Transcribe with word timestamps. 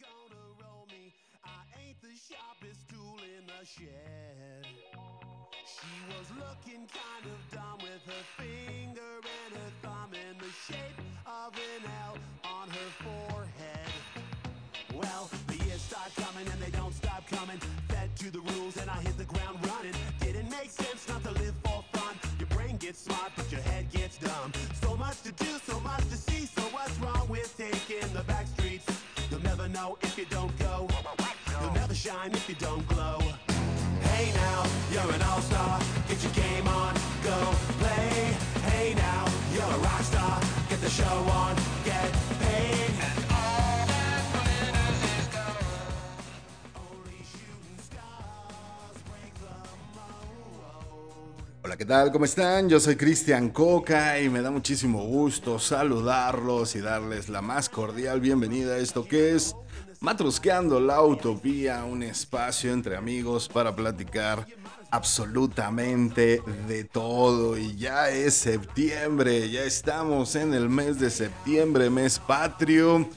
gonna 0.00 0.44
roll 0.60 0.86
me. 0.90 1.12
I 1.44 1.62
ain't 1.80 2.00
the 2.00 2.12
sharpest 2.12 2.88
tool 2.88 3.16
in 3.24 3.46
the 3.46 3.64
shed. 3.64 4.66
She 5.64 5.94
was 6.12 6.26
looking 6.36 6.84
kind 6.92 7.24
of 7.24 7.38
dumb 7.52 7.78
with 7.80 8.02
her 8.04 8.24
finger 8.36 9.12
and 9.24 9.52
her 9.56 9.70
thumb 9.82 10.12
in 10.12 10.36
the 10.38 10.52
shape 10.66 10.98
of 11.26 11.54
an 11.54 11.82
L 12.04 12.16
on 12.44 12.68
her 12.68 12.90
forehead. 13.04 13.92
Well, 14.94 15.30
the 15.46 15.56
years 15.64 15.82
start 15.82 16.12
coming 16.16 16.46
and 16.50 16.60
they 16.60 16.70
don't 16.76 16.94
stop 16.94 17.26
coming. 17.28 17.58
Fed 17.88 18.14
to 18.16 18.30
the 18.30 18.40
rules 18.52 18.76
and 18.76 18.90
I 18.90 19.00
hit 19.00 19.16
the 19.16 19.24
ground 19.24 19.58
running. 19.66 19.94
Didn't 20.20 20.50
make 20.50 20.70
sense 20.70 21.08
not 21.08 21.22
to 21.24 21.32
live 21.42 21.54
for 21.64 21.84
fun. 21.92 22.14
Your 22.38 22.48
brain 22.48 22.76
gets 22.76 23.00
smart, 23.00 23.32
but 23.36 23.50
your 23.50 23.62
head 23.62 23.90
gets 23.90 24.18
dumb. 24.18 24.52
So 24.82 24.96
much 24.96 25.22
to 25.22 25.32
do, 25.32 25.50
so 25.66 25.80
much 25.80 26.04
to 26.10 26.16
see. 26.16 26.25
Hola, 51.62 51.76
¿qué 51.76 51.84
tal? 51.84 52.12
¿Cómo 52.12 52.24
están? 52.24 52.68
Yo 52.68 52.80
soy 52.80 52.96
Cristian 52.96 53.50
Coca 53.50 54.18
y 54.20 54.30
me 54.30 54.40
da 54.40 54.50
muchísimo 54.50 55.04
gusto 55.04 55.58
saludarlos 55.58 56.76
y 56.76 56.80
darles 56.80 57.28
la 57.28 57.42
más 57.42 57.68
cordial 57.68 58.20
bienvenida 58.20 58.74
a 58.74 58.78
esto 58.78 59.04
que 59.04 59.34
es 59.34 59.54
Matrusqueando 60.00 60.78
la 60.78 61.02
Utopía, 61.02 61.84
un 61.84 62.02
espacio 62.02 62.72
entre 62.72 62.96
amigos 62.96 63.48
para 63.48 63.74
platicar 63.74 64.46
absolutamente 64.90 66.42
de 66.68 66.84
todo. 66.84 67.56
Y 67.56 67.76
ya 67.76 68.10
es 68.10 68.34
septiembre, 68.34 69.50
ya 69.50 69.64
estamos 69.64 70.36
en 70.36 70.54
el 70.54 70.68
mes 70.68 70.98
de 70.98 71.10
septiembre, 71.10 71.90
mes 71.90 72.18
patrio. 72.18 73.08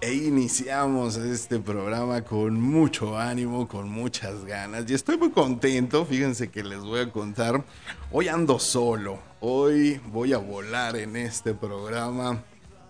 E 0.00 0.14
iniciamos 0.14 1.16
este 1.16 1.60
programa 1.60 2.22
con 2.22 2.60
mucho 2.60 3.16
ánimo, 3.16 3.68
con 3.68 3.88
muchas 3.88 4.44
ganas. 4.44 4.90
Y 4.90 4.94
estoy 4.94 5.16
muy 5.16 5.30
contento, 5.30 6.04
fíjense 6.04 6.50
que 6.50 6.64
les 6.64 6.80
voy 6.80 7.00
a 7.00 7.12
contar. 7.12 7.64
Hoy 8.10 8.26
ando 8.26 8.58
solo, 8.58 9.20
hoy 9.40 10.00
voy 10.06 10.32
a 10.32 10.38
volar 10.38 10.96
en 10.96 11.14
este 11.14 11.54
programa, 11.54 12.42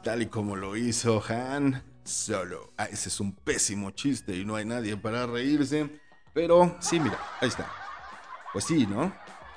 tal 0.03 0.23
y 0.23 0.27
como 0.27 0.57
lo 0.57 0.75
hizo 0.75 1.23
Han, 1.29 1.83
solo. 2.05 2.73
Ah, 2.77 2.87
ese 2.91 3.09
es 3.09 3.21
un 3.21 3.33
pésimo 3.33 3.91
chiste 3.91 4.37
y 4.37 4.45
no 4.45 4.57
hay 4.57 4.65
nadie 4.65 4.97
para 4.97 5.27
reírse. 5.27 5.89
Pero 6.35 6.77
sí, 6.81 6.99
mira, 6.99 7.19
ahí 7.41 7.49
está. 7.49 7.71
Pues 8.53 8.65
sí, 8.65 8.87
¿no? 8.87 9.15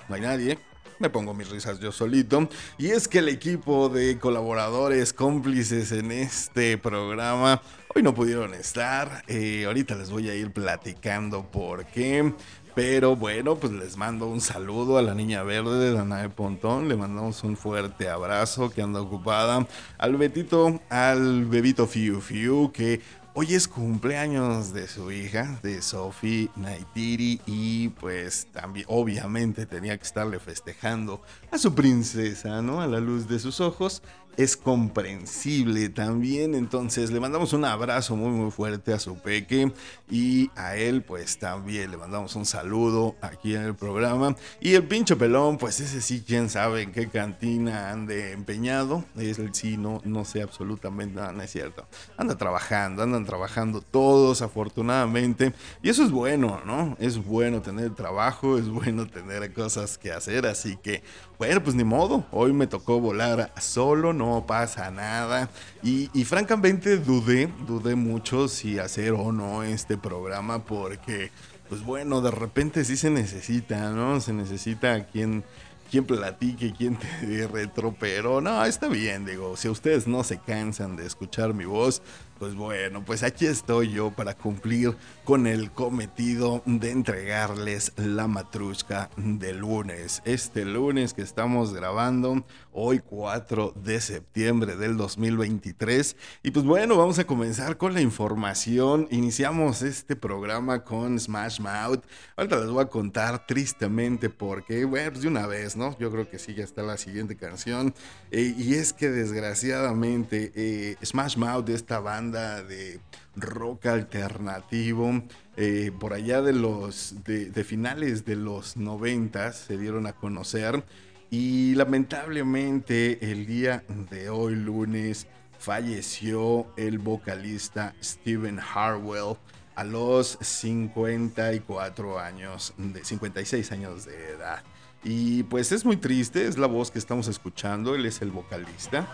No 0.08 0.16
hay 0.16 0.22
nadie. 0.22 0.60
Me 1.00 1.10
pongo 1.10 1.34
mis 1.34 1.50
risas 1.50 1.80
yo 1.80 1.92
solito. 1.92 2.48
Y 2.78 2.88
es 2.88 3.08
que 3.08 3.20
el 3.20 3.30
equipo 3.30 3.90
de 3.90 4.18
colaboradores 4.18 5.12
cómplices 5.12 5.92
en 5.92 6.12
este 6.12 6.78
programa 6.78 7.62
hoy 7.94 8.04
no 8.04 8.14
pudieron 8.14 8.54
estar. 8.54 9.24
Eh, 9.28 9.66
ahorita 9.66 9.96
les 9.96 10.09
voy 10.09 10.30
a 10.30 10.36
ir 10.36 10.52
platicando 10.54 11.50
por 11.52 11.86
qué. 11.86 12.34
Pero 12.76 13.16
bueno, 13.16 13.56
pues 13.56 13.72
les 13.72 13.95
mando 13.95 14.28
un 14.28 14.42
saludo 14.42 14.98
a 14.98 15.02
la 15.02 15.16
niña 15.16 15.44
verde 15.44 15.80
de 15.80 15.94
Danae 15.94 16.28
Pontón. 16.28 16.90
Le 16.90 16.98
mandamos 16.98 17.42
un 17.45 17.56
fuerte 17.56 18.09
abrazo 18.09 18.70
que 18.70 18.81
anda 18.81 19.00
ocupada. 19.02 19.66
Al 19.98 20.18
Betito, 20.18 20.81
al 20.90 21.46
bebito 21.46 21.88
Fiu 21.88 22.20
Fiu, 22.20 22.73
que 22.73 23.00
Hoy 23.38 23.53
es 23.53 23.68
cumpleaños 23.68 24.72
de 24.72 24.88
su 24.88 25.12
hija, 25.12 25.59
de 25.62 25.81
Sophie 25.81 26.50
Naitiri, 26.56 27.42
y 27.46 27.90
pues 27.90 28.47
también, 28.53 28.86
obviamente, 28.88 29.66
tenía 29.66 29.97
que 29.97 30.06
estarle 30.06 30.40
festejando 30.40 31.22
a 31.52 31.57
su 31.57 31.75
princesa, 31.75 32.62
¿no? 32.62 32.80
A 32.80 32.88
la 32.88 33.02
luz 33.02 33.28
de 33.28 33.40
sus 33.40 33.59
ojos 33.59 34.02
es 34.38 34.57
comprensible 34.57 35.90
también. 35.90 36.56
Entonces 36.56 37.12
le 37.12 37.19
mandamos 37.19 37.53
un 37.53 37.66
abrazo 37.66 38.16
muy 38.16 38.29
muy 38.29 38.51
fuerte 38.51 38.94
a 38.94 39.00
su 39.00 39.18
peque 39.18 39.72
y 40.09 40.50
a 40.56 40.75
él 40.75 41.01
pues 41.01 41.38
también 41.38 41.91
le 41.91 41.97
mandamos 41.97 42.35
un 42.35 42.45
saludo 42.45 43.16
aquí 43.22 43.56
en 43.56 43.63
el 43.63 43.75
programa. 43.75 44.35
Y 44.59 44.74
el 44.74 44.84
pincho 44.84 45.18
pelón 45.18 45.57
pues 45.57 45.79
ese 45.79 46.01
sí 46.01 46.24
quién 46.25 46.50
sabe 46.50 46.84
en 46.84 46.91
qué 46.91 47.07
cantina 47.07 47.91
ande 47.91 48.31
empeñado. 48.31 49.06
Es 49.18 49.40
el 49.40 49.53
sí, 49.53 49.78
no, 49.78 50.01
no 50.03 50.25
sé 50.25 50.41
absolutamente 50.41 51.16
nada, 51.16 51.31
no 51.31 51.41
es 51.41 51.51
cierto. 51.51 51.88
Anda 52.18 52.38
trabajando, 52.38 53.03
andan 53.03 53.25
trabajando 53.25 53.81
todos 53.81 54.41
afortunadamente. 54.41 55.53
Y 55.81 55.90
eso 55.90 56.03
es 56.03 56.12
bueno, 56.12 56.62
¿no? 56.66 56.95
Es 57.00 57.24
bueno 57.24 57.62
tener 57.62 57.94
trabajo, 57.95 58.57
es 58.57 58.69
bueno 58.69 59.07
tener 59.07 59.53
cosas 59.53 59.97
que 59.97 60.12
hacer. 60.12 60.45
Así 60.45 60.78
que 60.78 61.03
bueno, 61.38 61.62
pues 61.62 61.75
ni 61.75 61.84
modo, 61.84 62.25
hoy 62.31 62.53
me 62.53 62.66
tocó 62.66 63.01
volar 63.01 63.51
solo, 63.59 64.13
no 64.13 64.25
pasa 64.46 64.91
nada. 64.91 65.50
Y, 65.84 66.08
francamente 66.25 66.97
dudé, 66.97 67.50
dudé 67.68 67.96
mucho 67.96 68.47
si 68.47 68.80
hacer 68.80 69.13
o 69.13 69.31
no 69.31 69.63
este 69.63 69.97
programa 69.97 70.66
porque, 70.66 71.31
pues 71.69 71.84
bueno, 71.84 72.22
de 72.22 72.31
repente 72.31 72.84
sí 72.84 72.97
se 72.97 73.09
necesita, 73.09 73.91
¿no? 73.91 74.19
Se 74.22 74.34
necesita 74.34 75.06
quien, 75.06 75.44
quien 75.90 76.06
platique, 76.06 76.74
quien 76.74 76.97
te 76.97 77.47
retro, 77.47 77.96
pero 78.00 78.41
no, 78.41 78.66
está 78.66 78.88
bien, 78.88 79.25
digo, 79.25 79.56
si 79.58 79.69
ustedes 79.69 80.08
no 80.08 80.24
se 80.24 80.40
cansan 80.40 80.96
de 80.96 81.06
escuchar 81.06 81.53
mi 81.53 81.66
voz, 81.66 82.02
pues 82.40 82.56
bueno, 82.56 83.03
pues 83.06 83.23
aquí 83.23 83.46
estoy 83.46 83.91
yo 83.91 84.12
para 84.12 84.35
cumplir 84.35 84.96
con 85.23 85.47
el 85.47 85.72
cometido 85.72 86.62
de 86.66 86.91
entregarles 86.91 87.94
la 87.96 88.28
matrushka 88.28 89.09
de 89.16 89.53
lunes. 89.53 90.22
Este 90.25 90.66
lunes 90.66 91.13
que 91.13 91.22
estamos 91.22 91.74
grabando, 91.74 92.45
hoy 92.72 93.00
4 93.00 93.74
de 93.84 94.01
septiembre 94.01 94.75
del 94.75 94.97
2023. 94.97 96.18
Y 96.44 96.51
pues 96.51 96.66
bueno, 96.66 96.97
vamos 96.97 97.19
a 97.19 97.25
comenzar 97.25 97.78
con 97.78 97.94
la 97.94 98.01
información. 98.01 99.07
Iniciamos 99.12 99.81
este 99.81 100.16
programa 100.16 100.84
con 100.84 101.18
Smash 101.18 101.62
Mouth. 101.62 102.03
Ahorita 102.35 102.57
les 102.59 102.69
voy 102.69 102.84
a 102.84 102.88
contar 102.88 103.47
tristemente 103.47 104.29
porque, 104.29 104.84
bueno, 104.84 105.12
pues 105.12 105.24
de 105.24 105.29
una 105.29 105.47
vez, 105.47 105.78
¿no? 105.78 105.97
Yo 106.00 106.12
creo 106.12 106.29
que 106.29 106.38
sí, 106.38 106.53
ya 106.53 106.66
está 106.66 106.84
la 106.84 106.97
siguiente 106.97 107.38
canción. 107.38 107.94
Eh, 108.31 108.53
y 108.57 108.74
es 108.74 108.91
que 108.91 109.09
desgraciadamente 109.09 110.51
eh, 110.53 110.97
Smash 111.03 111.38
Mouth, 111.38 111.69
esta 111.69 112.00
banda, 112.00 112.25
de 112.31 113.00
rock 113.36 113.88
alternativo. 113.88 115.24
Eh, 115.58 115.91
por 116.00 116.13
allá 116.13 116.41
de 116.41 116.53
los 116.53 117.16
de, 117.24 117.63
finales 117.63 118.25
de 118.25 118.36
los 118.36 118.78
90 118.78 119.53
se 119.53 119.78
dieron 119.78 120.08
a 120.08 120.13
conocer 120.13 120.84
y 121.30 121.75
lamentablemente 121.75 123.31
el 123.31 123.46
día 123.46 123.84
de 124.09 124.30
hoy 124.30 124.56
lunes 124.56 125.28
falleció 125.58 126.68
el 126.78 127.00
vocalista 127.00 127.96
Steven 128.03 128.59
Harwell 128.59 129.38
a 129.75 129.84
los 129.84 130.38
54 130.42 132.19
años 132.19 132.74
de 132.78 133.03
56 133.03 133.72
años 133.72 134.06
de 134.06 134.30
edad. 134.31 134.63
Y 135.03 135.44
pues 135.44 135.72
es 135.72 135.86
muy 135.86 135.97
triste, 135.97 136.47
es 136.47 136.57
la 136.57 136.68
voz 136.68 136.90
que 136.90 136.97
estamos 137.00 137.28
escuchando, 137.28 137.94
él 137.94 138.06
es 138.06 138.22
el 138.22 138.31
vocalista. 138.31 139.07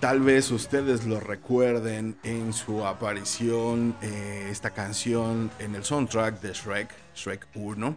Tal 0.00 0.20
vez 0.20 0.50
ustedes 0.50 1.06
lo 1.06 1.20
recuerden 1.20 2.18
en 2.22 2.52
su 2.52 2.84
aparición, 2.84 3.96
eh, 4.02 4.48
esta 4.50 4.70
canción 4.70 5.50
en 5.58 5.74
el 5.74 5.84
soundtrack 5.84 6.40
de 6.42 6.52
Shrek, 6.52 6.94
Shrek 7.14 7.46
1, 7.54 7.96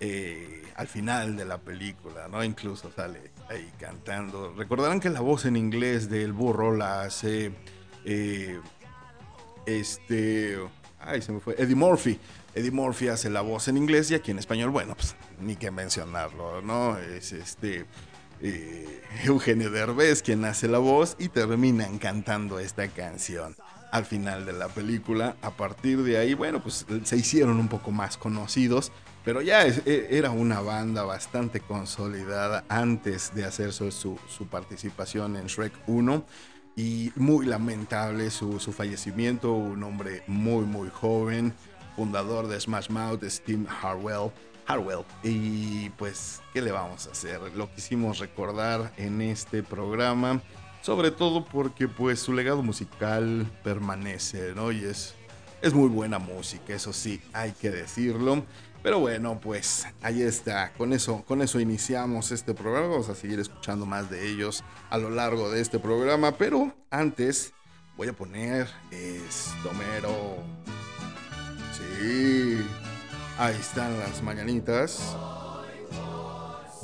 eh, 0.00 0.62
al 0.74 0.88
final 0.88 1.36
de 1.36 1.44
la 1.44 1.58
película, 1.58 2.28
¿no? 2.28 2.42
Incluso 2.42 2.90
sale 2.90 3.30
ahí 3.50 3.70
cantando. 3.78 4.54
Recordarán 4.54 5.00
que 5.00 5.10
la 5.10 5.20
voz 5.20 5.44
en 5.44 5.56
inglés 5.56 6.08
del 6.08 6.32
burro 6.32 6.74
la 6.74 7.02
hace 7.02 7.52
eh, 8.06 8.58
este. 9.66 10.58
Ay, 10.98 11.20
se 11.20 11.30
me 11.30 11.40
fue. 11.40 11.56
Eddie 11.58 11.76
Murphy. 11.76 12.18
Eddie 12.54 12.70
Murphy 12.70 13.08
hace 13.08 13.28
la 13.28 13.42
voz 13.42 13.68
en 13.68 13.76
inglés 13.76 14.10
y 14.10 14.14
aquí 14.14 14.30
en 14.30 14.38
español, 14.38 14.70
bueno, 14.70 14.94
pues 14.94 15.14
ni 15.40 15.56
que 15.56 15.70
mencionarlo, 15.70 16.62
¿no? 16.62 16.96
Es 16.96 17.32
este 17.32 17.84
eh, 18.40 19.02
Eugenio 19.24 19.70
Derbez 19.70 20.22
quien 20.22 20.44
hace 20.44 20.68
la 20.68 20.78
voz 20.78 21.16
y 21.18 21.28
terminan 21.28 21.98
cantando 21.98 22.58
esta 22.58 22.88
canción 22.88 23.54
al 23.94 24.04
final 24.04 24.44
de 24.44 24.52
la 24.52 24.68
película. 24.68 25.36
A 25.40 25.50
partir 25.50 26.02
de 26.02 26.18
ahí, 26.18 26.34
bueno, 26.34 26.60
pues 26.60 26.84
se 27.04 27.16
hicieron 27.16 27.60
un 27.60 27.68
poco 27.68 27.92
más 27.92 28.16
conocidos, 28.16 28.90
pero 29.24 29.40
ya 29.40 29.64
e, 29.66 30.08
era 30.10 30.30
una 30.32 30.60
banda 30.60 31.04
bastante 31.04 31.60
consolidada 31.60 32.64
antes 32.68 33.32
de 33.36 33.44
hacer 33.44 33.72
su, 33.72 33.92
su, 33.92 34.46
participación 34.50 35.36
en 35.36 35.46
Shrek 35.46 35.72
1. 35.86 36.24
Y 36.76 37.12
muy 37.14 37.46
lamentable 37.46 38.32
su, 38.32 38.58
su, 38.58 38.72
fallecimiento, 38.72 39.52
un 39.52 39.84
hombre 39.84 40.24
muy 40.26 40.64
muy 40.64 40.90
joven, 40.90 41.54
fundador 41.94 42.48
de 42.48 42.58
Smash 42.58 42.90
Mouth, 42.90 43.22
Steve 43.28 43.64
Harwell, 43.80 44.32
Harwell. 44.66 45.04
Y 45.22 45.90
pues, 45.90 46.40
¿qué 46.52 46.62
le 46.62 46.72
vamos 46.72 47.06
a 47.06 47.12
hacer? 47.12 47.40
Lo 47.54 47.72
quisimos 47.74 48.18
recordar 48.18 48.92
en 48.96 49.20
este 49.20 49.62
programa. 49.62 50.40
sobre 50.82 51.10
todo 51.10 51.46
porque 51.46 51.88
pues 51.88 52.20
su 52.20 52.34
legado 52.34 52.62
musical 52.62 53.50
permanece, 53.62 54.52
¿no? 54.54 54.70
Y 54.70 54.84
es, 54.84 55.14
es 55.62 55.72
muy 55.72 55.88
buena 55.88 56.18
música, 56.18 56.74
eso 56.74 56.92
sí, 56.92 57.22
hay 57.32 57.52
que 57.52 57.70
decirlo. 57.70 58.44
Pero 58.82 59.00
bueno, 59.00 59.40
pues 59.40 59.86
ahí 60.02 60.20
está. 60.20 60.74
Con 60.74 60.92
eso, 60.92 61.24
con 61.24 61.40
eso 61.40 61.58
iniciamos 61.58 62.30
este 62.32 62.52
programa. 62.52 62.88
Vamos 62.88 63.08
a 63.08 63.14
seguir 63.14 63.40
escuchando 63.40 63.86
más 63.86 64.10
de 64.10 64.28
ellos 64.28 64.62
a 64.90 64.98
lo 64.98 65.08
largo 65.08 65.50
de 65.50 65.62
este 65.62 65.78
programa. 65.78 66.32
Pero 66.32 66.70
antes 66.90 67.54
voy 67.96 68.08
a 68.08 68.12
poner 68.12 68.68
esto 68.90 69.72
mero. 69.72 70.36
Sí. 71.72 72.62
Ahí 73.36 73.56
están 73.58 73.98
las 73.98 74.22
mañanitas. 74.22 75.16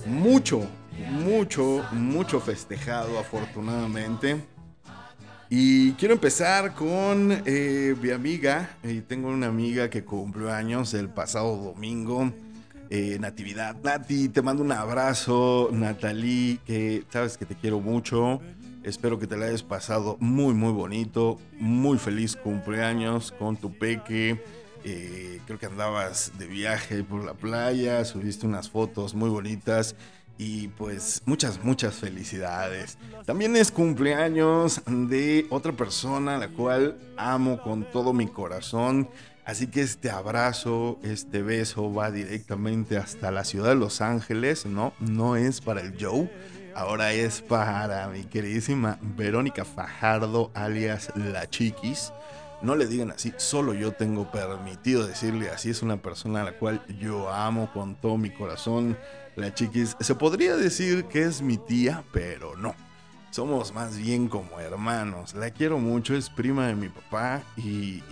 Mucho, 0.05 0.67
mucho, 1.09 1.85
mucho 1.93 2.41
festejado 2.41 3.21
afortunadamente. 3.21 4.45
Y 5.49 5.93
quiero 5.93 6.15
empezar 6.15 6.75
con 6.75 7.43
eh, 7.47 7.95
mi 8.03 8.11
amiga. 8.11 8.77
tengo 9.07 9.29
una 9.29 9.47
amiga 9.47 9.89
que 9.91 10.05
cumplió 10.05 10.53
años 10.53 10.93
el 10.95 11.09
pasado 11.09 11.57
domingo. 11.57 12.33
Eh, 12.89 13.19
Natividad. 13.21 13.77
Nati, 13.85 14.29
te 14.29 14.43
mando 14.43 14.65
un 14.65 14.73
abrazo. 14.73 15.69
Natalie, 15.73 16.59
que 16.67 17.05
sabes 17.11 17.39
que 17.39 17.47
te 17.47 17.55
quiero 17.55 17.79
mucho. 17.81 18.41
Espero 18.83 19.21
que 19.21 19.29
te 19.29 19.37
la 19.37 19.47
hayas 19.47 19.63
pasado 19.63 20.17
muy, 20.19 20.53
muy 20.55 20.73
bonito. 20.73 21.39
Muy 21.61 21.97
feliz 21.97 22.35
cumpleaños 22.35 23.31
con 23.31 23.57
tu 23.57 23.73
peque. 23.73 24.43
Eh, 24.85 25.41
creo 25.47 25.59
que 25.59 25.67
andabas 25.67 26.33
de 26.39 26.47
viaje 26.47 27.03
por 27.05 27.25
la 27.25 27.35
playa. 27.35 28.05
Subiste 28.05 28.47
unas 28.47 28.71
fotos 28.71 29.15
muy 29.15 29.31
bonitas. 29.31 29.95
Y 30.39 30.69
pues 30.69 31.21
muchas, 31.27 31.63
muchas 31.63 31.97
felicidades. 31.97 32.97
También 33.27 33.57
es 33.57 33.71
cumpleaños 33.71 34.81
de 34.87 35.47
otra 35.51 35.73
persona 35.73 36.37
a 36.37 36.39
la 36.39 36.49
cual 36.49 36.97
amo 37.19 37.61
con 37.61 37.85
todo 37.85 38.15
mi 38.15 38.27
corazón. 38.27 39.11
Así 39.45 39.67
que 39.67 39.83
este 39.83 40.11
abrazo, 40.11 40.99
este 41.03 41.43
beso 41.43 41.93
va 41.93 42.11
directamente 42.11 42.97
hasta 42.97 43.31
la 43.31 43.45
ciudad 43.45 43.71
de 43.71 43.75
Los 43.75 44.01
Ángeles, 44.01 44.65
¿no? 44.65 44.93
No 45.01 45.37
es 45.37 45.61
para 45.61 45.81
el 45.81 45.95
Joe, 46.01 46.31
ahora 46.75 47.13
es 47.13 47.43
para 47.43 48.07
mi 48.09 48.25
queridísima 48.25 48.99
Verónica 49.03 49.65
Fajardo, 49.65 50.51
alias 50.55 51.13
La 51.17 51.51
Chiquis. 51.51 52.13
No 52.63 52.77
le 52.77 52.87
digan 52.87 53.11
así, 53.11 53.33
solo 53.39 53.73
yo 53.75 53.93
tengo 53.93 54.31
permitido 54.31 55.07
decirle 55.07 55.51
así, 55.51 55.71
es 55.71 55.83
una 55.83 55.97
persona 56.03 56.43
a 56.43 56.45
la 56.45 56.53
cual 56.53 56.85
yo 56.99 57.31
amo 57.31 57.71
con 57.73 57.95
todo 57.95 58.19
mi 58.19 58.31
corazón 58.31 58.97
la 59.37 59.55
chiquis 59.55 59.97
se 60.01 60.15
podría 60.15 60.57
decir 60.57 61.05
que 61.05 61.23
es 61.23 61.41
mi 61.41 61.57
tía, 61.57 62.05
pero 62.13 62.57
no. 62.57 62.75
Somos 63.31 63.73
más 63.73 63.97
bien 63.97 64.29
como 64.29 64.59
hermanos. 64.59 65.35
La 65.35 65.51
quiero 65.51 65.79
mucho, 65.79 66.17
es 66.17 66.29
prima 66.29 66.67
de 66.67 66.75
mi 66.75 66.89
papá 66.89 67.43
y, 67.57 68.03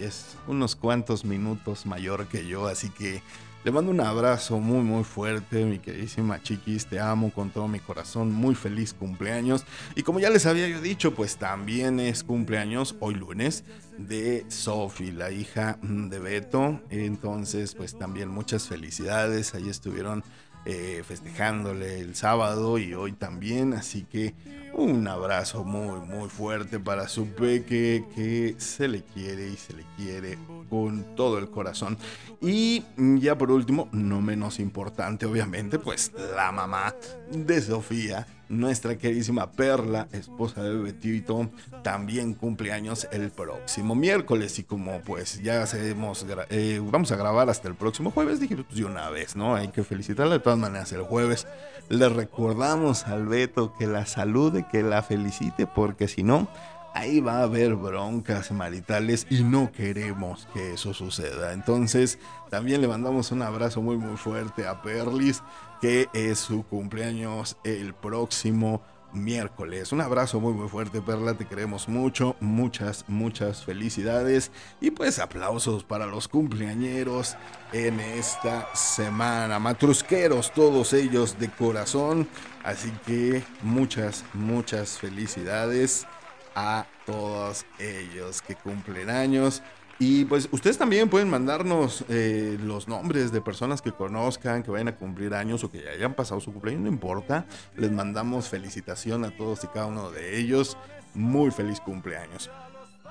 es 0.00 0.36
unos 0.46 0.76
cuantos 0.76 1.24
minutos 1.24 1.86
mayor 1.86 2.28
que 2.28 2.46
yo, 2.46 2.66
así 2.66 2.88
que 2.90 3.20
le 3.62 3.70
mando 3.70 3.90
un 3.90 4.00
abrazo 4.00 4.58
muy 4.58 4.82
muy 4.82 5.04
fuerte, 5.04 5.64
mi 5.64 5.78
queridísima 5.78 6.42
chiquis, 6.42 6.86
te 6.86 6.98
amo 6.98 7.30
con 7.30 7.50
todo 7.50 7.68
mi 7.68 7.78
corazón, 7.78 8.32
muy 8.32 8.54
feliz 8.54 8.94
cumpleaños. 8.94 9.64
Y 9.94 10.02
como 10.02 10.18
ya 10.18 10.30
les 10.30 10.46
había 10.46 10.66
yo 10.68 10.80
dicho, 10.80 11.14
pues 11.14 11.36
también 11.36 12.00
es 12.00 12.24
cumpleaños 12.24 12.96
hoy 13.00 13.14
lunes 13.14 13.64
de 13.98 14.46
Sophie, 14.48 15.12
la 15.12 15.30
hija 15.30 15.78
de 15.82 16.18
Beto. 16.18 16.80
Entonces, 16.88 17.74
pues 17.74 17.98
también 17.98 18.28
muchas 18.28 18.66
felicidades, 18.66 19.54
ahí 19.54 19.68
estuvieron 19.68 20.24
eh, 20.64 21.02
festejándole 21.06 22.00
el 22.00 22.14
sábado 22.16 22.78
y 22.78 22.94
hoy 22.94 23.12
también. 23.12 23.74
Así 23.74 24.04
que 24.04 24.34
un 24.80 25.06
abrazo 25.06 25.62
muy, 25.62 26.00
muy 26.00 26.28
fuerte 26.28 26.80
para 26.80 27.06
su 27.06 27.26
peque 27.28 28.04
que 28.14 28.54
se 28.58 28.88
le 28.88 29.02
quiere 29.02 29.48
y 29.48 29.56
se 29.56 29.74
le 29.74 29.84
quiere 29.96 30.38
con 30.70 31.14
todo 31.14 31.38
el 31.38 31.50
corazón. 31.50 31.98
Y 32.40 32.82
ya 32.96 33.36
por 33.36 33.50
último, 33.50 33.88
no 33.92 34.22
menos 34.22 34.58
importante, 34.58 35.26
obviamente, 35.26 35.78
pues 35.78 36.12
la 36.34 36.50
mamá 36.50 36.94
de 37.30 37.60
Sofía 37.60 38.26
nuestra 38.50 38.98
queridísima 38.98 39.52
Perla, 39.52 40.08
esposa 40.12 40.62
de 40.62 40.74
Betito, 40.76 41.48
también 41.82 42.34
cumple 42.34 42.72
años 42.72 43.08
el 43.12 43.30
próximo 43.30 43.94
miércoles. 43.94 44.58
Y 44.58 44.64
como 44.64 45.00
pues 45.00 45.40
ya 45.42 45.62
hacemos, 45.62 46.26
eh, 46.50 46.80
vamos 46.82 47.10
a 47.12 47.16
grabar 47.16 47.48
hasta 47.48 47.68
el 47.68 47.74
próximo 47.76 48.10
jueves, 48.10 48.40
dije 48.40 48.56
pues 48.56 48.76
de 48.76 48.84
una 48.84 49.08
vez, 49.08 49.36
¿no? 49.36 49.54
Hay 49.54 49.68
que 49.68 49.84
felicitarla 49.84 50.34
de 50.34 50.40
todas 50.40 50.58
maneras 50.58 50.92
el 50.92 51.02
jueves. 51.02 51.46
Le 51.88 52.08
recordamos 52.08 53.06
al 53.06 53.26
Beto 53.26 53.72
que 53.78 53.86
la 53.86 54.04
salude, 54.04 54.66
que 54.70 54.82
la 54.82 55.02
felicite, 55.02 55.66
porque 55.66 56.08
si 56.08 56.22
no, 56.22 56.48
ahí 56.94 57.20
va 57.20 57.38
a 57.38 57.42
haber 57.44 57.74
broncas 57.74 58.50
maritales 58.50 59.26
y 59.30 59.42
no 59.42 59.70
queremos 59.72 60.48
que 60.52 60.74
eso 60.74 60.94
suceda. 60.94 61.52
Entonces, 61.52 62.18
también 62.50 62.80
le 62.80 62.88
mandamos 62.88 63.30
un 63.32 63.42
abrazo 63.42 63.80
muy 63.82 63.96
muy 63.96 64.16
fuerte 64.16 64.66
a 64.66 64.82
Perlis 64.82 65.42
que 65.80 66.08
es 66.12 66.38
su 66.38 66.62
cumpleaños 66.64 67.56
el 67.64 67.94
próximo 67.94 68.82
miércoles. 69.12 69.92
Un 69.92 70.00
abrazo 70.00 70.40
muy 70.40 70.52
muy 70.52 70.68
fuerte, 70.68 71.00
Perla, 71.00 71.34
te 71.34 71.46
queremos 71.46 71.88
mucho, 71.88 72.36
muchas, 72.40 73.04
muchas 73.08 73.64
felicidades 73.64 74.50
y 74.80 74.90
pues 74.90 75.18
aplausos 75.18 75.84
para 75.84 76.06
los 76.06 76.28
cumpleañeros 76.28 77.36
en 77.72 77.98
esta 78.00 78.68
semana. 78.74 79.58
Matrusqueros, 79.58 80.52
todos 80.52 80.92
ellos 80.92 81.38
de 81.38 81.48
corazón, 81.48 82.28
así 82.62 82.92
que 83.06 83.42
muchas, 83.62 84.24
muchas 84.34 84.98
felicidades 84.98 86.06
a 86.54 86.86
todos 87.06 87.64
ellos 87.78 88.42
que 88.42 88.54
cumplen 88.54 89.10
años. 89.10 89.62
Y 89.98 90.24
pues 90.24 90.48
ustedes 90.50 90.78
también 90.78 91.10
pueden 91.10 91.28
mandarnos 91.28 92.06
eh, 92.08 92.56
los 92.62 92.88
nombres 92.88 93.32
de 93.32 93.42
personas 93.42 93.82
que 93.82 93.92
conozcan, 93.92 94.62
que 94.62 94.70
vayan 94.70 94.88
a 94.88 94.96
cumplir 94.96 95.34
años 95.34 95.62
o 95.62 95.70
que 95.70 95.82
ya 95.82 95.90
hayan 95.90 96.14
pasado 96.14 96.40
su 96.40 96.52
cumpleaños, 96.52 96.84
no 96.84 96.88
importa. 96.88 97.46
Les 97.76 97.92
mandamos 97.92 98.48
felicitación 98.48 99.26
a 99.26 99.36
todos 99.36 99.62
y 99.64 99.66
cada 99.66 99.86
uno 99.86 100.10
de 100.10 100.38
ellos. 100.38 100.78
Muy 101.12 101.50
feliz 101.50 101.80
cumpleaños. 101.80 102.50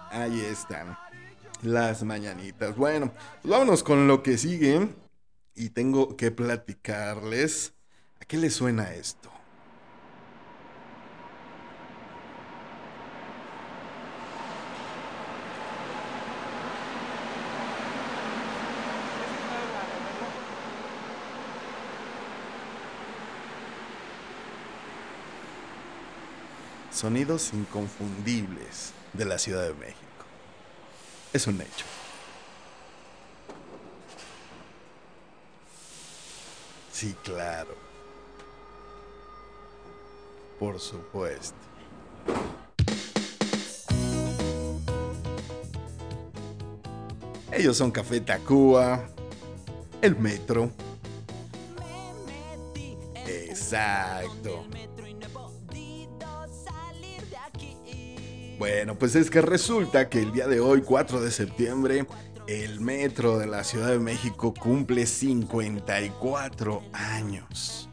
Ahí 0.10 0.42
están 0.42 0.98
las 1.62 2.04
mañanitas. 2.04 2.76
Bueno, 2.76 3.14
pues 3.44 3.52
vámonos 3.52 3.84
con 3.84 4.08
lo 4.08 4.24
que 4.24 4.40
sigue. 4.40 4.90
Y 5.54 5.70
tengo 5.70 6.18
que 6.18 6.32
platicarles. 6.32 7.74
¿A 8.20 8.26
qué 8.26 8.38
les 8.38 8.56
suena 8.56 8.94
esto? 8.94 9.30
Sonidos 27.00 27.54
inconfundibles 27.54 28.92
de 29.14 29.24
la 29.24 29.40
Ciudad 29.40 29.64
de 29.64 29.74
México. 29.74 30.04
Es 31.32 31.48
un 31.48 31.62
hecho. 31.62 31.86
Sí, 36.92 37.16
claro. 37.24 37.74
Por 40.60 40.78
supuesto. 40.82 41.56
Ellos 47.54 47.78
son 47.78 47.92
Café 47.92 48.20
Tacuba, 48.20 49.08
el 50.02 50.18
metro. 50.18 50.70
Exacto. 53.26 54.66
Bueno, 58.60 58.96
pues 58.96 59.16
es 59.16 59.30
que 59.30 59.40
resulta 59.40 60.10
que 60.10 60.20
el 60.22 60.34
día 60.34 60.46
de 60.46 60.60
hoy, 60.60 60.82
4 60.82 61.22
de 61.22 61.32
septiembre, 61.32 62.06
el 62.46 62.82
metro 62.82 63.40
de 63.40 63.48
la 63.48 63.64
Ciudad 63.64 63.88
de 63.88 64.00
México 64.00 64.54
cumple 64.54 65.06
54 65.06 66.84
años. 66.92 67.90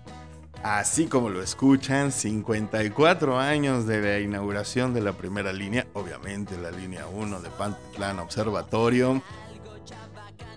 Así 0.65 1.07
como 1.07 1.29
lo 1.29 1.41
escuchan, 1.41 2.11
54 2.11 3.39
años 3.39 3.87
de 3.87 4.01
la 4.01 4.19
inauguración 4.19 4.93
de 4.93 5.03
la 5.03 5.13
primera 5.13 5.53
línea, 5.53 5.87
obviamente 5.93 6.59
la 6.59 6.73
línea 6.73 7.07
1 7.07 7.41
de 7.43 7.51
Pantlán 7.51 8.19
Observatorio. 8.19 9.23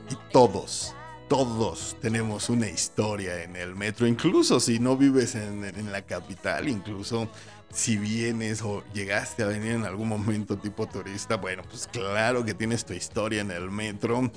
Y 0.09 0.15
todos, 0.31 0.95
todos 1.27 1.97
tenemos 2.01 2.49
una 2.49 2.67
historia 2.67 3.43
en 3.43 3.55
el 3.55 3.75
metro, 3.75 4.07
incluso 4.07 4.59
si 4.59 4.79
no 4.79 4.97
vives 4.97 5.35
en, 5.35 5.63
en 5.63 5.91
la 5.91 6.01
capital, 6.01 6.67
incluso 6.67 7.29
si 7.73 7.97
vienes 7.97 8.61
o 8.61 8.83
llegaste 8.93 9.43
a 9.43 9.47
venir 9.47 9.71
en 9.71 9.85
algún 9.85 10.07
momento 10.07 10.57
tipo 10.57 10.88
turista, 10.88 11.38
bueno, 11.38 11.63
pues 11.69 11.88
claro 11.88 12.43
que 12.43 12.53
tienes 12.53 12.85
tu 12.85 12.93
historia 12.93 13.41
en 13.41 13.51
el 13.51 13.69
metro. 13.69 14.31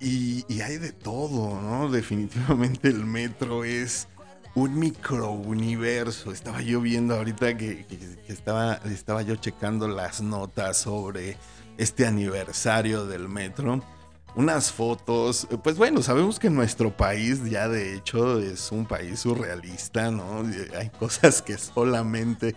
Y, 0.00 0.60
hay 0.60 0.78
de 0.78 0.92
todo, 0.92 1.60
¿no? 1.60 1.90
Definitivamente 1.92 2.88
el 2.88 3.04
metro 3.04 3.64
es 3.64 4.08
un 4.54 4.78
microuniverso. 4.78 6.32
Estaba 6.32 6.62
yo 6.62 6.80
viendo 6.80 7.14
ahorita 7.14 7.56
que, 7.56 7.86
estaba, 8.28 8.74
estaba 8.84 9.22
yo 9.22 9.36
checando 9.36 9.88
las 9.88 10.20
notas 10.20 10.76
sobre 10.76 11.36
este 11.78 12.06
aniversario 12.06 13.06
del 13.06 13.28
metro. 13.28 13.82
Unas 14.36 14.72
fotos, 14.72 15.46
pues 15.62 15.76
bueno, 15.76 16.02
sabemos 16.02 16.40
que 16.40 16.50
nuestro 16.50 16.96
país 16.96 17.44
ya 17.44 17.68
de 17.68 17.94
hecho 17.94 18.40
es 18.40 18.72
un 18.72 18.84
país 18.84 19.20
surrealista, 19.20 20.10
¿no? 20.10 20.42
Hay 20.76 20.90
cosas 20.98 21.40
que 21.40 21.56
solamente 21.56 22.56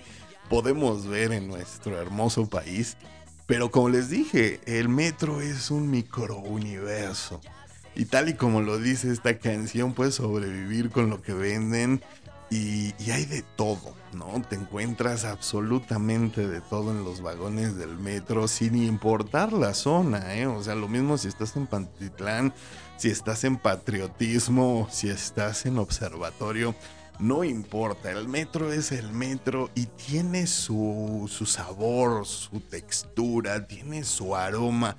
podemos 0.49 1.05
ver 1.05 1.31
en 1.33 1.47
nuestro 1.47 2.01
hermoso 2.01 2.49
país. 2.49 2.97
Pero 3.45 3.69
como 3.69 3.89
les 3.89 4.09
dije, 4.09 4.59
el 4.65 4.89
metro 4.89 5.39
es 5.39 5.69
un 5.69 5.89
microuniverso. 5.89 7.39
Y 7.95 8.05
tal 8.05 8.29
y 8.29 8.33
como 8.33 8.61
lo 8.61 8.77
dice 8.77 9.11
esta 9.11 9.37
canción, 9.37 9.93
puedes 9.93 10.15
sobrevivir 10.15 10.89
con 10.89 11.09
lo 11.09 11.21
que 11.21 11.33
venden 11.33 12.01
y, 12.49 12.93
hay 13.11 13.25
de 13.25 13.41
todo, 13.41 13.93
¿no? 14.13 14.41
Te 14.47 14.55
encuentras 14.55 15.25
absolutamente 15.25 16.47
de 16.47 16.61
todo 16.61 16.91
en 16.91 17.03
los 17.03 17.21
vagones 17.21 17.75
del 17.75 17.97
metro, 17.97 18.47
sin 18.47 18.75
importar 18.75 19.51
la 19.51 19.73
zona, 19.73 20.35
¿eh? 20.35 20.47
O 20.47 20.63
sea, 20.63 20.75
lo 20.75 20.87
mismo 20.87 21.17
si 21.17 21.27
estás 21.27 21.55
en 21.57 21.67
Pantitlán, 21.67 22.53
si 22.97 23.09
estás 23.09 23.43
en 23.43 23.57
Patriotismo, 23.57 24.87
si 24.91 25.09
estás 25.09 25.65
en 25.65 25.77
Observatorio, 25.77 26.73
no 27.19 27.43
importa, 27.43 28.11
el 28.11 28.27
metro 28.27 28.71
es 28.71 28.91
el 28.91 29.11
metro 29.11 29.69
y 29.75 29.87
tiene 29.87 30.47
su, 30.47 31.29
su 31.31 31.45
sabor, 31.45 32.25
su 32.25 32.59
textura, 32.61 33.67
tiene 33.67 34.03
su 34.03 34.35
aroma 34.35 34.95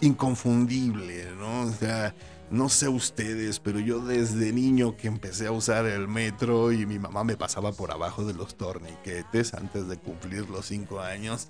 inconfundible, 0.00 1.32
¿no? 1.36 1.62
O 1.62 1.72
sea 1.72 2.14
no 2.52 2.68
sé 2.68 2.86
ustedes, 2.88 3.60
pero 3.60 3.80
yo 3.80 4.00
desde 4.00 4.52
niño 4.52 4.94
que 4.96 5.08
empecé 5.08 5.46
a 5.46 5.52
usar 5.52 5.86
el 5.86 6.06
metro 6.06 6.70
y 6.70 6.84
mi 6.84 6.98
mamá 6.98 7.24
me 7.24 7.34
pasaba 7.34 7.72
por 7.72 7.90
abajo 7.90 8.24
de 8.26 8.34
los 8.34 8.56
torniquetes 8.56 9.54
antes 9.54 9.88
de 9.88 9.96
cumplir 9.96 10.50
los 10.50 10.66
cinco 10.66 11.00
años. 11.00 11.48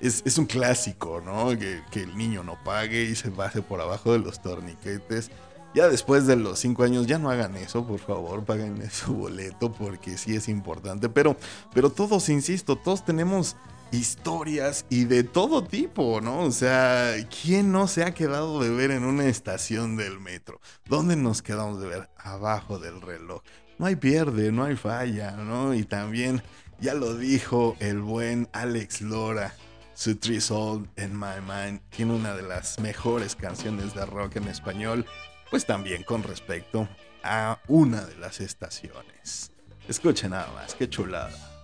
Es, 0.00 0.38
un 0.38 0.46
clásico, 0.46 1.20
¿no? 1.20 1.48
Que, 1.58 1.82
el 2.00 2.16
niño 2.16 2.44
no 2.44 2.56
pague 2.62 3.02
y 3.02 3.16
se 3.16 3.30
baje 3.30 3.62
por 3.62 3.80
abajo 3.80 4.12
de 4.12 4.20
los 4.20 4.40
torniquetes. 4.40 5.32
Ya 5.74 5.88
después 5.88 6.28
de 6.28 6.36
los 6.36 6.60
cinco 6.60 6.84
años, 6.84 7.08
ya 7.08 7.18
no 7.18 7.30
hagan 7.30 7.56
eso, 7.56 7.84
por 7.84 7.98
favor, 7.98 8.44
paguen 8.44 8.88
su 8.92 9.14
boleto 9.14 9.72
porque 9.72 10.16
sí 10.16 10.36
es 10.36 10.48
importante. 10.48 11.08
Pero, 11.08 11.36
pero 11.74 11.90
todos, 11.90 12.28
insisto, 12.28 12.76
todos 12.76 13.04
tenemos 13.04 13.56
historias 13.92 14.84
y 14.90 15.04
de 15.04 15.24
todo 15.24 15.64
tipo, 15.64 16.20
¿no? 16.20 16.40
O 16.40 16.50
sea, 16.50 17.14
¿quién 17.42 17.72
no 17.72 17.86
se 17.88 18.04
ha 18.04 18.14
quedado 18.14 18.62
de 18.62 18.70
ver 18.70 18.90
en 18.90 19.04
una 19.04 19.26
estación 19.26 19.96
del 19.96 20.20
metro? 20.20 20.60
¿Dónde 20.86 21.16
nos 21.16 21.42
quedamos 21.42 21.80
de 21.80 21.88
ver? 21.88 22.10
Abajo 22.16 22.78
del 22.78 23.00
reloj. 23.00 23.42
No 23.78 23.86
hay 23.86 23.96
pierde, 23.96 24.52
no 24.52 24.64
hay 24.64 24.76
falla, 24.76 25.32
¿no? 25.32 25.74
Y 25.74 25.84
también, 25.84 26.42
ya 26.80 26.94
lo 26.94 27.16
dijo 27.16 27.76
el 27.78 28.00
buen 28.00 28.48
Alex 28.52 29.02
Lora, 29.02 29.54
su 29.94 30.16
Three 30.16 30.40
Soul 30.40 30.88
in 30.96 31.18
My 31.18 31.40
Mind, 31.40 31.80
tiene 31.90 32.14
una 32.14 32.34
de 32.34 32.42
las 32.42 32.78
mejores 32.78 33.34
canciones 33.36 33.94
de 33.94 34.06
rock 34.06 34.36
en 34.36 34.48
español, 34.48 35.06
pues 35.50 35.66
también 35.66 36.02
con 36.02 36.22
respecto 36.22 36.88
a 37.22 37.60
una 37.68 38.04
de 38.04 38.16
las 38.16 38.40
estaciones. 38.40 39.52
Escuchen 39.88 40.30
nada 40.30 40.52
más, 40.52 40.74
qué 40.74 40.88
chulada. 40.88 41.57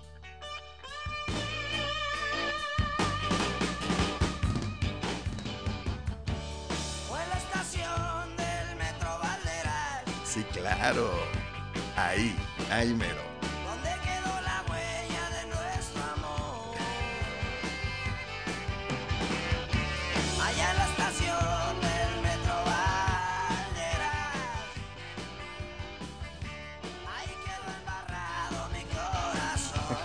Claro. 10.85 11.09
Ahí, 11.97 12.37
ahí 12.71 12.93
mero. 12.93 13.23
¿Dónde 13.65 13.89
quedó 14.05 14.39
la 14.43 14.63
huella 14.69 15.31
de 15.31 15.47
nuestro 15.47 16.03
amor? 16.13 16.77
Allá 20.43 20.71
en 20.73 20.77
la 20.77 20.85
estación 20.85 21.81
del 21.81 22.21
metro 22.21 22.55
Valderas. 22.67 24.29
Ahí 27.17 27.33
quedó 27.47 27.67
embarrado 27.79 28.69
mi 28.75 28.85
corazón. 28.93 29.97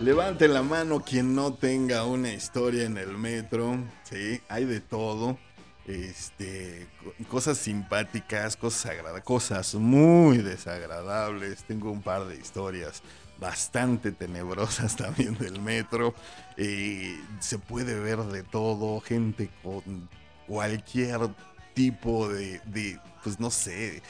Levante 0.00 0.48
la 0.48 0.62
mano 0.62 1.00
quien 1.04 1.34
no 1.34 1.52
tenga 1.52 2.06
una 2.06 2.32
historia 2.32 2.84
en 2.84 2.96
el 2.96 3.18
metro. 3.18 3.76
Sí, 4.04 4.40
hay 4.48 4.64
de 4.64 4.80
todo 4.80 5.36
este, 5.86 6.86
cosas 7.28 7.58
simpáticas, 7.58 8.56
cosas 8.56 8.86
agradables, 8.92 9.24
cosas 9.24 9.74
muy 9.74 10.38
desagradables. 10.38 11.64
Tengo 11.64 11.90
un 11.90 12.02
par 12.02 12.26
de 12.26 12.36
historias 12.36 13.02
bastante 13.38 14.12
tenebrosas 14.12 14.96
también 14.96 15.36
del 15.38 15.60
metro. 15.60 16.14
Eh, 16.56 17.20
se 17.40 17.58
puede 17.58 17.98
ver 17.98 18.18
de 18.18 18.42
todo, 18.42 19.00
gente 19.00 19.50
con 19.62 20.08
cualquier 20.46 21.30
tipo 21.74 22.28
de, 22.28 22.60
de 22.66 23.00
pues 23.22 23.40
no 23.40 23.50
sé, 23.50 24.02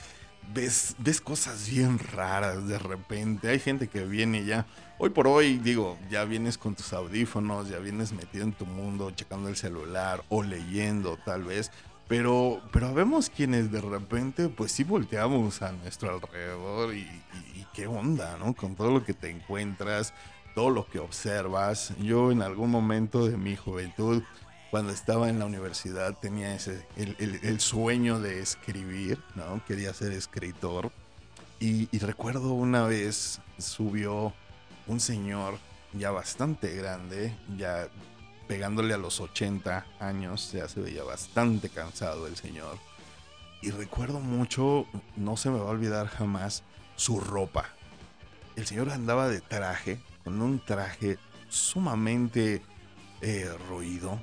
ves, 0.55 0.95
ves 0.99 1.21
cosas 1.21 1.69
bien 1.69 1.99
raras 1.99 2.67
de 2.67 2.79
repente. 2.79 3.49
Hay 3.49 3.59
gente 3.59 3.89
que 3.89 4.05
viene 4.05 4.45
ya, 4.45 4.67
hoy 4.99 5.11
por 5.11 5.27
hoy, 5.27 5.59
digo, 5.59 5.99
ya 6.11 6.25
vienes 6.25 6.59
con 6.59 6.75
tus 6.75 6.93
audífonos, 6.93 7.69
ya 7.69 7.79
vienes 7.79 8.13
metido 8.13 8.45
en 8.45 8.53
tu 8.53 8.67
mundo, 8.67 9.11
checando 9.11 9.49
el 9.49 9.57
celular 9.57 10.23
o 10.29 10.43
leyendo 10.43 11.19
tal 11.25 11.45
vez. 11.45 11.71
Pero, 12.09 12.61
pero 12.73 12.93
vemos 12.93 13.31
quienes 13.31 13.73
de 13.73 13.81
repente, 13.81 14.49
pues 14.49 14.73
sí 14.73 14.85
volteamos 14.85 15.63
a 15.63 15.73
nuestro 15.73 16.11
alrededor 16.11 16.95
y, 16.95 17.01
y 17.55 17.67
qué 17.73 17.87
onda, 17.87 18.37
¿no? 18.39 18.55
Con 18.55 18.75
todo 18.75 18.91
lo 18.91 19.05
que 19.05 19.15
te 19.15 19.31
encuentras, 19.31 20.13
todo 20.55 20.71
lo 20.71 20.87
que 20.87 20.99
observas. 20.99 21.95
Yo 21.99 22.31
en 22.31 22.43
algún 22.43 22.71
momento 22.71 23.27
de 23.27 23.37
mi 23.37 23.57
juventud 23.57 24.23
cuando 24.73 24.95
estaba 24.95 25.29
en 25.29 25.39
la 25.39 25.45
universidad 25.45 26.17
tenía 26.19 26.55
ese, 26.55 26.87
el, 26.97 27.61
sueño 27.61 28.21
de 28.21 28.41
escribir, 28.41 29.23
¿no? 29.35 29.63
Quería 29.67 29.93
ser 29.93 30.13
escritor. 30.13 30.91
Y, 31.61 31.99
recuerdo 31.99 32.55
una 32.55 32.85
vez 32.85 33.43
subió 33.59 34.33
un 34.87 34.99
señor 34.99 35.59
ya 35.93 36.11
bastante 36.11 36.75
grande, 36.75 37.37
ya 37.59 37.89
pegándole 38.49 38.95
a 38.95 38.97
los 38.97 39.21
80 39.21 39.85
años, 40.01 40.51
ya 40.53 40.67
se 40.69 40.81
veía 40.81 41.05
bastante 41.05 41.69
cansado 41.69 42.27
el 42.27 42.37
señor. 42.37 42.79
Y 43.61 43.73
recuerdo 43.73 44.21
mucho, 44.21 44.87
no 45.17 45.37
se 45.37 45.51
me 45.51 45.59
va 45.59 45.67
a 45.67 45.73
olvidar 45.73 46.07
jamás, 46.07 46.63
su 46.97 47.21
ropa. 47.21 47.67
El 48.57 48.67
señor 48.67 48.89
andaba 48.89 49.29
de 49.29 49.43
traje, 49.43 50.01
con 50.25 50.41
un 50.41 50.65
traje 50.65 51.19
sumamente 51.51 52.63
eh, 53.21 53.51
ruido, 53.69 54.19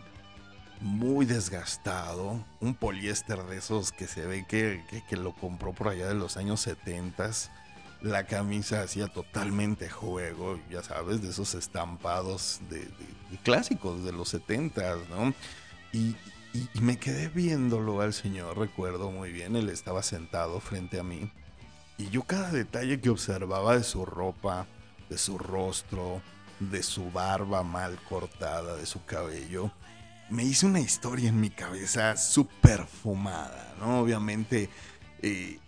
muy 0.81 1.25
desgastado, 1.25 2.43
un 2.61 2.73
poliéster 2.73 3.43
de 3.43 3.57
esos 3.57 3.91
que 3.91 4.07
se 4.07 4.25
ve 4.25 4.45
que, 4.47 4.81
lo 5.17 5.33
compró 5.33 5.73
por 5.73 5.89
allá 5.89 6.07
de 6.07 6.15
los 6.15 6.37
años 6.37 6.61
70. 6.61 7.31
La 8.01 8.25
camisa 8.25 8.81
hacía 8.81 9.07
totalmente 9.07 9.89
juego, 9.89 10.59
ya 10.69 10.81
sabes, 10.81 11.21
de 11.21 11.29
esos 11.29 11.53
estampados 11.53 12.61
de, 12.69 12.87
clásicos 13.43 14.03
de 14.05 14.13
los 14.13 14.29
70, 14.29 14.95
¿no? 15.09 15.33
Y, 15.91 16.15
me 16.81 16.97
quedé 16.97 17.27
viéndolo 17.27 18.01
al 18.01 18.11
señor, 18.11 18.57
recuerdo 18.57 19.11
muy 19.11 19.31
bien, 19.31 19.55
él 19.55 19.69
estaba 19.69 20.01
sentado 20.01 20.59
frente 20.59 20.99
a 20.99 21.03
mí. 21.03 21.29
Y 21.99 22.09
yo 22.09 22.23
cada 22.23 22.51
detalle 22.51 22.99
que 22.99 23.11
observaba 23.11 23.77
de 23.77 23.83
su 23.83 24.03
ropa, 24.03 24.65
de 25.09 25.19
su 25.19 25.37
rostro, 25.37 26.23
de 26.59 26.81
su 26.81 27.11
barba 27.11 27.61
mal 27.61 27.99
cortada, 28.09 28.75
de 28.77 28.87
su 28.87 29.05
cabello, 29.05 29.71
me 30.29 30.43
hice 30.43 30.65
una 30.65 30.79
historia 30.79 31.29
en 31.29 31.39
mi 31.39 31.49
cabeza 31.49 32.15
súper 32.17 32.85
fumada, 32.85 33.73
¿no? 33.79 33.99
Obviamente, 33.99 34.69
eh, 35.21 35.59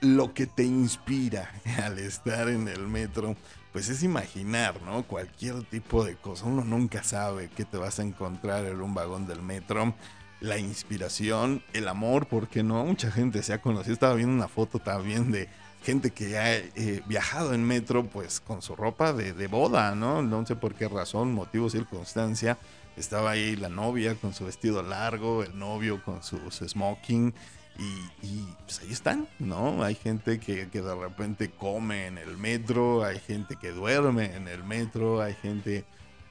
lo 0.00 0.32
que 0.32 0.46
te 0.46 0.64
inspira 0.64 1.50
al 1.82 1.98
estar 1.98 2.48
en 2.48 2.68
el 2.68 2.86
metro, 2.86 3.36
pues 3.72 3.88
es 3.88 4.02
imaginar, 4.02 4.80
¿no? 4.82 5.02
Cualquier 5.02 5.62
tipo 5.64 6.04
de 6.04 6.16
cosa. 6.16 6.46
Uno 6.46 6.64
nunca 6.64 7.02
sabe 7.02 7.50
qué 7.54 7.64
te 7.64 7.76
vas 7.76 7.98
a 7.98 8.02
encontrar 8.02 8.64
en 8.64 8.80
un 8.80 8.94
vagón 8.94 9.26
del 9.26 9.42
metro. 9.42 9.94
La 10.40 10.58
inspiración, 10.58 11.62
el 11.72 11.88
amor, 11.88 12.26
porque 12.26 12.62
no, 12.62 12.84
mucha 12.84 13.10
gente 13.10 13.42
se 13.42 13.54
ha 13.54 13.60
conocido. 13.60 13.94
Estaba 13.94 14.14
viendo 14.14 14.34
una 14.34 14.48
foto 14.48 14.78
también 14.78 15.32
de 15.32 15.48
gente 15.82 16.10
que 16.10 16.36
ha 16.38 16.56
eh, 16.56 17.02
viajado 17.06 17.54
en 17.54 17.64
metro, 17.64 18.04
pues 18.06 18.40
con 18.40 18.60
su 18.60 18.76
ropa 18.76 19.12
de, 19.12 19.32
de 19.32 19.46
boda, 19.46 19.94
¿no? 19.94 20.22
No 20.22 20.44
sé 20.44 20.54
por 20.56 20.74
qué 20.74 20.88
razón, 20.88 21.32
motivo, 21.32 21.70
circunstancia 21.70 22.58
estaba 22.96 23.32
ahí 23.32 23.56
la 23.56 23.68
novia 23.68 24.14
con 24.14 24.34
su 24.34 24.44
vestido 24.44 24.82
largo, 24.82 25.42
el 25.42 25.58
novio 25.58 26.02
con 26.02 26.22
su, 26.22 26.38
smoking. 26.50 27.34
Y, 28.22 28.46
pues 28.64 28.80
ahí 28.80 28.90
están, 28.90 29.28
¿no? 29.38 29.82
Hay 29.84 29.96
gente 29.96 30.40
que, 30.40 30.70
que, 30.70 30.80
de 30.80 30.94
repente 30.94 31.50
come 31.50 32.06
en 32.06 32.16
el 32.16 32.38
metro, 32.38 33.04
hay 33.04 33.18
gente 33.18 33.56
que 33.56 33.70
duerme 33.70 34.34
en 34.34 34.48
el 34.48 34.64
metro, 34.64 35.20
hay 35.20 35.34
gente 35.34 35.84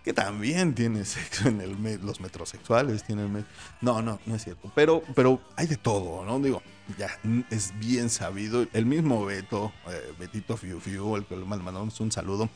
que 0.06 0.14
también 0.14 0.76
tiene 0.76 1.04
sexo 1.06 1.50
en 1.50 1.62
el 1.62 1.76
los 2.06 2.22
metrosexuales 2.22 3.04
tienen 3.04 3.46
no 3.82 4.04
no 4.04 4.20
no 4.26 4.36
es 4.36 4.44
cierto 4.44 4.72
pero 4.76 5.02
pero 5.16 5.42
hay 5.56 5.66
de 5.66 5.78
todo 5.78 6.24
no 6.24 6.40
digo 6.40 6.62
ya 6.98 7.10
es 7.50 7.74
bien 7.80 8.10
sabido. 8.10 8.68
El 8.74 8.86
mismo 8.86 9.26
Beto 9.26 9.74
eh, 9.88 10.14
Betito 10.20 10.58
Fiu 10.58 10.80
Fiu 10.80 11.16
el 11.16 11.26
que 11.26 11.36
le 11.36 11.46
mandamos 11.46 12.00
un 12.00 12.12
saludo 12.12 12.50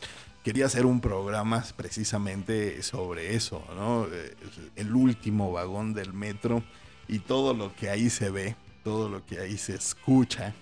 quería 0.43 0.65
hacer 0.65 0.85
un 0.85 1.01
programa 1.01 1.63
precisamente 1.75 2.81
sobre 2.81 3.35
eso 3.35 3.63
no 3.75 4.07
eh, 4.11 4.35
el 4.75 4.95
último 4.95 5.51
vagón 5.51 5.93
del 5.93 6.13
metro 6.13 6.63
y 7.07 7.19
todo 7.19 7.53
lo 7.53 7.75
que 7.75 7.89
ahí 7.89 8.09
se 8.09 8.29
ve 8.29 8.55
todo 8.83 9.09
lo 9.09 9.25
que 9.25 9.39
ahí 9.39 9.57
se 9.57 9.75
escucha 9.75 10.53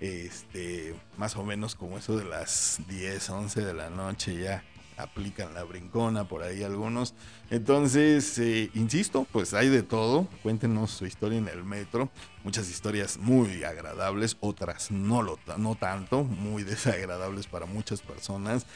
este, 0.00 0.94
más 1.16 1.36
o 1.36 1.44
menos 1.44 1.74
como 1.74 1.98
eso 1.98 2.16
de 2.16 2.24
las 2.24 2.80
10, 2.88 3.30
11 3.30 3.64
de 3.64 3.74
la 3.74 3.90
noche 3.90 4.40
ya 4.40 4.62
aplican 4.96 5.54
la 5.54 5.64
brincona 5.64 6.28
por 6.28 6.42
ahí 6.42 6.62
algunos. 6.62 7.14
Entonces, 7.50 8.38
eh, 8.38 8.70
insisto, 8.74 9.26
pues 9.32 9.54
hay 9.54 9.68
de 9.68 9.82
todo. 9.82 10.28
Cuéntenos 10.42 10.90
su 10.90 11.06
historia 11.06 11.38
en 11.38 11.48
el 11.48 11.64
metro. 11.64 12.08
Muchas 12.42 12.68
historias 12.70 13.18
muy 13.18 13.64
agradables, 13.64 14.36
otras 14.40 14.90
no, 14.90 15.22
lo, 15.22 15.38
no 15.56 15.74
tanto, 15.74 16.24
muy 16.24 16.62
desagradables 16.64 17.46
para 17.46 17.66
muchas 17.66 18.00
personas. 18.02 18.66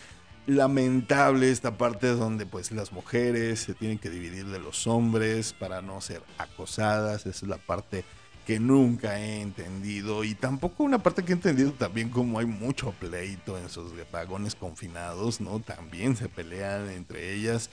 Lamentable 0.47 1.51
esta 1.51 1.77
parte 1.77 2.07
donde 2.09 2.47
pues 2.47 2.73
las 2.73 2.93
mujeres 2.93 3.61
se 3.61 3.75
tienen 3.75 3.99
que 3.99 4.09
dividir 4.09 4.47
de 4.47 4.59
los 4.59 4.87
hombres 4.87 5.53
para 5.53 5.83
no 5.83 6.01
ser 6.01 6.23
acosadas. 6.39 7.27
Esa 7.27 7.31
es 7.31 7.43
la 7.43 7.59
parte 7.59 8.05
que 8.49 8.59
nunca 8.59 9.21
he 9.21 9.43
entendido 9.43 10.25
y 10.25 10.35
tampoco 10.35 10.83
una 10.83 11.03
parte 11.03 11.23
que 11.23 11.33
he 11.33 11.35
entendido 11.35 11.73
también 11.73 12.09
como 12.09 12.39
hay 12.39 12.47
mucho 12.47 12.93
pleito 12.93 13.59
en 13.59 13.67
esos 13.67 13.93
vagones 14.11 14.55
confinados, 14.55 15.39
¿no? 15.39 15.61
También 15.61 16.17
se 16.17 16.31
pelean 16.31 16.89
entre 16.89 17.35
ellas. 17.35 17.69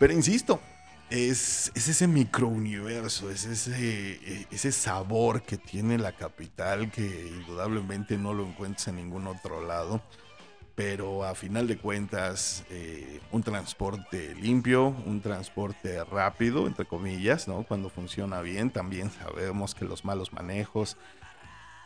Pero 0.00 0.14
insisto, 0.14 0.60
es, 1.10 1.70
es 1.76 1.86
ese 1.86 2.08
microuniverso, 2.08 3.30
es 3.30 3.44
ese, 3.44 4.48
ese 4.50 4.72
sabor 4.72 5.42
que 5.42 5.58
tiene 5.58 5.96
la 5.96 6.10
capital 6.10 6.90
que 6.90 7.28
indudablemente 7.28 8.18
no 8.18 8.34
lo 8.34 8.44
encuentras 8.44 8.88
en 8.88 8.96
ningún 8.96 9.28
otro 9.28 9.64
lado 9.64 10.02
pero 10.74 11.24
a 11.24 11.34
final 11.34 11.66
de 11.66 11.76
cuentas 11.76 12.64
eh, 12.70 13.20
un 13.30 13.42
transporte 13.42 14.34
limpio, 14.36 14.88
un 15.06 15.20
transporte 15.20 16.02
rápido, 16.04 16.66
entre 16.66 16.86
comillas, 16.86 17.46
¿no? 17.46 17.62
Cuando 17.64 17.90
funciona 17.90 18.40
bien, 18.40 18.70
también 18.70 19.10
sabemos 19.10 19.74
que 19.74 19.84
los 19.84 20.04
malos 20.04 20.32
manejos 20.32 20.96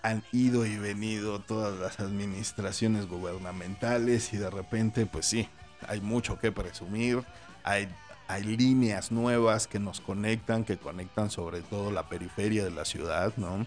han 0.02 0.22
ido 0.30 0.64
y 0.64 0.76
venido 0.76 1.40
todas 1.40 1.76
las 1.80 1.98
administraciones 1.98 3.08
gubernamentales 3.08 4.32
y 4.32 4.36
de 4.36 4.50
repente, 4.50 5.04
pues 5.04 5.26
sí, 5.26 5.48
hay 5.88 6.00
mucho 6.00 6.38
que 6.38 6.52
presumir, 6.52 7.24
hay, 7.64 7.88
hay 8.28 8.44
líneas 8.44 9.10
nuevas 9.10 9.66
que 9.66 9.80
nos 9.80 10.00
conectan, 10.00 10.64
que 10.64 10.76
conectan 10.76 11.30
sobre 11.30 11.60
todo 11.60 11.90
la 11.90 12.08
periferia 12.08 12.62
de 12.62 12.70
la 12.70 12.84
ciudad, 12.84 13.32
¿no? 13.36 13.66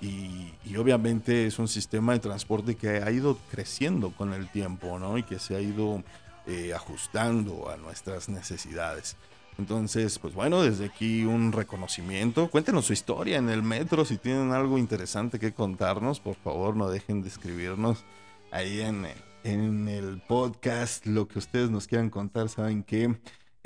Y, 0.00 0.52
obviamente 0.76 1.46
es 1.46 1.58
un 1.58 1.68
sistema 1.68 2.12
de 2.12 2.18
transporte 2.18 2.74
que 2.74 3.02
ha 3.02 3.10
ido 3.10 3.38
creciendo 3.50 4.10
con 4.10 4.34
el 4.34 4.48
tiempo, 4.50 4.98
¿no? 4.98 5.16
Y 5.16 5.22
que 5.22 5.38
se 5.38 5.56
ha 5.56 5.60
ido 5.60 6.02
eh, 6.46 6.74
ajustando 6.74 7.70
a 7.70 7.76
nuestras 7.76 8.28
necesidades. 8.28 9.16
Entonces, 9.58 10.18
pues 10.18 10.34
bueno, 10.34 10.62
desde 10.62 10.84
aquí 10.84 11.24
un 11.24 11.52
reconocimiento. 11.52 12.50
Cuéntenos 12.50 12.86
su 12.86 12.92
historia 12.92 13.38
en 13.38 13.48
el 13.48 13.62
metro. 13.62 14.04
Si 14.04 14.18
tienen 14.18 14.52
algo 14.52 14.76
interesante 14.76 15.38
que 15.38 15.54
contarnos, 15.54 16.20
por 16.20 16.36
favor, 16.36 16.76
no 16.76 16.90
dejen 16.90 17.22
de 17.22 17.28
escribirnos 17.28 18.04
ahí 18.50 18.82
en, 18.82 19.06
en 19.44 19.88
el 19.88 20.20
podcast. 20.20 21.06
Lo 21.06 21.26
que 21.26 21.38
ustedes 21.38 21.70
nos 21.70 21.86
quieran 21.86 22.10
contar, 22.10 22.50
saben 22.50 22.82
que 22.82 23.16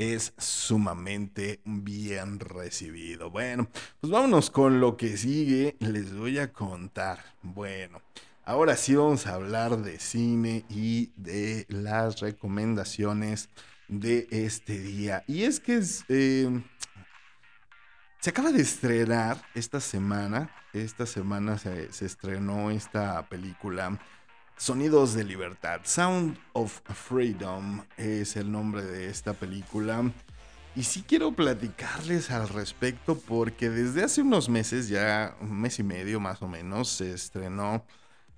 es 0.00 0.32
sumamente 0.38 1.60
bien 1.66 2.40
recibido. 2.40 3.30
Bueno, 3.30 3.68
pues 4.00 4.10
vámonos 4.10 4.50
con 4.50 4.80
lo 4.80 4.96
que 4.96 5.18
sigue. 5.18 5.76
Les 5.78 6.16
voy 6.16 6.38
a 6.38 6.54
contar. 6.54 7.18
Bueno, 7.42 8.00
ahora 8.46 8.76
sí 8.76 8.94
vamos 8.94 9.26
a 9.26 9.34
hablar 9.34 9.76
de 9.76 10.00
cine 10.00 10.64
y 10.70 11.12
de 11.16 11.66
las 11.68 12.20
recomendaciones 12.20 13.50
de 13.88 14.26
este 14.30 14.78
día. 14.78 15.22
Y 15.26 15.42
es 15.42 15.60
que 15.60 15.82
eh, 16.08 16.62
se 18.20 18.30
acaba 18.30 18.52
de 18.52 18.62
estrenar 18.62 19.44
esta 19.54 19.80
semana. 19.80 20.50
Esta 20.72 21.04
semana 21.04 21.58
se, 21.58 21.92
se 21.92 22.06
estrenó 22.06 22.70
esta 22.70 23.28
película 23.28 24.00
Sonidos 24.60 25.14
de 25.14 25.24
Libertad. 25.24 25.80
Sound 25.84 26.36
of 26.52 26.82
Freedom 26.92 27.82
es 27.96 28.36
el 28.36 28.52
nombre 28.52 28.84
de 28.84 29.08
esta 29.08 29.32
película. 29.32 30.12
Y 30.76 30.82
sí 30.82 31.02
quiero 31.02 31.32
platicarles 31.32 32.30
al 32.30 32.46
respecto 32.46 33.18
porque 33.18 33.70
desde 33.70 34.04
hace 34.04 34.20
unos 34.20 34.50
meses, 34.50 34.90
ya 34.90 35.34
un 35.40 35.62
mes 35.62 35.78
y 35.78 35.82
medio 35.82 36.20
más 36.20 36.42
o 36.42 36.46
menos, 36.46 36.90
se 36.90 37.10
estrenó 37.14 37.86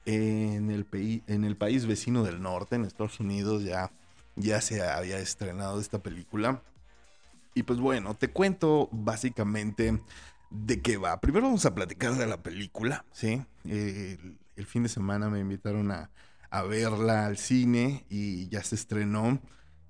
en 0.04 0.70
el, 0.70 0.86
en 1.26 1.42
el 1.42 1.56
país 1.56 1.86
vecino 1.86 2.22
del 2.22 2.40
norte, 2.40 2.76
en 2.76 2.84
Estados 2.84 3.18
Unidos, 3.18 3.64
ya, 3.64 3.90
ya 4.36 4.60
se 4.60 4.80
había 4.80 5.18
estrenado 5.18 5.80
esta 5.80 6.04
película. 6.04 6.62
Y 7.52 7.64
pues 7.64 7.80
bueno, 7.80 8.14
te 8.14 8.28
cuento 8.28 8.88
básicamente 8.92 10.00
de 10.50 10.80
qué 10.82 10.98
va. 10.98 11.20
Primero 11.20 11.46
vamos 11.46 11.66
a 11.66 11.74
platicar 11.74 12.14
de 12.14 12.28
la 12.28 12.44
película, 12.44 13.04
¿sí? 13.10 13.42
Fin 14.66 14.82
de 14.82 14.88
semana 14.88 15.28
me 15.28 15.40
invitaron 15.40 15.90
a, 15.90 16.10
verla 16.68 17.26
al 17.26 17.38
cine 17.38 18.04
y 18.10 18.48
ya 18.48 18.62
se 18.62 18.74
estrenó. 18.74 19.40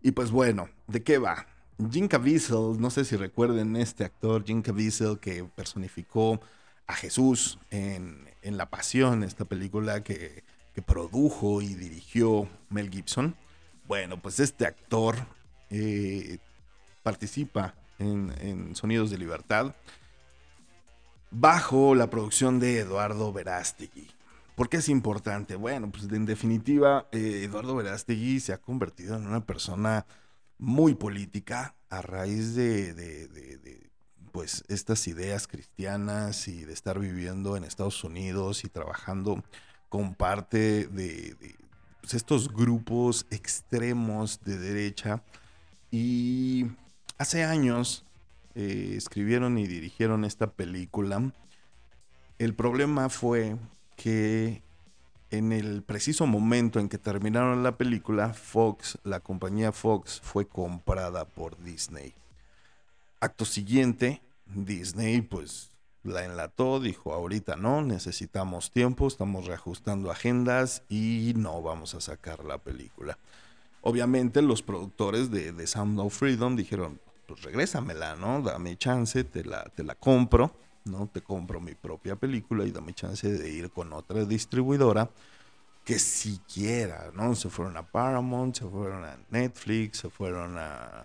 Y 0.01 0.13
pues 0.13 0.31
bueno, 0.31 0.69
¿de 0.87 1.03
qué 1.03 1.19
va? 1.19 1.47
Jim 1.91 2.07
Caviezel, 2.07 2.81
no 2.81 2.91
sé 2.91 3.05
si 3.05 3.17
recuerden 3.17 3.75
este 3.77 4.05
actor, 4.05 4.45
Jim 4.45 4.63
Caviezel, 4.63 5.19
que 5.19 5.45
personificó 5.45 6.41
a 6.87 6.95
Jesús 6.95 7.59
en, 7.71 8.29
La 8.43 8.71
Pasión, 8.71 9.25
esta 9.25 9.45
película 9.45 10.03
que, 10.03 10.45
produjo 10.87 11.61
y 11.61 11.75
dirigió 11.75 12.49
Mel 12.71 12.91
Gibson. 12.91 13.37
Bueno, 13.87 14.21
pues 14.23 14.41
este 14.41 14.67
actor 14.67 15.17
eh, 15.71 16.39
participa 17.03 17.75
en, 17.99 18.33
en, 18.41 18.75
Sonidos 18.75 19.11
de 19.11 19.19
Libertad 19.19 19.75
bajo 21.33 21.95
la 21.95 22.09
producción 22.09 22.61
de 22.61 22.79
Eduardo 22.79 23.33
Verástegui. 23.33 24.09
¿Por 24.55 24.69
qué 24.69 24.79
es 24.79 24.89
importante? 24.89 25.57
Bueno, 25.57 25.91
pues 25.91 26.05
en 26.13 26.27
definitiva, 26.27 27.09
eh, 27.11 27.43
Eduardo 27.45 27.75
Verástegui 27.75 28.39
se 28.39 28.53
ha 28.53 28.59
convertido 28.59 29.17
en 29.17 29.27
una 29.27 29.45
persona 29.47 30.07
muy 30.59 30.95
política 30.95 31.75
a 31.89 32.03
raíz 32.03 32.55
de, 32.55 33.91
pues 34.31 34.65
estas 34.69 35.09
ideas 35.09 35.47
cristianas 35.49 36.49
y 36.49 36.65
de 36.65 36.73
estar 36.73 36.99
viviendo 36.99 37.57
en 37.57 37.65
Estados 37.65 38.05
Unidos 38.05 38.65
y 38.65 38.69
trabajando 38.69 39.43
con 39.89 40.15
parte 40.15 40.87
de, 40.87 41.37
pues, 42.01 42.15
estos 42.15 42.53
grupos 42.53 43.27
extremos 43.31 44.41
de 44.45 44.59
derecha. 44.59 45.23
Y 45.91 46.67
hace 47.17 47.43
años 47.43 48.05
eh, 48.55 48.95
escribieron 48.97 49.57
y 49.57 49.67
dirigieron 49.67 50.25
esta 50.27 50.51
película. 50.51 51.33
El 52.39 52.55
problema 52.55 53.09
fue 53.09 53.57
que 53.97 54.63
en 55.31 55.53
el 55.53 55.83
preciso 55.83 56.27
momento 56.27 56.79
en 56.79 56.89
que 56.89 56.99
terminaron 56.99 57.63
la 57.63 57.77
película, 57.79 58.35
Fox, 58.35 58.99
la 59.03 59.21
compañía 59.21 59.73
Fox, 59.73 60.21
fue 60.23 60.47
comprada 60.47 61.25
por 61.25 61.57
Disney. 61.63 62.15
Acto 63.21 63.45
siguiente, 63.45 64.21
Disney 64.47 65.23
pues 65.23 65.71
la 66.05 66.25
enlató, 66.25 66.81
dijo 66.81 67.15
ahorita 67.15 67.57
no, 67.57 67.83
necesitamos 67.83 68.71
tiempo, 68.71 69.07
estamos 69.07 69.47
reajustando 69.47 70.11
agendas 70.11 70.83
y 70.89 71.33
no 71.37 71.63
vamos 71.63 71.95
a 71.95 72.01
sacar 72.01 72.45
la 72.45 72.59
película. 72.59 73.19
Obviamente 73.81 74.43
los 74.43 74.63
productores 74.63 75.31
de, 75.31 75.67
Sound 75.67 75.99
of 75.99 76.17
Freedom 76.17 76.57
dijeron, 76.57 77.01
pues 77.27 77.43
regrésamela, 77.43 78.17
¿no? 78.17 78.43
Dame 78.43 78.77
chance, 78.77 79.25
te 79.25 79.45
la, 79.45 79.65
te 79.75 79.83
la 79.83 79.95
compro. 79.95 80.55
¿No? 80.85 81.07
Te 81.07 81.23
compro 81.23 81.61
mi 81.61 81.75
propia 81.75 82.17
película 82.17 82.65
y 82.65 82.71
dame 82.71 82.95
chance 82.95 83.31
de 83.31 83.51
ir 83.51 83.71
con 83.71 83.93
otra 83.93 84.25
distribuidora 84.25 85.11
que 85.85 85.99
siquiera, 85.99 87.11
¿no? 87.15 87.35
Se 87.35 87.51
fueron 87.51 87.77
a 87.77 87.87
Paramount, 87.87 88.57
se 88.57 88.67
fueron 88.67 89.05
a 89.05 89.19
Netflix, 89.31 89.99
se 89.99 90.11
fueron 90.11 90.57
a 90.59 91.05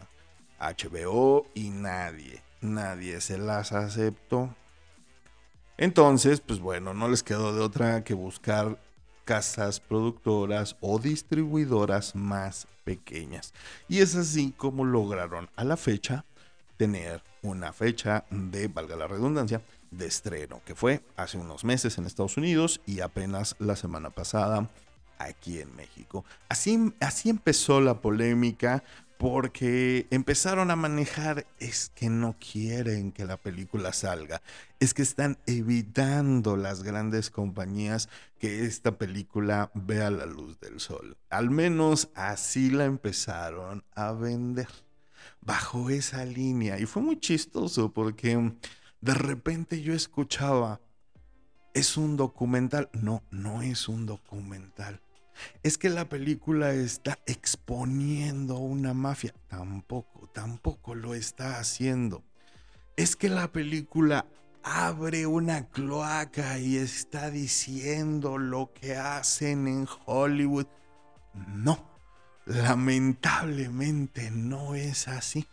HBO 0.60 1.48
y 1.54 1.70
nadie, 1.70 2.42
nadie 2.62 3.22
se 3.22 3.38
las 3.38 3.72
aceptó. 3.72 4.56
Entonces, 5.78 6.42
pues 6.42 6.60
bueno, 6.60 6.94
no 6.94 7.08
les 7.08 7.24
quedó 7.24 7.54
de 7.54 7.62
otra 7.62 8.04
que 8.04 8.13
buscar 8.13 8.80
casas 9.26 9.80
productoras 9.80 10.78
o 10.80 11.00
distribuidoras 11.00 12.16
más 12.16 12.68
pequeñas. 12.84 13.54
Y 13.88 14.00
es 14.00 14.16
así 14.16 14.54
como 14.56 14.86
lograron 14.86 15.50
a 15.56 15.63
la 15.63 15.78
fecha 15.78 16.26
tener 16.78 17.22
una 17.42 17.74
fecha 17.74 18.26
de, 18.30 18.68
valga 18.68 18.96
la 18.96 19.08
redundancia, 19.08 19.62
de 19.92 20.06
estreno, 20.06 20.62
que 20.66 20.76
fue 20.76 21.02
hace 21.16 21.38
unos 21.38 21.63
meses 21.63 21.98
en 21.98 22.06
Estados 22.06 22.38
Unidos 22.38 22.82
y 22.86 23.00
apenas 23.00 23.56
la 23.60 23.76
semana 23.76 24.10
pasada 24.10 24.70
aquí 25.18 25.60
en 25.60 25.76
México. 25.76 26.26
Así, 26.50 26.94
así 27.00 27.30
empezó 27.30 27.82
la 27.82 28.02
polémica 28.02 28.84
porque 29.18 30.06
empezaron 30.12 30.70
a 30.70 30.76
manejar, 30.76 31.48
es 31.60 31.92
que 31.96 32.10
no 32.10 32.36
quieren 32.40 33.12
que 33.12 33.26
la 33.26 33.38
película 33.38 33.92
salga, 33.92 34.42
es 34.80 34.94
que 34.94 35.02
están 35.02 35.40
evitando 35.48 36.56
las 36.56 36.84
grandes 36.84 37.32
compañías 37.32 38.10
que 38.40 38.66
esta 38.66 38.98
película 38.98 39.72
vea 39.74 40.12
la 40.12 40.28
luz 40.28 40.60
del 40.60 40.80
sol. 40.80 41.18
Al 41.30 41.50
menos 41.50 42.10
así 42.13 42.70
la 42.70 42.86
empezaron 42.86 43.84
a 43.96 44.12
vender, 44.12 44.68
bajo 45.48 45.90
esa 45.90 46.24
línea. 46.26 46.80
Y 46.80 46.86
fue 46.86 47.02
muy 47.02 47.20
chistoso 47.20 47.92
porque 47.92 48.54
de 49.02 49.14
repente 49.16 49.82
yo 49.82 49.96
escuchaba, 49.96 50.80
es 51.74 51.98
un 51.98 52.18
documental. 52.18 52.90
No, 52.94 53.24
no 53.32 53.64
es 53.64 53.88
un 53.88 54.06
documental 54.06 55.02
es 55.64 55.78
que 55.78 55.90
la 55.90 56.10
película 56.10 56.72
está 56.72 57.20
exponiendo 57.26 58.58
una 58.58 58.94
mafia. 58.94 59.34
Tampoco, 59.48 60.30
tampoco 60.34 60.96
lo 60.96 61.14
está 61.14 61.60
haciendo. 61.60 62.24
Es 62.96 63.16
que 63.16 63.30
la 63.30 63.52
película 63.52 64.26
abre 64.64 65.28
una 65.28 65.70
cloaca 65.70 66.60
y 66.60 66.78
está 66.78 67.30
diciendo 67.30 68.38
lo 68.38 68.72
que 68.74 68.96
hacen 68.96 69.68
en 69.68 69.88
Hollywood. 70.06 70.68
No, 71.48 71.97
lamentablemente 72.48 74.32
no 74.32 74.76
es 74.76 75.08
así. 75.08 75.46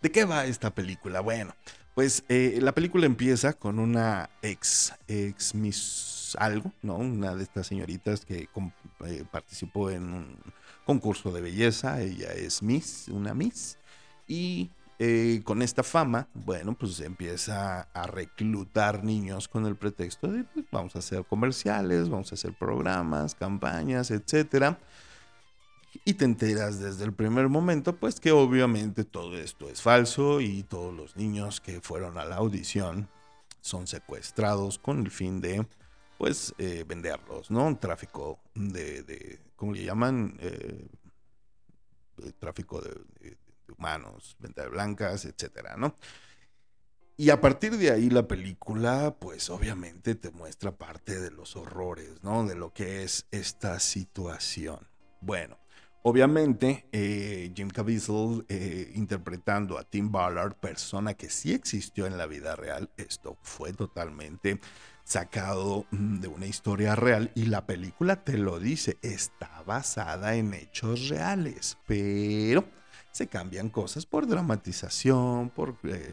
¿De 0.00 0.10
qué 0.10 0.24
va 0.24 0.46
esta 0.46 0.74
película? 0.74 1.20
Bueno, 1.20 1.54
pues 1.94 2.24
eh, 2.28 2.58
la 2.60 2.72
película 2.72 3.06
empieza 3.06 3.52
con 3.52 3.78
una 3.78 4.30
ex, 4.40 4.92
ex 5.06 5.54
Miss 5.54 6.36
algo, 6.38 6.72
¿no? 6.82 6.96
Una 6.96 7.34
de 7.34 7.42
estas 7.42 7.66
señoritas 7.66 8.24
que 8.24 8.48
eh, 9.06 9.24
participó 9.30 9.90
en 9.90 10.02
un 10.04 10.38
concurso 10.86 11.30
de 11.30 11.42
belleza, 11.42 12.00
ella 12.00 12.32
es 12.32 12.62
Miss, 12.62 13.08
una 13.08 13.34
Miss, 13.34 13.76
y 14.26 14.70
eh, 14.98 15.42
con 15.44 15.60
esta 15.60 15.82
fama, 15.82 16.26
bueno, 16.32 16.74
pues 16.74 16.98
empieza 17.00 17.82
a 17.92 18.06
reclutar 18.06 19.04
niños 19.04 19.46
con 19.46 19.66
el 19.66 19.76
pretexto 19.76 20.28
de, 20.28 20.44
pues, 20.44 20.64
vamos 20.72 20.96
a 20.96 21.00
hacer 21.00 21.24
comerciales, 21.24 22.08
vamos 22.08 22.32
a 22.32 22.34
hacer 22.34 22.54
programas, 22.54 23.34
campañas, 23.34 24.10
etcétera 24.10 24.78
y 26.04 26.14
te 26.14 26.24
enteras 26.24 26.80
desde 26.80 27.04
el 27.04 27.12
primer 27.12 27.48
momento, 27.48 27.96
pues 27.96 28.18
que 28.20 28.32
obviamente 28.32 29.04
todo 29.04 29.36
esto 29.38 29.68
es 29.68 29.82
falso 29.82 30.40
y 30.40 30.62
todos 30.62 30.94
los 30.94 31.16
niños 31.16 31.60
que 31.60 31.80
fueron 31.80 32.18
a 32.18 32.24
la 32.24 32.36
audición 32.36 33.08
son 33.60 33.86
secuestrados 33.86 34.78
con 34.78 35.00
el 35.00 35.10
fin 35.10 35.40
de, 35.40 35.66
pues, 36.18 36.54
eh, 36.58 36.84
venderlos, 36.86 37.50
¿no? 37.50 37.76
Tráfico 37.78 38.40
de, 38.54 39.02
de 39.02 39.38
¿cómo 39.56 39.72
le 39.72 39.84
llaman? 39.84 40.36
Eh, 40.40 40.88
tráfico 42.38 42.80
de, 42.80 42.92
humanos, 43.76 44.36
venta 44.38 44.62
de 44.62 44.68
blancas, 44.68 45.24
etcétera, 45.24 45.76
¿no? 45.76 45.96
Y 47.16 47.30
a 47.30 47.40
partir 47.40 47.76
de 47.76 47.90
ahí 47.90 48.10
la 48.10 48.26
película, 48.26 49.16
pues 49.18 49.50
obviamente 49.50 50.14
te 50.14 50.30
muestra 50.30 50.72
parte 50.72 51.20
de 51.20 51.30
los 51.30 51.56
horrores, 51.56 52.22
¿no? 52.22 52.44
De 52.46 52.54
lo 52.54 52.72
que 52.72 53.04
es 53.04 53.26
esta 53.30 53.78
situación. 53.80 54.88
Bueno, 55.20 55.58
Obviamente, 56.04 56.86
eh, 56.90 57.52
Jim 57.54 57.68
Caviezel 57.68 58.44
eh, 58.48 58.90
interpretando 58.96 59.78
a 59.78 59.84
Tim 59.84 60.10
Ballard, 60.10 60.54
persona 60.54 61.14
que 61.14 61.30
sí 61.30 61.52
existió 61.52 62.06
en 62.06 62.18
la 62.18 62.26
vida 62.26 62.56
real, 62.56 62.90
esto 62.96 63.38
fue 63.42 63.72
totalmente 63.72 64.58
sacado 65.04 65.86
mm, 65.92 66.18
de 66.18 66.26
una 66.26 66.46
historia 66.46 66.96
real 66.96 67.30
y 67.36 67.46
la 67.46 67.66
película 67.66 68.24
te 68.24 68.36
lo 68.36 68.58
dice, 68.58 68.98
está 69.02 69.62
basada 69.64 70.34
en 70.34 70.54
hechos 70.54 71.08
reales, 71.08 71.78
pero 71.86 72.64
se 73.12 73.28
cambian 73.28 73.68
cosas 73.68 74.04
por 74.04 74.26
dramatización, 74.26 75.50
por 75.50 75.76
eh, 75.84 76.12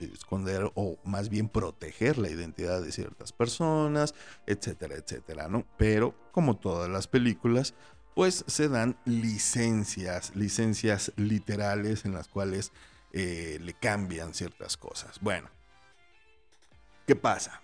esconder 0.00 0.70
o 0.74 0.98
más 1.04 1.30
bien 1.30 1.48
proteger 1.48 2.18
la 2.18 2.28
identidad 2.28 2.82
de 2.82 2.92
ciertas 2.92 3.32
personas, 3.32 4.14
etcétera, 4.46 4.96
etcétera, 4.96 5.48
¿no? 5.48 5.64
Pero 5.78 6.14
como 6.32 6.56
todas 6.56 6.90
las 6.90 7.06
películas, 7.06 7.74
pues 8.14 8.44
se 8.46 8.68
dan 8.68 8.96
licencias, 9.04 10.34
licencias 10.36 11.12
literales 11.16 12.04
en 12.04 12.14
las 12.14 12.28
cuales 12.28 12.72
eh, 13.12 13.58
le 13.62 13.74
cambian 13.74 14.34
ciertas 14.34 14.76
cosas. 14.76 15.18
Bueno, 15.20 15.48
¿qué 17.06 17.16
pasa? 17.16 17.62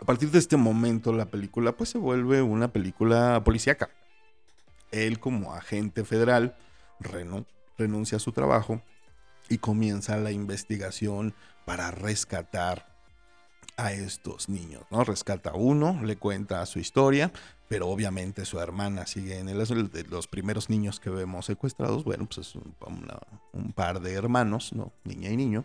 A 0.00 0.04
partir 0.04 0.30
de 0.30 0.38
este 0.38 0.56
momento 0.56 1.12
la 1.12 1.26
película 1.26 1.72
pues 1.72 1.90
se 1.90 1.98
vuelve 1.98 2.42
una 2.42 2.68
película 2.68 3.42
policíaca. 3.44 3.90
Él 4.90 5.18
como 5.20 5.54
agente 5.54 6.04
federal 6.04 6.56
renuncia 7.76 8.16
a 8.16 8.20
su 8.20 8.32
trabajo 8.32 8.82
y 9.48 9.58
comienza 9.58 10.16
la 10.16 10.30
investigación 10.30 11.34
para 11.64 11.90
rescatar 11.90 12.97
a 13.78 13.92
estos 13.92 14.48
niños, 14.48 14.82
¿no? 14.90 15.04
Rescata 15.04 15.50
a 15.50 15.54
uno, 15.54 16.02
le 16.02 16.16
cuenta 16.16 16.66
su 16.66 16.80
historia, 16.80 17.32
pero 17.68 17.88
obviamente 17.88 18.44
su 18.44 18.58
hermana 18.58 19.06
sigue 19.06 19.38
en 19.38 19.48
el 19.48 19.64
de 19.90 20.04
los 20.10 20.26
primeros 20.26 20.68
niños 20.68 20.98
que 20.98 21.10
vemos 21.10 21.46
secuestrados, 21.46 22.02
bueno, 22.02 22.26
pues 22.26 22.48
es 22.48 22.56
un, 22.56 23.72
par 23.72 24.00
de 24.00 24.12
hermanos, 24.14 24.72
¿no? 24.72 24.92
Niña 25.04 25.30
y 25.30 25.36
niño, 25.36 25.64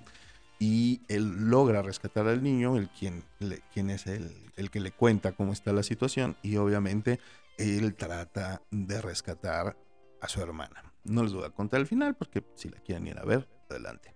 y 0.60 1.02
él 1.08 1.49
logra 1.49 1.82
rescatar 1.82 2.28
al 2.28 2.43
niño, 2.43 2.78
el 2.78 2.88
quien, 2.89 3.23
quien 3.73 3.89
es 3.89 4.06
el, 4.06 4.32
el 4.58 4.69
que 4.69 4.80
le 4.80 4.91
cuenta 4.91 5.32
cómo 5.32 5.52
está 5.52 5.73
la 5.73 5.84
situación, 5.84 6.38
y 6.43 6.58
obviamente 6.58 7.19
él 7.58 7.95
trata 7.95 8.62
de 8.69 9.02
rescatar 9.02 9.76
a 10.21 10.28
su 10.28 10.39
hermana. 10.39 10.93
No 11.04 11.23
les 11.23 11.34
voy 11.34 11.45
a 11.45 11.49
contar 11.49 11.80
el 11.80 11.88
final 11.88 12.15
porque 12.15 12.45
si 12.56 12.69
la 12.69 12.78
quieren 12.78 13.08
ir 13.08 13.17
a 13.17 13.26
ver, 13.26 13.49
adelante. 13.69 14.15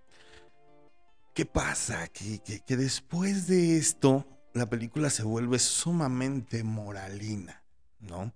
¿Qué 1.38 1.46
pasa? 1.46 2.08
Que, 2.08 2.40
que, 2.40 2.76
después 2.76 3.46
de 3.46 3.76
esto, 3.76 4.26
la 4.54 4.66
película 4.66 5.08
se 5.08 5.22
vuelve 5.22 5.60
sumamente 5.60 6.64
moralina, 6.64 7.62
¿no? 8.00 8.34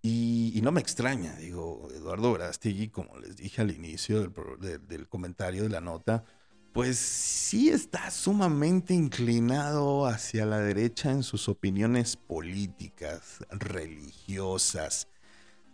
Y, 0.00 0.58
no 0.62 0.72
me 0.72 0.80
extraña, 0.80 1.34
digo, 1.34 1.90
Eduardo 1.94 2.32
Brastegui, 2.32 2.88
como 2.88 3.18
les 3.18 3.36
dije 3.36 3.60
al 3.60 3.70
inicio 3.70 4.22
del, 4.22 4.88
del, 4.88 5.08
comentario 5.10 5.64
de 5.64 5.68
la 5.68 5.82
nota, 5.82 6.24
pues 6.72 6.96
sí 6.96 7.68
está 7.68 8.10
sumamente 8.10 8.94
inclinado 8.94 10.06
hacia 10.06 10.46
la 10.46 10.60
derecha 10.60 11.10
en 11.10 11.24
sus 11.24 11.50
opiniones 11.50 12.16
políticas, 12.16 13.44
religiosas, 13.50 15.06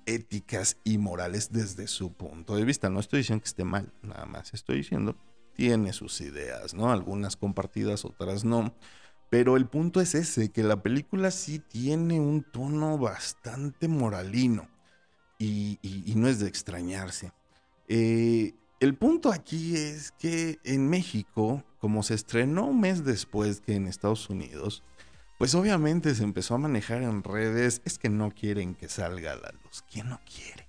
éticas 0.07 0.77
y 0.83 0.99
morales 0.99 1.53
desde 1.53 1.87
su 1.87 2.15
punto 2.15 2.57
de 2.57 2.65
vista. 2.65 2.91
No 2.91 2.99
estoy 2.99 3.19
diciendo 3.21 3.43
que 3.43 3.49
esté 3.49 3.63
mal, 3.63 3.93
nada 4.03 4.27
más 4.27 4.53
estoy 4.55 4.79
diciendo 4.79 5.17
tiene 5.59 5.93
sus 5.93 6.21
ideas, 6.21 6.73
¿no? 6.73 6.93
Algunas 6.93 7.37
compartidas, 7.37 8.05
otras 8.05 8.45
no. 8.45 8.77
Pero 9.29 9.57
el 9.57 9.67
punto 9.67 10.01
es 10.01 10.15
ese, 10.15 10.53
que 10.53 10.63
la 10.63 10.85
película 10.85 11.33
sí 11.33 11.59
tiene 11.59 12.21
un 12.21 12.45
tono 12.45 12.97
bastante 12.97 13.89
moralino 13.89 14.69
y, 15.37 15.81
no 16.15 16.29
es 16.29 16.39
de 16.39 16.47
extrañarse. 16.47 17.33
Eh, 17.89 18.55
el 18.79 18.95
punto 18.95 19.33
aquí 19.33 19.75
es 19.75 20.13
que 20.13 20.61
en 20.63 20.89
México, 20.89 21.65
como 21.81 22.05
se 22.05 22.15
estrenó 22.15 22.67
un 22.67 22.81
mes 22.81 23.05
después 23.05 23.61
que 23.61 23.75
en 23.75 23.89
Estados 23.89 24.31
Unidos, 24.31 24.85
pues 25.39 25.57
obviamente 25.57 26.15
se 26.15 26.23
empezó 26.23 26.55
a 26.55 26.59
manejar 26.59 27.03
en 27.03 27.25
redes, 27.25 27.83
es 27.85 27.99
que 27.99 28.11
no 28.11 28.31
quieren 28.31 28.77
que 28.77 28.89
salga 28.89 29.33
a 29.33 29.37
la 29.37 29.51
luz. 29.65 29.83
¿Quién 29.91 30.09
no 30.09 30.21
quiere? 30.25 30.69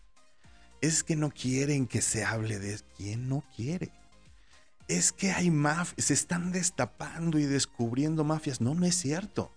Es 0.82 1.04
que 1.04 1.16
no 1.16 1.30
quieren 1.30 1.86
que 1.86 2.02
se 2.02 2.26
hable 2.26 2.58
de... 2.58 2.80
¿Quién 2.98 3.30
no 3.30 3.44
quiere? 3.56 3.92
Es 4.90 5.14
que 5.14 5.32
hay 5.32 5.52
mafias, 5.52 6.08
se 6.08 6.14
están 6.14 6.52
destapando 6.52 7.40
y 7.40 7.46
descubriendo 7.46 8.26
mafias. 8.26 8.60
No, 8.60 8.74
no 8.74 8.86
es 8.86 8.96
cierto. 8.96 9.54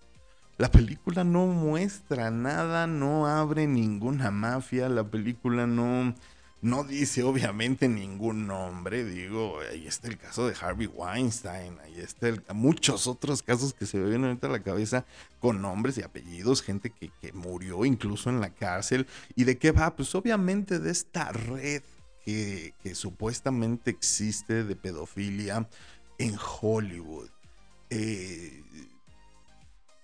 La 0.57 0.71
película 0.71 1.23
no 1.23 1.47
muestra 1.47 2.29
nada, 2.29 2.85
no 2.85 3.25
abre 3.25 3.65
ninguna 3.65 4.29
mafia, 4.29 4.87
la 4.87 5.03
película 5.03 5.65
no, 5.65 6.13
no 6.61 6.83
dice 6.83 7.23
obviamente 7.23 7.87
ningún 7.89 8.45
nombre, 8.45 9.03
digo, 9.03 9.57
ahí 9.71 9.87
está 9.87 10.09
el 10.09 10.19
caso 10.19 10.47
de 10.47 10.53
Harvey 10.61 10.85
Weinstein, 10.85 11.79
ahí 11.83 11.99
está 11.99 12.31
muchos 12.53 13.07
otros 13.07 13.41
casos 13.41 13.73
que 13.73 13.87
se 13.87 13.97
me 13.97 14.07
vienen 14.07 14.25
ahorita 14.25 14.45
a 14.45 14.51
la 14.51 14.61
cabeza 14.61 15.05
con 15.39 15.63
nombres 15.63 15.97
y 15.97 16.03
apellidos, 16.03 16.61
gente 16.61 16.91
que, 16.91 17.09
que 17.19 17.33
murió 17.33 17.83
incluso 17.83 18.29
en 18.29 18.39
la 18.39 18.51
cárcel. 18.51 19.07
¿Y 19.35 19.45
de 19.45 19.57
qué 19.57 19.71
va? 19.71 19.95
Pues 19.95 20.13
obviamente 20.13 20.77
de 20.77 20.91
esta 20.91 21.31
red 21.31 21.81
que, 22.23 22.73
supuestamente 22.93 23.91
existe 23.91 24.63
de 24.63 24.75
pedofilia 24.75 25.67
en 26.17 26.35
Hollywood. 26.61 27.29
Eh, 27.89 28.63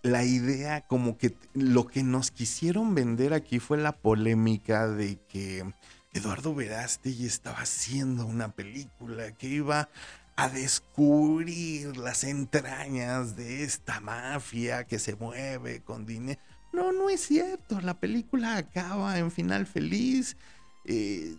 la 0.01 0.23
idea, 0.23 0.81
como 0.81 1.17
que 1.17 1.35
lo 1.53 1.87
que 1.87 2.03
nos 2.03 2.31
quisieron 2.31 2.95
vender 2.95 3.33
aquí 3.33 3.59
fue 3.59 3.77
la 3.77 3.91
polémica 3.91 4.87
de 4.87 5.17
que 5.27 5.65
Eduardo 6.13 6.55
Verástegui 6.55 7.25
estaba 7.25 7.59
haciendo 7.59 8.25
una 8.25 8.53
película 8.53 9.31
que 9.33 9.47
iba 9.47 9.89
a 10.35 10.49
descubrir 10.49 11.97
las 11.97 12.23
entrañas 12.23 13.35
de 13.35 13.63
esta 13.63 13.99
mafia 13.99 14.85
que 14.85 14.99
se 14.99 15.15
mueve 15.15 15.81
con 15.81 16.05
dinero. 16.05 16.39
No, 16.71 16.91
no 16.91 17.09
es 17.09 17.21
cierto. 17.21 17.81
La 17.81 17.99
película 17.99 18.55
acaba 18.55 19.17
en 19.19 19.31
final 19.31 19.65
feliz. 19.65 20.37
Eh, 20.85 21.35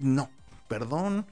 no, 0.00 0.30
perdón, 0.68 1.26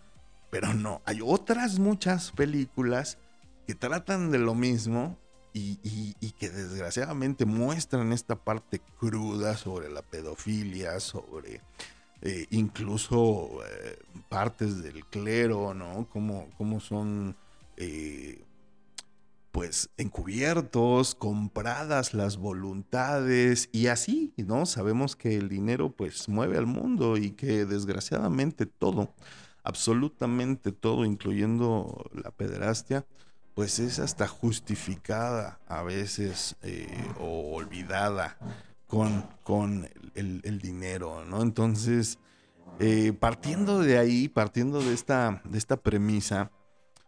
pero 0.50 0.74
no. 0.74 1.02
Hay 1.04 1.20
otras 1.22 1.78
muchas 1.78 2.32
películas 2.32 3.18
que 3.66 3.74
tratan 3.74 4.30
de 4.30 4.38
lo 4.38 4.54
mismo 4.54 5.18
y, 5.52 6.32
que 6.38 6.50
desgraciadamente 6.50 7.46
muestran 7.46 8.12
esta 8.12 8.36
parte 8.36 8.80
cruda 9.00 9.56
sobre 9.56 9.88
la 9.88 10.02
pedofilia, 10.02 11.00
sobre 11.00 11.62
eh, 12.20 12.46
incluso 12.50 13.64
eh, 13.66 13.98
partes 14.28 14.82
del 14.82 15.04
clero, 15.06 15.72
¿no? 15.72 16.06
Cómo 16.12 16.80
son 16.80 17.36
eh, 17.76 18.42
pues 19.56 19.88
encubiertos, 19.96 21.14
compradas 21.14 22.12
las 22.12 22.36
voluntades 22.36 23.70
y 23.72 23.86
así, 23.86 24.34
¿no? 24.36 24.66
Sabemos 24.66 25.16
que 25.16 25.34
el 25.34 25.48
dinero 25.48 25.88
pues 25.88 26.28
mueve 26.28 26.58
al 26.58 26.66
mundo 26.66 27.16
y 27.16 27.30
que 27.30 27.64
desgraciadamente 27.64 28.66
todo, 28.66 29.14
absolutamente 29.62 30.72
todo, 30.72 31.06
incluyendo 31.06 32.04
la 32.12 32.32
pederastia, 32.32 33.06
pues 33.54 33.78
es 33.78 33.98
hasta 33.98 34.28
justificada 34.28 35.58
a 35.66 35.82
veces 35.82 36.56
eh, 36.60 36.86
o 37.18 37.54
olvidada 37.54 38.36
con, 38.86 39.26
con 39.42 39.88
el, 40.14 40.60
dinero, 40.60 41.24
¿no? 41.24 41.40
Entonces, 41.40 42.18
eh, 42.78 43.14
partiendo 43.18 43.78
de 43.78 43.96
ahí, 43.96 44.28
partiendo 44.28 44.82
de 44.82 44.92
esta, 44.92 45.40
de 45.44 45.56
esta 45.56 45.78
premisa, 45.78 46.50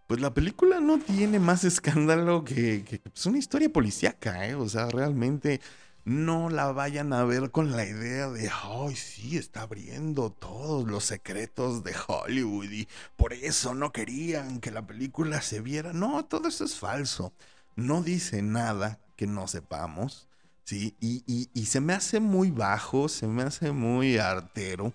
pues 0.09 0.23
la 0.23 0.33
película 0.33 0.81
no 0.81 0.99
tiene 0.99 1.39
más 1.39 1.65
escándalo 1.65 2.43
que, 2.43 2.77
es 2.77 3.01
pues, 3.01 3.27
una 3.27 3.37
historia 3.37 3.71
policíaca, 3.71 4.49
¿eh? 4.49 4.55
O 4.55 4.67
sea, 4.67 4.87
realmente 4.87 5.61
no 6.07 6.49
la 6.49 6.73
vayan 6.73 7.13
a 7.13 7.25
ver 7.25 7.51
con 7.51 7.77
la 7.77 7.85
idea 7.85 8.31
de, 8.31 8.51
ay, 8.51 8.97
sí, 8.97 9.37
está 9.37 9.63
abriendo 9.63 10.31
todos 10.31 10.89
los 10.89 11.05
secretos 11.05 11.85
de 11.85 11.95
Hollywood 12.09 12.71
y 12.71 12.89
por 13.17 13.35
eso 13.35 13.75
no 13.75 13.93
querían 13.93 14.61
que 14.61 14.71
la 14.71 14.87
película 14.87 15.43
se 15.43 15.61
viera. 15.61 15.93
No, 15.93 16.25
todo 16.25 16.49
eso 16.49 16.65
es 16.65 16.77
falso. 16.77 17.35
No 17.77 18.03
dice 18.03 18.41
nada 18.41 19.01
que 19.15 19.27
no 19.27 19.47
sepamos, 19.47 20.27
¿sí? 20.65 20.97
Y 21.01 21.67
se 21.67 21.81
me 21.83 21.93
hace 21.93 22.19
muy 22.19 22.51
bajo, 22.51 23.11
se 23.11 23.27
me 23.27 23.43
hace 23.43 23.73
muy 23.73 24.17
artero 24.17 24.95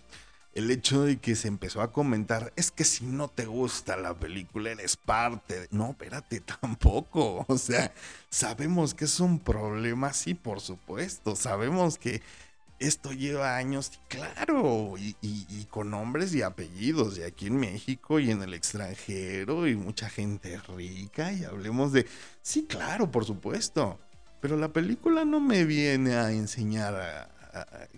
el 0.53 0.69
hecho 0.69 1.03
de 1.03 1.17
que 1.17 1.35
se 1.35 1.47
empezó 1.47 1.81
a 1.81 1.91
comentar, 1.91 2.53
es 2.55 2.69
que 2.71 2.83
si 2.83 3.05
no 3.05 3.27
te 3.27 3.45
gusta 3.45 3.97
la 3.97 4.13
película 4.13 4.71
eres 4.71 4.95
parte. 4.95 5.67
No, 5.71 5.91
espérate, 5.91 6.41
tampoco. 6.61 7.45
O 7.47 7.57
sea, 7.57 7.93
sabemos 8.29 8.93
que 8.93 9.05
es 9.05 9.19
un 9.19 9.39
problema, 9.39 10.13
sí, 10.13 10.33
por 10.33 10.61
supuesto. 10.61 11.35
Sabemos 11.35 11.97
que 11.97 12.21
esto 12.79 13.13
lleva 13.13 13.55
años, 13.55 13.91
claro, 14.09 14.95
y, 14.97 15.15
y, 15.21 15.65
con 15.69 15.91
nombres 15.91 16.35
y 16.35 16.41
apellidos, 16.41 17.17
y 17.17 17.23
aquí 17.23 17.47
en 17.47 17.57
México 17.57 18.19
y 18.19 18.29
en 18.29 18.41
el 18.41 18.53
extranjero, 18.53 19.67
y 19.67 19.75
mucha 19.75 20.09
gente 20.09 20.59
rica, 20.75 21.31
y 21.31 21.45
hablemos 21.45 21.93
de, 21.93 22.05
sí, 22.41 22.65
claro, 22.67 23.09
por 23.09 23.25
supuesto. 23.25 23.99
Pero 24.41 24.57
la 24.57 24.73
película 24.73 25.23
no 25.23 25.39
me 25.39 25.63
viene 25.63 26.15
a 26.15 26.31
enseñar 26.31 26.95
a, 26.95 27.29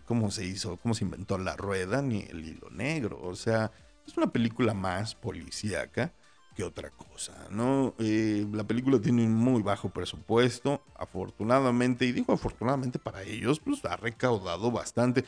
cómo 0.06 0.32
se 0.32 0.46
hizo, 0.46 0.78
cómo 0.78 0.94
se 0.94 1.04
inventó 1.04 1.38
la 1.38 1.56
rueda 1.56 2.02
ni 2.02 2.22
el 2.22 2.46
hilo 2.46 2.70
negro. 2.70 3.20
O 3.22 3.36
sea, 3.36 3.72
es 4.08 4.18
una 4.18 4.32
película 4.32 4.74
más 4.74 5.16
policíaca 5.16 6.14
que 6.56 6.64
otra 6.64 6.90
cosa, 6.90 7.34
¿no? 7.52 7.94
Eh, 8.00 8.48
la 8.54 8.64
película 8.64 9.00
tiene 9.00 9.26
un 9.26 9.36
muy 9.36 9.62
bajo 9.62 9.90
presupuesto, 9.90 10.82
afortunadamente, 10.96 12.06
y 12.06 12.14
digo 12.14 12.34
afortunadamente 12.34 12.98
para 12.98 13.24
ellos, 13.24 13.60
pues 13.60 13.84
ha 13.84 13.98
recaudado 13.98 14.72
bastante. 14.72 15.26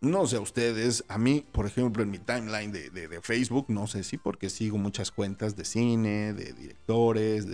No 0.00 0.26
sé 0.26 0.36
a 0.36 0.40
ustedes, 0.40 1.02
a 1.08 1.18
mí, 1.18 1.44
por 1.50 1.66
ejemplo, 1.66 2.02
en 2.02 2.10
mi 2.10 2.18
timeline 2.18 2.70
de, 2.70 3.20
Facebook, 3.22 3.66
no 3.68 3.86
sé 3.86 4.04
si 4.04 4.16
porque 4.16 4.50
sigo 4.50 4.78
muchas 4.78 5.10
cuentas 5.10 5.56
de 5.56 5.64
cine, 5.64 6.34
de 6.34 6.52
directores, 6.52 7.46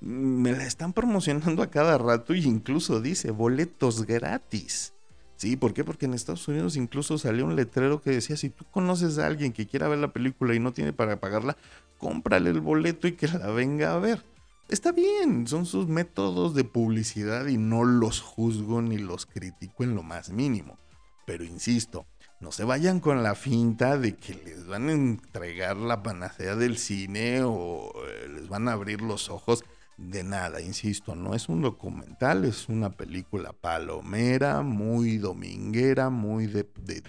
me 0.00 0.52
la 0.52 0.64
están 0.64 0.92
promocionando 0.92 1.62
a 1.62 1.70
cada 1.70 1.98
rato 1.98 2.34
y 2.34 2.44
incluso 2.44 3.00
dice 3.00 3.30
boletos 3.30 4.06
gratis. 4.06 4.94
Sí, 5.42 5.56
¿por 5.56 5.74
qué? 5.74 5.82
Porque 5.82 6.06
en 6.06 6.14
Estados 6.14 6.46
Unidos 6.46 6.76
incluso 6.76 7.18
salió 7.18 7.44
un 7.44 7.56
letrero 7.56 8.00
que 8.00 8.10
decía, 8.10 8.36
si 8.36 8.48
tú 8.48 8.64
conoces 8.70 9.18
a 9.18 9.26
alguien 9.26 9.52
que 9.52 9.66
quiera 9.66 9.88
ver 9.88 9.98
la 9.98 10.12
película 10.12 10.54
y 10.54 10.60
no 10.60 10.72
tiene 10.72 10.92
para 10.92 11.18
pagarla, 11.18 11.56
cómprale 11.98 12.50
el 12.50 12.60
boleto 12.60 13.08
y 13.08 13.16
que 13.16 13.26
la 13.26 13.48
venga 13.48 13.92
a 13.92 13.98
ver. 13.98 14.22
Está 14.68 14.92
bien, 14.92 15.48
son 15.48 15.66
sus 15.66 15.88
métodos 15.88 16.54
de 16.54 16.62
publicidad 16.62 17.48
y 17.48 17.56
no 17.56 17.82
los 17.82 18.20
juzgo 18.20 18.82
ni 18.82 18.98
los 18.98 19.26
critico 19.26 19.82
en 19.82 19.96
lo 19.96 20.04
más 20.04 20.30
mínimo. 20.30 20.78
Pero 21.26 21.42
insisto, 21.42 22.06
no 22.38 22.52
se 22.52 22.62
vayan 22.62 23.00
con 23.00 23.24
la 23.24 23.34
finta 23.34 23.98
de 23.98 24.14
que 24.14 24.34
les 24.34 24.68
van 24.68 24.90
a 24.90 24.92
entregar 24.92 25.76
la 25.76 26.04
panacea 26.04 26.54
del 26.54 26.78
cine 26.78 27.42
o 27.42 27.92
eh, 28.06 28.28
les 28.32 28.48
van 28.48 28.68
a 28.68 28.74
abrir 28.74 29.02
los 29.02 29.28
ojos 29.28 29.64
de 29.96 30.24
nada, 30.24 30.60
insisto, 30.60 31.14
no 31.14 31.34
es 31.34 31.48
un 31.48 31.62
documental, 31.62 32.44
es 32.44 32.68
una 32.68 32.90
película 32.90 33.52
palomera, 33.52 34.62
muy 34.62 35.18
dominguera, 35.18 36.10
muy 36.10 36.46
de, 36.46 36.68
de, 36.80 37.02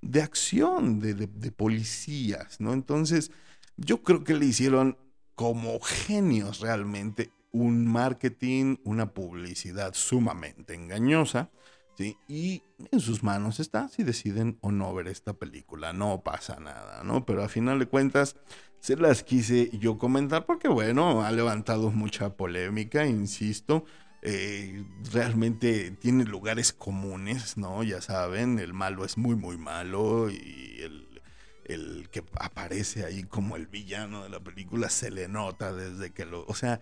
de 0.00 0.22
acción, 0.22 1.00
de, 1.00 1.14
de, 1.14 1.52
policías, 1.52 2.60
¿no? 2.60 2.72
Entonces, 2.72 3.30
yo 3.76 4.02
creo 4.02 4.24
que 4.24 4.34
le 4.34 4.46
hicieron 4.46 4.96
como 5.34 5.78
genios 5.80 6.60
realmente 6.60 7.30
un 7.52 7.86
marketing, 7.86 8.76
una 8.84 9.12
publicidad 9.12 9.94
sumamente 9.94 10.74
engañosa, 10.74 11.50
¿sí? 11.96 12.16
Y 12.26 12.62
en 12.90 13.00
sus 13.00 13.22
manos 13.22 13.60
está 13.60 13.88
si 13.88 14.02
deciden 14.02 14.58
o 14.60 14.72
no 14.72 14.92
ver 14.94 15.08
esta 15.08 15.34
película, 15.34 15.92
no 15.92 16.22
pasa 16.22 16.58
nada, 16.60 17.02
¿no? 17.04 17.24
Pero 17.24 17.42
a 17.42 17.48
final 17.48 17.78
de 17.78 17.86
cuentas 17.86 18.36
se 18.80 18.96
las 18.96 19.22
quise 19.22 19.70
yo 19.78 19.98
comentar 19.98 20.46
porque, 20.46 20.68
bueno, 20.68 21.22
ha 21.22 21.30
levantado 21.32 21.90
mucha 21.90 22.36
polémica, 22.36 23.06
insisto. 23.06 23.84
Eh, 24.22 24.84
realmente 25.12 25.92
tiene 25.92 26.24
lugares 26.24 26.72
comunes, 26.72 27.56
¿no? 27.56 27.82
Ya 27.82 28.00
saben, 28.00 28.58
el 28.58 28.72
malo 28.72 29.04
es 29.04 29.16
muy, 29.16 29.36
muy 29.36 29.56
malo 29.56 30.28
y 30.30 30.80
el, 30.80 31.20
el 31.64 32.08
que 32.10 32.24
aparece 32.40 33.04
ahí 33.04 33.22
como 33.24 33.56
el 33.56 33.66
villano 33.66 34.24
de 34.24 34.30
la 34.30 34.40
película 34.40 34.88
se 34.90 35.10
le 35.10 35.28
nota 35.28 35.72
desde 35.72 36.10
que 36.10 36.24
lo... 36.24 36.44
O 36.46 36.54
sea, 36.54 36.80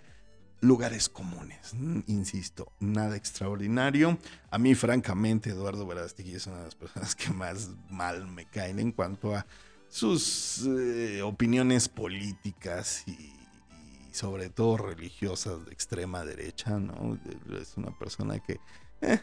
lugares 0.61 1.09
comunes, 1.09 1.74
insisto, 2.06 2.72
nada 2.80 3.16
extraordinario. 3.16 4.18
A 4.50 4.59
mí, 4.59 4.74
francamente, 4.74 5.50
Eduardo 5.50 5.87
Verástegui 5.87 6.35
es 6.35 6.46
una 6.46 6.59
de 6.59 6.64
las 6.64 6.74
personas 6.74 7.14
que 7.14 7.30
más 7.30 7.70
mal 7.90 8.26
me 8.26 8.46
caen 8.46 8.78
en 8.78 8.92
cuanto 8.92 9.35
a 9.35 9.46
sus 9.96 10.66
eh, 10.66 11.22
opiniones 11.22 11.88
políticas 11.88 13.02
y, 13.06 13.32
sobre 14.12 14.50
todo 14.50 14.76
religiosas 14.76 15.64
de 15.64 15.72
extrema 15.72 16.22
derecha, 16.22 16.78
¿no? 16.78 17.18
Es 17.59 17.78
una 17.78 17.98
persona 17.98 18.38
que 18.38 18.61
eh, 19.00 19.18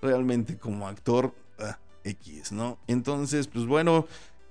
realmente 0.00 0.58
como 0.58 0.86
actor 0.86 1.34
ah, 1.58 1.76
X, 2.04 2.52
¿no? 2.52 2.78
Entonces, 2.86 3.48
pues 3.48 3.66
bueno, 3.66 4.06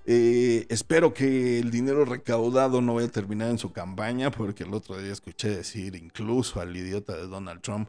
eh, 0.06 0.66
espero 0.68 1.14
que 1.14 1.60
el 1.60 1.72
dinero 1.72 2.04
recaudado 2.04 2.82
no 2.82 2.96
vaya 2.96 3.08
a 3.08 3.12
terminar 3.12 3.50
en 3.50 3.58
su 3.58 3.72
campaña, 3.72 4.30
porque 4.30 4.66
el 4.66 4.74
otro 4.74 5.02
día 5.02 5.14
escuché 5.14 5.56
decir 5.56 5.96
incluso 5.96 6.60
al 6.60 6.76
idiota 6.76 7.16
de 7.16 7.28
Donald 7.28 7.62
Trump 7.62 7.88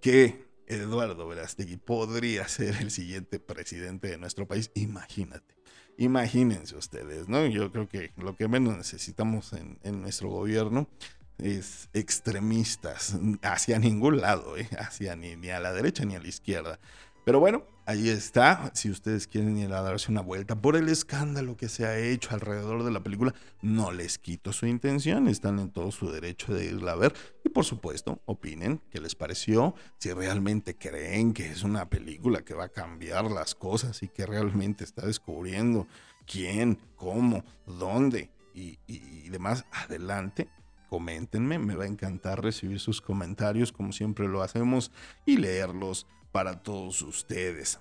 que 0.00 0.44
Eduardo 0.68 1.26
Verástegui 1.26 1.78
podría 1.78 2.46
ser 2.46 2.76
el 2.80 2.92
siguiente 2.92 3.40
presidente 3.40 4.06
de 4.08 4.18
nuestro 4.18 4.46
país. 4.46 4.70
Imagínate. 4.74 5.53
Imagínense 5.96 6.76
ustedes, 6.76 7.28
¿no? 7.28 7.46
Yo 7.46 7.70
creo 7.70 7.88
que 7.88 8.12
lo 8.16 8.36
que 8.36 8.48
menos 8.48 8.76
necesitamos 8.76 9.52
en, 9.52 10.02
nuestro 10.02 10.28
gobierno 10.28 10.88
es 11.38 11.88
extremistas 11.92 13.16
hacia 13.42 13.78
ningún 13.78 14.20
lado, 14.20 14.56
¿eh? 14.56 14.68
hacia 14.78 15.14
ni, 15.16 15.36
ni, 15.36 15.50
a 15.50 15.60
la 15.60 15.72
derecha 15.72 16.04
ni 16.04 16.16
a 16.16 16.20
la 16.20 16.28
izquierda. 16.28 16.78
Pero 17.24 17.40
bueno, 17.40 17.64
ahí 17.86 18.10
está. 18.10 18.70
Si 18.74 18.90
ustedes 18.90 19.26
quieren 19.26 19.56
ir 19.56 19.72
a 19.72 19.80
darse 19.80 20.10
una 20.10 20.20
vuelta 20.20 20.60
por 20.60 20.76
el 20.76 20.90
escándalo 20.90 21.56
que 21.56 21.70
se 21.70 21.86
ha 21.86 21.98
hecho 21.98 22.34
alrededor 22.34 22.84
de 22.84 22.90
la 22.90 23.02
película, 23.02 23.34
no 23.62 23.92
les 23.92 24.18
quito 24.18 24.52
su 24.52 24.66
intención. 24.66 25.26
Están 25.26 25.58
en 25.58 25.70
todo 25.70 25.90
su 25.90 26.10
derecho 26.10 26.52
de 26.52 26.66
irla 26.66 26.92
a 26.92 26.96
ver. 26.96 27.14
Y 27.42 27.48
por 27.48 27.64
supuesto, 27.64 28.20
opinen 28.26 28.82
qué 28.90 29.00
les 29.00 29.14
pareció. 29.14 29.74
Si 29.98 30.12
realmente 30.12 30.76
creen 30.76 31.32
que 31.32 31.50
es 31.50 31.62
una 31.62 31.88
película 31.88 32.42
que 32.42 32.52
va 32.52 32.64
a 32.64 32.68
cambiar 32.68 33.30
las 33.30 33.54
cosas 33.54 34.02
y 34.02 34.08
que 34.08 34.26
realmente 34.26 34.84
está 34.84 35.06
descubriendo 35.06 35.86
quién, 36.26 36.78
cómo, 36.96 37.42
dónde 37.66 38.30
y, 38.54 38.78
y 38.86 39.28
demás, 39.30 39.64
adelante 39.72 40.48
coméntenme, 40.90 41.58
me 41.58 41.74
va 41.74 41.84
a 41.84 41.88
encantar 41.88 42.40
recibir 42.40 42.78
sus 42.78 43.00
comentarios 43.00 43.72
como 43.72 43.92
siempre 43.92 44.28
lo 44.28 44.42
hacemos 44.42 44.92
y 45.26 45.38
leerlos 45.38 46.06
para 46.34 46.60
todos 46.64 47.00
ustedes. 47.02 47.78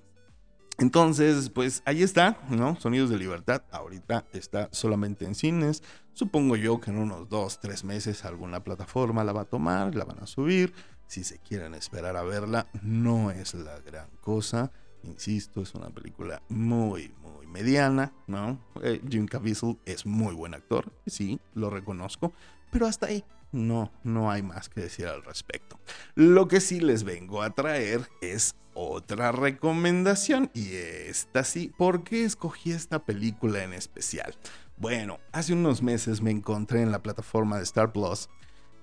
Entonces, 0.77 1.49
pues 1.49 1.81
ahí 1.85 2.03
está, 2.03 2.37
¿no? 2.51 2.79
Sonidos 2.79 3.09
de 3.09 3.17
Libertad. 3.17 3.63
Ahorita 3.71 4.27
está 4.31 4.69
solamente 4.71 5.25
en 5.25 5.33
cines. 5.33 5.81
Supongo 6.13 6.55
yo 6.55 6.79
que 6.79 6.91
en 6.91 6.99
unos 6.99 7.27
dos, 7.29 7.59
tres 7.59 7.83
meses 7.83 8.25
alguna 8.25 8.63
plataforma 8.63 9.23
la 9.23 9.33
va 9.33 9.41
a 9.41 9.45
tomar, 9.45 9.95
la 9.95 10.05
van 10.05 10.19
a 10.19 10.27
subir. 10.27 10.71
Si 11.07 11.23
se 11.23 11.39
quieren 11.39 11.73
esperar 11.73 12.15
a 12.15 12.21
verla, 12.21 12.67
no 12.83 13.31
es 13.31 13.55
la 13.55 13.79
gran 13.79 14.11
cosa. 14.21 14.71
Insisto, 15.01 15.63
es 15.63 15.73
una 15.73 15.89
película 15.89 16.43
muy, 16.49 17.11
muy 17.23 17.47
mediana, 17.47 18.13
¿no? 18.27 18.63
Eh, 18.83 19.01
Jim 19.09 19.25
Caviezel 19.25 19.79
es 19.85 20.05
muy 20.05 20.35
buen 20.35 20.53
actor, 20.53 20.93
sí, 21.07 21.41
lo 21.55 21.71
reconozco, 21.71 22.33
pero 22.71 22.85
hasta 22.85 23.07
ahí 23.07 23.25
no, 23.53 23.91
no 24.03 24.29
hay 24.29 24.43
más 24.43 24.67
que 24.67 24.81
decir 24.81 25.07
al 25.07 25.23
respecto. 25.23 25.79
Lo 26.15 26.47
que 26.47 26.59
sí 26.59 26.79
les 26.79 27.03
vengo 27.03 27.41
a 27.41 27.51
traer 27.51 28.09
es 28.21 28.55
otra 28.73 29.31
recomendación 29.31 30.49
y 30.53 30.73
esta 30.73 31.43
sí, 31.43 31.71
¿por 31.77 32.03
qué 32.03 32.25
escogí 32.25 32.71
esta 32.71 33.05
película 33.05 33.63
en 33.63 33.73
especial? 33.73 34.35
Bueno, 34.77 35.19
hace 35.31 35.53
unos 35.53 35.81
meses 35.81 36.21
me 36.21 36.31
encontré 36.31 36.81
en 36.81 36.91
la 36.91 37.03
plataforma 37.03 37.57
de 37.57 37.63
Star 37.63 37.93
Plus 37.93 38.27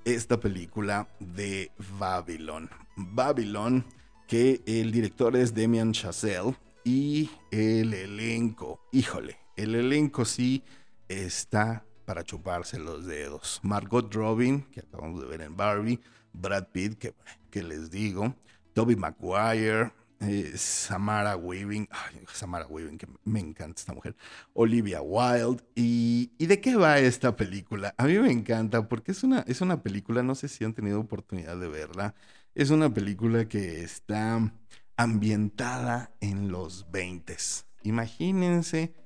esta 0.04 0.38
película 0.40 1.09
de 1.18 1.72
Babylon. 1.98 2.70
Babylon, 2.96 3.85
que 4.26 4.62
el 4.66 4.92
director 4.92 5.37
es 5.37 5.52
Demian 5.54 5.92
Chazelle 5.92 6.56
y 6.85 7.30
el 7.50 7.92
elenco, 7.92 8.80
híjole, 8.92 9.38
el 9.56 9.74
elenco 9.74 10.24
sí 10.24 10.62
está 11.09 11.85
para 12.11 12.25
chuparse 12.25 12.77
los 12.77 13.07
dedos. 13.07 13.61
Margot 13.62 14.12
Robin, 14.12 14.62
que 14.73 14.81
acabamos 14.81 15.20
de 15.20 15.29
ver 15.29 15.42
en 15.42 15.57
Barbie, 15.57 16.01
Brad 16.33 16.66
Pitt, 16.73 16.99
que, 16.99 17.62
les 17.62 17.88
digo, 17.88 18.35
Toby 18.73 18.96
Maguire, 18.96 19.92
eh, 20.18 20.55
Samara 20.57 21.37
Weaving, 21.37 21.88
Samara 22.33 22.66
Weaving, 22.66 22.99
que 22.99 23.07
me 23.23 23.38
encanta 23.38 23.79
esta 23.79 23.92
mujer, 23.92 24.16
Olivia 24.55 25.01
Wilde. 25.03 25.62
¿Y, 25.77 26.33
¿Y, 26.37 26.46
de 26.46 26.61
qué 26.61 26.75
va 26.75 26.99
esta 26.99 27.37
película? 27.37 27.94
A 27.96 28.07
mí 28.07 28.18
me 28.18 28.33
encanta 28.33 28.88
porque 28.88 29.12
es 29.12 29.23
una, 29.23 29.44
es 29.46 29.61
una 29.61 29.81
película, 29.81 30.25
no 30.25 30.35
sé 30.35 30.49
si 30.49 30.64
han 30.64 30.75
tenido 30.75 30.99
oportunidad 30.99 31.59
de 31.59 31.68
verla, 31.68 32.16
es 32.57 32.70
una 32.70 32.92
película 32.92 33.46
que 33.46 33.85
está 33.85 34.53
ambientada 34.96 36.11
en 36.20 36.51
los 36.51 36.90
20. 36.90 37.37
Imagínense 37.85 38.96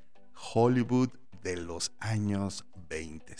Hollywood 0.54 1.10
de 1.44 1.58
los 1.58 1.92
años 2.00 2.64
20. 2.94 3.34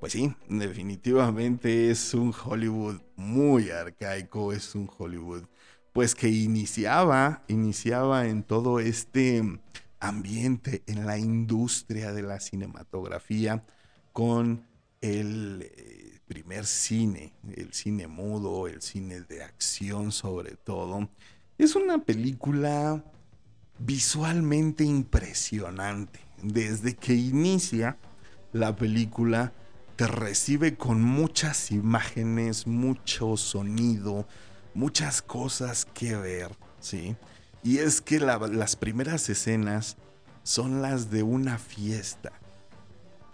Pues 0.00 0.12
sí, 0.12 0.32
definitivamente 0.48 1.90
es 1.90 2.14
un 2.14 2.32
Hollywood 2.32 3.00
muy 3.16 3.70
arcaico, 3.70 4.52
es 4.52 4.74
un 4.74 4.90
Hollywood 4.98 5.44
pues 5.92 6.14
que 6.14 6.28
iniciaba, 6.28 7.42
iniciaba 7.48 8.26
en 8.26 8.42
todo 8.42 8.78
este 8.80 9.42
ambiente, 10.00 10.82
en 10.86 11.06
la 11.06 11.18
industria 11.18 12.12
de 12.12 12.22
la 12.22 12.38
cinematografía, 12.38 13.64
con 14.12 14.64
el 15.00 15.70
eh, 15.76 16.20
primer 16.26 16.66
cine, 16.66 17.32
el 17.56 17.72
cine 17.72 18.06
mudo, 18.06 18.68
el 18.68 18.82
cine 18.82 19.20
de 19.22 19.42
acción 19.42 20.12
sobre 20.12 20.56
todo. 20.56 21.08
Es 21.56 21.74
una 21.74 22.04
película 22.04 23.04
visualmente 23.78 24.84
impresionante. 24.84 26.20
Desde 26.42 26.94
que 26.94 27.14
inicia 27.14 27.96
la 28.52 28.76
película, 28.76 29.52
te 29.96 30.06
recibe 30.06 30.76
con 30.76 31.02
muchas 31.02 31.70
imágenes, 31.70 32.66
mucho 32.66 33.36
sonido, 33.36 34.26
muchas 34.74 35.22
cosas 35.22 35.84
que 35.86 36.16
ver, 36.16 36.56
¿sí? 36.80 37.16
Y 37.62 37.78
es 37.78 38.00
que 38.00 38.20
las 38.20 38.76
primeras 38.76 39.28
escenas 39.28 39.96
son 40.44 40.80
las 40.82 41.10
de 41.10 41.22
una 41.22 41.58
fiesta 41.58 42.32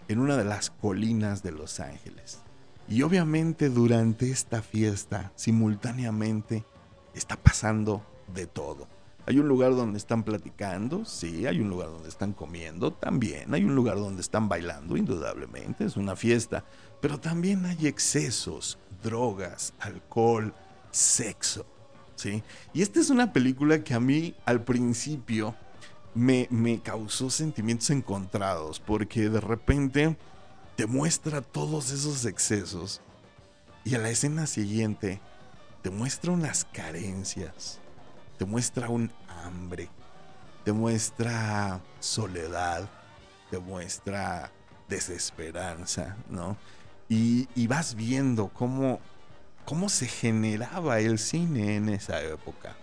en 0.07 0.19
una 0.19 0.37
de 0.37 0.43
las 0.43 0.69
colinas 0.69 1.43
de 1.43 1.51
Los 1.51 1.79
Ángeles. 1.79 2.39
Y 2.87 3.01
obviamente 3.01 3.69
durante 3.69 4.29
esta 4.29 4.61
fiesta, 4.61 5.31
simultáneamente, 5.35 6.65
está 7.13 7.35
pasando 7.37 8.05
de 8.33 8.45
todo. 8.47 8.87
Hay 9.27 9.39
un 9.39 9.47
lugar 9.47 9.75
donde 9.75 9.97
están 9.97 10.23
platicando, 10.23 11.03
sí, 11.05 11.47
hay 11.47 11.59
un 11.59 11.69
lugar 11.69 11.89
donde 11.89 12.09
están 12.09 12.33
comiendo, 12.33 12.93
también 12.93 13.53
hay 13.53 13.63
un 13.63 13.73
lugar 13.73 13.97
donde 13.97 14.21
están 14.21 14.47
bailando, 14.47 14.97
indudablemente, 14.97 15.85
es 15.85 15.97
una 15.97 16.15
fiesta, 16.15 16.63
pero 17.01 17.19
también 17.19 17.65
hay 17.65 17.87
excesos, 17.87 18.77
drogas, 19.03 19.73
alcohol, 19.79 20.53
sexo. 20.91 21.65
¿sí? 22.15 22.43
Y 22.73 22.83
esta 22.83 22.99
es 22.99 23.09
una 23.09 23.33
película 23.33 23.83
que 23.83 23.95
a 23.95 23.99
mí 23.99 24.35
al 24.45 24.63
principio 24.63 25.55
me, 26.13 26.47
me 26.51 26.79
causó 26.79 27.29
sentimientos 27.29 27.89
encontrados, 27.89 28.79
porque 28.79 29.29
de 29.29 29.41
repente 29.41 30.17
te 30.75 30.85
muestra 30.85 31.41
todos 31.41 31.91
esos 31.91 32.25
excesos 32.25 33.01
y 33.83 33.95
a 33.95 33.99
la 33.99 34.09
escena 34.09 34.45
siguiente 34.47 35.21
te 35.81 35.89
muestra 35.89 36.31
unas 36.31 36.65
carencias, 36.65 37.79
te 38.37 38.45
muestra 38.45 38.89
un 38.89 39.11
hambre, 39.27 39.89
te 40.63 40.71
muestra 40.71 41.81
soledad, 41.99 42.89
te 43.49 43.59
muestra 43.59 44.51
desesperanza, 44.87 46.17
¿no? 46.29 46.57
Y, 47.07 47.67
vas 47.67 47.95
viendo 47.95 48.47
cómo 48.49 48.99
cómo 49.65 49.89
se 49.89 50.07
generaba 50.07 50.99
el 50.99 51.17
cine 51.17 51.75
en 51.75 51.89
esa 51.89 52.21
época. 52.21 52.75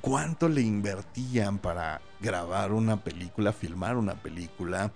¿Cuánto 0.00 0.48
le 0.48 0.62
invertían 0.62 1.58
para 1.58 2.00
grabar 2.20 2.72
una 2.72 3.02
película, 3.02 3.52
filmar 3.52 3.96
una 3.96 4.14
película? 4.14 4.92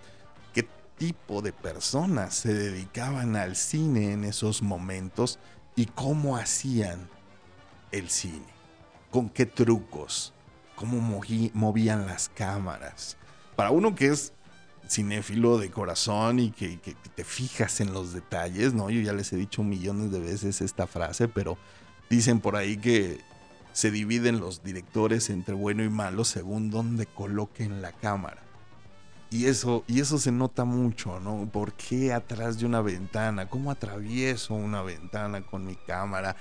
¿Qué 0.53 0.67
tipo 0.97 1.43
de 1.43 1.53
personas 1.53 2.35
se 2.35 2.53
dedicaban 2.53 3.37
al 3.37 3.57
cine 3.57 4.13
en 4.13 4.25
esos 4.25 4.63
momentos? 4.63 5.39
¿Y 5.77 5.87
cómo 5.87 6.37
hacían 6.37 7.09
el 7.93 8.11
cine? 8.11 8.52
¿Con 9.13 9.29
qué 9.29 9.45
trucos? 9.45 10.33
¿Cómo 10.75 10.99
movían 11.53 12.07
las 12.07 12.31
cámaras? 12.31 13.19
Para 13.55 13.71
uno 13.71 13.95
que 13.95 14.07
es 14.07 14.33
cinéfilo 14.89 15.59
de 15.59 15.71
corazón 15.71 16.41
y 16.41 16.51
que, 16.51 16.79
te 17.15 17.23
fijas 17.23 17.83
en 17.83 17.93
los 17.93 18.15
detalles, 18.15 18.73
¿no? 18.73 18.89
Yo 18.89 19.03
ya 19.03 19.13
les 19.13 19.31
he 19.35 19.37
dicho 19.37 19.63
millones 19.63 20.11
de 20.13 20.19
veces 20.19 20.63
esta 20.63 20.87
frase, 20.87 21.29
pero 21.29 21.59
dicen 22.09 22.41
por 22.41 22.57
ahí 22.57 22.79
que 22.79 23.21
se 23.75 23.91
dividen 23.91 24.41
los 24.41 24.63
directores 24.65 25.29
entre 25.29 25.55
bueno 25.55 25.85
y 25.85 25.91
malo 25.91 26.25
según 26.25 26.71
dónde 26.71 27.05
coloquen 27.05 27.83
la 27.83 27.93
cámara. 27.93 28.43
Y 29.31 29.45
eso, 29.45 29.85
y 29.87 30.01
eso 30.01 30.19
se 30.19 30.33
nota 30.33 30.65
mucho, 30.65 31.21
¿no? 31.21 31.47
¿Por 31.53 31.75
qué 31.75 32.15
atrás 32.15 32.59
de 32.59 32.65
una 32.65 32.81
ventana? 32.81 33.47
¿Cómo 33.51 33.71
atravieso 33.71 34.55
una 34.55 34.83
ventana 34.83 35.45
con 35.45 35.67
mi 35.67 35.77
cámara? 35.77 36.35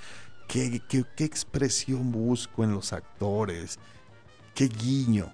¿Qué, 0.52 0.82
expresión 1.16 2.12
busco 2.12 2.62
en 2.62 2.72
los 2.72 2.92
actores? 2.92 3.78
¿Qué 4.54 4.68
guiño? 4.68 5.32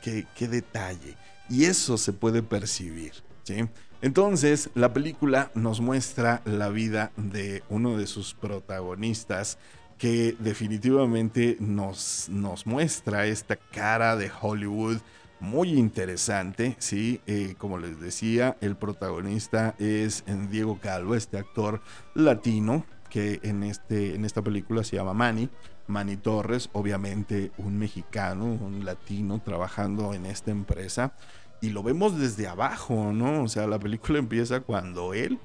¿Qué, 0.00 0.26
qué 0.36 0.46
detalle? 0.46 1.16
Y 1.50 1.64
eso 1.64 1.98
se 1.98 2.12
puede 2.12 2.40
percibir. 2.40 3.14
¿sí? 3.42 3.64
Entonces, 4.00 4.70
la 4.76 4.92
película 4.92 5.50
nos 5.56 5.80
muestra 5.80 6.40
la 6.44 6.68
vida 6.68 7.10
de 7.16 7.64
uno 7.68 7.96
de 7.96 8.06
sus 8.06 8.34
protagonistas 8.34 9.58
que 9.98 10.36
definitivamente 10.38 11.56
nos, 11.58 12.28
nos 12.28 12.64
muestra 12.64 13.26
esta 13.26 13.56
cara 13.56 14.14
de 14.14 14.30
Hollywood 14.40 14.98
muy 15.40 15.70
interesante, 15.70 16.76
¿sí? 16.78 17.20
Eh, 17.26 17.56
como 17.58 17.78
les 17.78 17.98
decía, 17.98 18.56
el 18.60 18.76
protagonista 18.76 19.74
es 19.80 20.22
Diego 20.48 20.78
Calvo, 20.80 21.16
este 21.16 21.38
actor 21.38 21.82
latino 22.14 22.84
que 23.14 23.38
en, 23.44 23.62
este, 23.62 24.16
en 24.16 24.24
esta 24.24 24.42
película 24.42 24.82
se 24.82 24.96
llama 24.96 25.14
Manny. 25.14 25.48
Manny 25.86 26.16
Torres, 26.16 26.68
obviamente 26.72 27.52
un 27.58 27.78
mexicano, 27.78 28.44
un 28.44 28.84
latino 28.84 29.40
trabajando 29.40 30.14
en 30.14 30.26
esta 30.26 30.50
empresa. 30.50 31.14
Y 31.60 31.70
lo 31.70 31.84
vemos 31.84 32.18
desde 32.18 32.48
abajo, 32.48 33.12
¿no? 33.12 33.44
O 33.44 33.46
sea, 33.46 33.68
la 33.68 33.78
película 33.78 34.18
empieza 34.18 34.62
cuando 34.62 35.14
él 35.14 35.38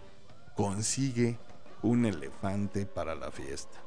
consigue 0.56 1.38
un 1.84 2.08
elefante 2.08 2.88
para 2.88 3.14
la 3.14 3.30
fiesta. 3.30 3.78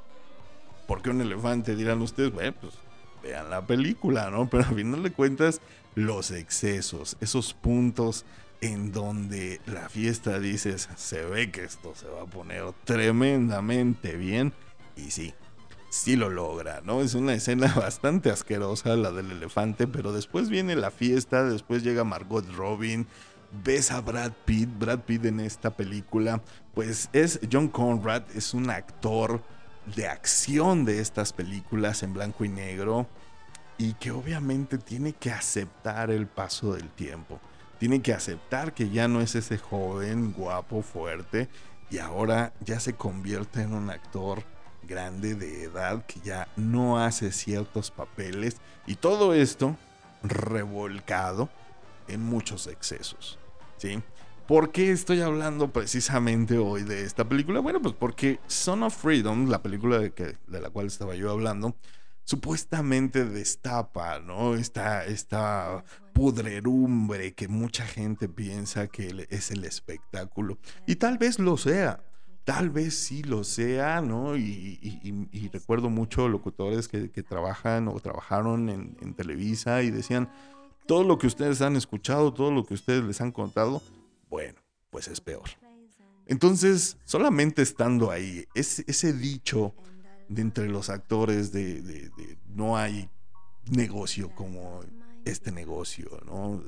¿Por 0.87 1.03
qué 1.03 1.11
un 1.11 1.21
elefante? 1.21 1.75
Dirán 1.75 2.03
ustedes, 2.03 2.33
bueno, 2.33 2.55
pues 2.61 2.75
vean 3.21 3.51
la 3.51 3.67
película, 3.67 4.31
¿no? 4.31 4.49
Pero 4.49 4.63
a 4.63 4.69
final 4.69 5.03
de 5.03 5.11
cuentas, 5.11 5.61
los 5.97 6.31
excesos, 6.31 7.17
esos 7.21 7.53
puntos 7.53 8.27
en 8.63 8.93
donde 8.93 9.61
la 9.67 9.89
fiesta 9.89 10.39
dices, 10.39 10.89
se 10.97 11.25
ve 11.25 11.51
que 11.51 11.65
esto 11.65 11.95
se 11.97 12.09
va 12.09 12.23
a 12.23 12.27
poner 12.27 12.63
tremendamente 12.85 14.17
bien. 14.17 14.53
Y 14.97 15.11
sí, 15.11 15.35
sí 15.91 16.15
lo 16.15 16.31
logra, 16.31 16.81
¿no? 16.85 17.01
Es 17.01 17.15
una 17.15 17.35
escena 17.35 17.67
bastante 17.77 18.31
asquerosa 18.31 18.97
la 18.97 19.11
del 19.11 19.33
elefante, 19.33 19.89
pero 19.89 20.13
después 20.13 20.49
viene 20.49 20.77
la 20.77 20.93
fiesta, 20.93 21.43
después 21.45 21.83
llega 21.83 22.05
Margot 22.05 22.47
Robin, 22.55 23.09
ves 23.65 23.91
a 23.91 24.01
Brad 24.01 24.33
Pitt, 24.45 24.69
Brad 24.79 25.01
Pitt 25.01 25.25
en 25.25 25.41
esta 25.41 25.73
película, 25.77 26.41
pues 26.73 27.11
es 27.13 27.41
John 27.51 27.67
Conrad, 27.67 28.23
es 28.33 28.55
un 28.55 28.71
actor 28.71 29.43
de 29.97 30.07
acción 30.07 30.85
de 30.85 31.01
estas 31.01 31.33
películas 31.33 32.05
en 32.05 32.15
blanco 32.15 32.45
y 32.45 32.49
negro 32.49 33.09
y 33.77 33.95
que 33.95 34.13
obviamente 34.13 34.79
tiene 34.79 35.15
que 35.15 35.33
aceptar 35.33 36.13
el 36.13 36.29
paso 36.29 36.75
del 36.75 36.89
tiempo. 36.91 37.41
Tiene 37.83 38.01
que 38.01 38.13
aceptar 38.13 38.75
que 38.75 38.91
ya 38.91 39.09
no 39.09 39.21
es 39.21 39.35
ese 39.35 39.59
joven, 39.59 40.33
guapo, 40.33 40.83
fuerte 40.83 41.49
y 41.91 41.99
ahora 41.99 42.53
ya 42.61 42.79
se 42.79 42.93
convierte 42.93 43.61
en 43.61 43.75
un 43.75 43.91
actor 43.91 44.45
grande 44.85 45.35
de 45.35 45.65
edad 45.65 46.07
que 46.07 46.21
ya 46.21 46.47
no 46.55 47.01
hace 47.01 47.33
ciertos 47.33 47.91
papeles 47.91 48.59
y 48.87 48.95
todo 48.95 49.35
esto 49.35 49.77
revolcado 50.23 51.49
en 52.07 52.23
muchos 52.23 52.69
excesos. 52.69 53.41
¿Sí? 53.79 54.01
¿Por 54.47 54.71
qué 54.71 54.93
estoy 54.93 55.21
hablando 55.21 55.73
precisamente 55.73 56.59
hoy 56.59 56.85
de 56.85 57.03
esta 57.03 57.29
película? 57.29 57.59
Bueno, 57.59 57.83
pues 57.83 57.97
porque 57.99 58.39
Son 58.47 58.85
of 58.85 58.97
Freedom, 58.97 59.51
la 59.51 59.61
película 59.61 59.99
de, 59.99 60.37
la 60.47 60.71
cual 60.71 60.87
estaba 60.87 61.17
yo 61.17 61.33
hablando, 61.33 61.75
supuestamente 62.25 63.25
destapa, 63.25 64.21
¿no? 64.21 64.55
Esta, 64.55 65.05
esta 65.05 65.85
pudrerumbre 66.13 67.35
que 67.35 67.49
mucha 67.49 67.87
gente 67.87 68.29
piensa 68.29 68.89
que 68.89 69.27
es 69.31 69.51
el 69.51 69.65
espectáculo. 69.65 70.59
Y 70.87 70.97
tal 70.97 71.19
vez 71.19 71.39
lo 71.39 71.57
sea, 71.57 72.05
tal 72.45 72.71
vez 72.71 72.95
sí 72.95 73.23
lo 73.23 73.45
sea, 73.45 74.01
¿no? 74.01 74.37
Y, 74.37 75.51
recuerdo 75.53 75.91
mucho 75.91 76.29
locutores 76.29 76.89
que, 76.89 77.09
trabajan 77.23 77.89
o 77.89 77.99
trabajaron 78.01 78.69
en, 78.69 78.97
en, 79.01 79.15
Televisa 79.15 79.83
y 79.83 79.91
decían, 79.91 80.31
todo 80.87 81.05
lo 81.05 81.19
que 81.19 81.27
ustedes 81.27 81.61
han 81.63 81.77
escuchado, 81.77 82.33
todo 82.33 82.51
lo 82.51 82.65
que 82.65 82.75
ustedes 82.75 83.05
les 83.05 83.21
han 83.21 83.33
contado, 83.33 83.83
bueno, 84.29 84.61
pues 84.91 85.09
es 85.09 85.21
peor. 85.21 85.49
Entonces, 86.27 86.97
solamente 87.05 87.63
estando 87.63 88.11
ahí, 88.11 88.47
ese 88.55 89.13
dicho 89.13 89.75
de 90.29 90.43
entre 90.43 90.69
los 90.69 90.91
actores 90.91 91.53
de, 91.53 92.11
no 92.49 92.77
hay 92.77 93.11
negocio 93.71 94.35
como 94.35 94.81
este 95.25 95.53
negocio, 95.53 96.09
¿no? 96.25 96.63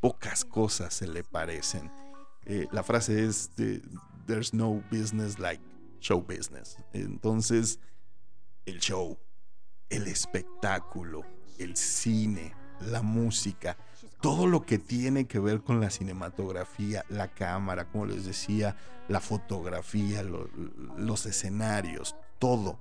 Pocas 0.00 0.44
cosas 0.44 0.94
se 0.94 1.08
le 1.08 1.24
parecen. 1.24 1.90
Eh, 2.44 2.68
la 2.70 2.82
frase 2.82 3.24
es 3.24 3.50
There's 4.26 4.52
no 4.52 4.82
business 4.90 5.38
like 5.38 5.62
show 6.00 6.22
business. 6.22 6.76
Entonces, 6.92 7.80
el 8.64 8.78
show, 8.80 9.18
el 9.88 10.06
espectáculo, 10.06 11.24
el 11.58 11.76
cine, 11.76 12.54
la 12.80 13.02
música, 13.02 13.76
todo 14.20 14.46
lo 14.46 14.64
que 14.64 14.78
tiene 14.78 15.26
que 15.26 15.38
ver 15.38 15.62
con 15.62 15.80
la 15.80 15.90
cinematografía, 15.90 17.04
la 17.08 17.28
cámara, 17.28 17.88
como 17.88 18.06
les 18.06 18.24
decía, 18.24 18.76
la 19.08 19.20
fotografía, 19.20 20.22
los 20.22 21.26
escenarios, 21.26 22.16
todo 22.38 22.78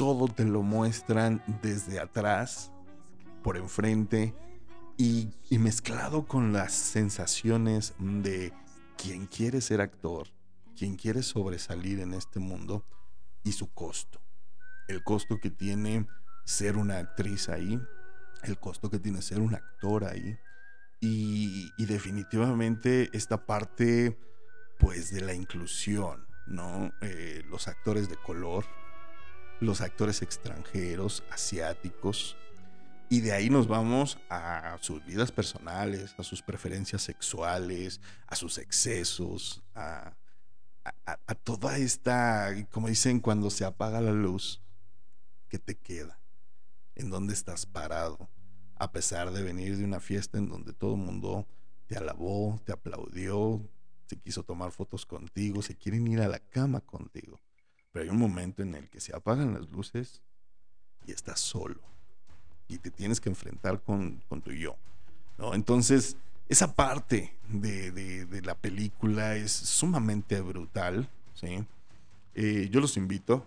todo 0.00 0.28
te 0.28 0.46
lo 0.46 0.62
muestran 0.62 1.42
desde 1.60 2.00
atrás, 2.00 2.72
por 3.42 3.58
enfrente 3.58 4.34
y, 4.96 5.28
mezclado 5.50 6.26
con 6.26 6.54
las 6.54 6.72
sensaciones 6.72 7.92
de 7.98 8.50
quien 8.96 9.26
quiere 9.26 9.60
ser 9.60 9.82
actor, 9.82 10.28
quien 10.74 10.96
quiere 10.96 11.22
sobresalir 11.22 12.00
en 12.00 12.14
este 12.14 12.40
mundo 12.40 12.86
y 13.44 13.52
su 13.52 13.74
costo. 13.74 14.22
El 14.88 15.04
costo 15.04 15.38
que 15.38 15.50
tiene 15.50 16.06
ser 16.46 16.78
una 16.78 16.96
actriz 16.96 17.50
ahí, 17.50 17.78
el 18.44 18.58
costo 18.58 18.88
que 18.88 19.00
tiene 19.00 19.20
ser 19.20 19.40
un 19.40 19.54
actor 19.54 20.04
ahí 20.04 20.38
y, 20.98 21.70
definitivamente 21.76 23.10
esta 23.12 23.44
parte 23.44 24.18
pues 24.78 25.12
de 25.12 25.20
la 25.20 25.34
inclusión, 25.34 26.26
¿no? 26.46 26.90
Eh, 27.02 27.42
los 27.50 27.68
actores 27.68 28.08
de 28.08 28.16
color, 28.16 28.64
los 29.60 29.80
actores 29.80 30.22
extranjeros, 30.22 31.22
asiáticos, 31.30 32.36
y 33.12 33.22
de 33.22 33.32
ahí 33.32 33.50
nos 33.50 33.66
vamos 33.66 34.18
a 34.28 34.78
sus 34.80 35.04
vidas 35.04 35.32
personales, 35.32 36.14
a 36.16 36.22
sus 36.22 36.42
preferencias 36.42 37.02
sexuales, 37.02 38.00
a 38.28 38.36
sus 38.36 38.56
excesos, 38.58 39.64
a, 39.74 40.14
toda 41.42 41.76
esta, 41.76 42.54
como 42.70 42.86
dicen, 42.86 43.18
cuando 43.18 43.50
se 43.50 43.64
apaga 43.64 44.00
la 44.00 44.12
luz, 44.12 44.62
¿qué 45.48 45.58
te 45.58 45.74
queda? 45.74 46.20
¿En 46.94 47.10
dónde 47.10 47.34
estás 47.34 47.66
parado? 47.66 48.30
A 48.76 48.92
pesar 48.92 49.32
de 49.32 49.42
venir 49.42 49.76
de 49.76 49.84
una 49.84 49.98
fiesta 49.98 50.38
en 50.38 50.48
donde 50.48 50.72
todo 50.72 50.94
el 50.94 51.00
mundo 51.00 51.48
te 51.88 51.96
alabó, 51.96 52.60
te 52.64 52.70
aplaudió, 52.70 53.60
se 54.06 54.16
quiso 54.18 54.44
tomar 54.44 54.70
fotos 54.70 55.04
contigo, 55.04 55.62
se 55.62 55.76
quieren 55.76 56.06
ir 56.06 56.20
a 56.20 56.28
la 56.28 56.38
cama 56.38 56.80
contigo. 56.80 57.40
Pero 57.92 58.04
hay 58.04 58.10
un 58.10 58.18
momento 58.18 58.62
en 58.62 58.74
el 58.74 58.88
que 58.88 59.00
se 59.00 59.14
apagan 59.14 59.54
las 59.54 59.68
luces 59.70 60.22
y 61.06 61.12
estás 61.12 61.40
solo. 61.40 61.80
Y 62.68 62.78
te 62.78 62.90
tienes 62.90 63.20
que 63.20 63.28
enfrentar 63.28 63.82
con, 63.82 64.22
tu 64.42 64.52
yo. 64.52 64.76
¿no? 65.38 65.54
Entonces, 65.54 66.16
esa 66.48 66.74
parte 66.74 67.36
de, 67.48 68.42
la 68.44 68.54
película 68.54 69.36
es 69.36 69.50
sumamente 69.50 70.40
brutal. 70.40 71.08
¿sí? 71.34 71.64
Eh, 72.34 72.68
yo 72.70 72.80
los 72.80 72.96
invito 72.96 73.44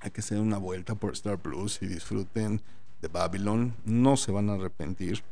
a 0.00 0.10
que 0.10 0.22
se 0.22 0.34
den 0.34 0.44
una 0.44 0.58
vuelta 0.58 0.96
por 0.96 1.12
Star 1.12 1.38
Plus 1.38 1.80
y 1.80 1.86
disfruten 1.86 2.60
de 3.00 3.08
Babylon. 3.08 3.76
No 3.84 4.16
se 4.16 4.32
van 4.32 4.50
a 4.50 4.54
arrepentir. 4.54 5.22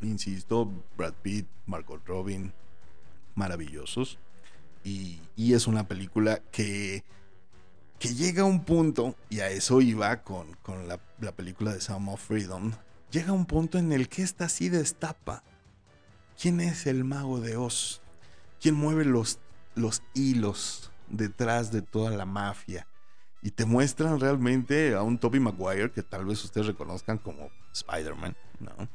Insisto, 0.00 0.70
Brad 0.96 1.14
Pitt, 1.22 1.46
Margot 1.66 2.04
Robin, 2.06 2.52
maravillosos. 3.34 4.18
Y, 4.84 5.20
y 5.36 5.52
es 5.52 5.66
una 5.66 5.86
película 5.86 6.40
que 6.50 7.04
que 8.02 8.16
llega 8.16 8.42
un 8.42 8.64
punto, 8.64 9.14
y 9.30 9.38
a 9.40 9.48
eso 9.48 9.80
iba 9.80 10.24
con, 10.24 10.54
con 10.54 10.88
la, 10.88 10.98
película 11.36 11.72
de 11.72 11.80
Sound 11.80 12.08
of 12.08 12.20
Freedom, 12.20 12.72
llega 13.12 13.30
un 13.30 13.46
punto 13.46 13.78
en 13.78 13.92
el 13.92 14.08
que 14.08 14.22
esta 14.22 14.48
sí 14.48 14.68
destapa. 14.68 15.44
¿Quién 16.36 16.60
es 16.60 16.88
el 16.88 17.04
mago 17.04 17.38
de 17.38 17.56
Oz? 17.56 18.02
¿Quién 18.60 18.74
mueve 18.74 19.04
los, 19.04 19.38
los 19.76 20.02
hilos 20.14 20.90
detrás 21.10 21.70
de 21.70 21.80
toda 21.80 22.10
la 22.10 22.26
mafia? 22.26 22.88
Y 23.40 23.52
te 23.52 23.66
muestran 23.66 24.18
realmente 24.18 24.96
a 24.96 25.02
un 25.02 25.16
Toby 25.18 25.38
Maguire 25.38 25.92
que 25.92 26.02
tal 26.02 26.24
vez 26.24 26.42
ustedes 26.42 26.66
reconozcan 26.66 27.18
como 27.18 27.50
Spider-Man, 27.72 28.36
¿no? 28.58 28.88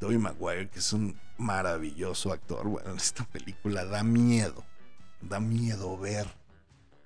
Toby 0.00 0.18
Maguire, 0.18 0.68
que 0.68 0.80
es 0.80 0.92
un 0.92 1.16
maravilloso 1.36 2.32
actor. 2.32 2.66
Bueno, 2.66 2.92
esta 2.94 3.24
película 3.24 3.84
da 3.84 4.02
miedo. 4.02 4.64
Da 5.20 5.38
miedo 5.38 5.96
ver 5.96 6.37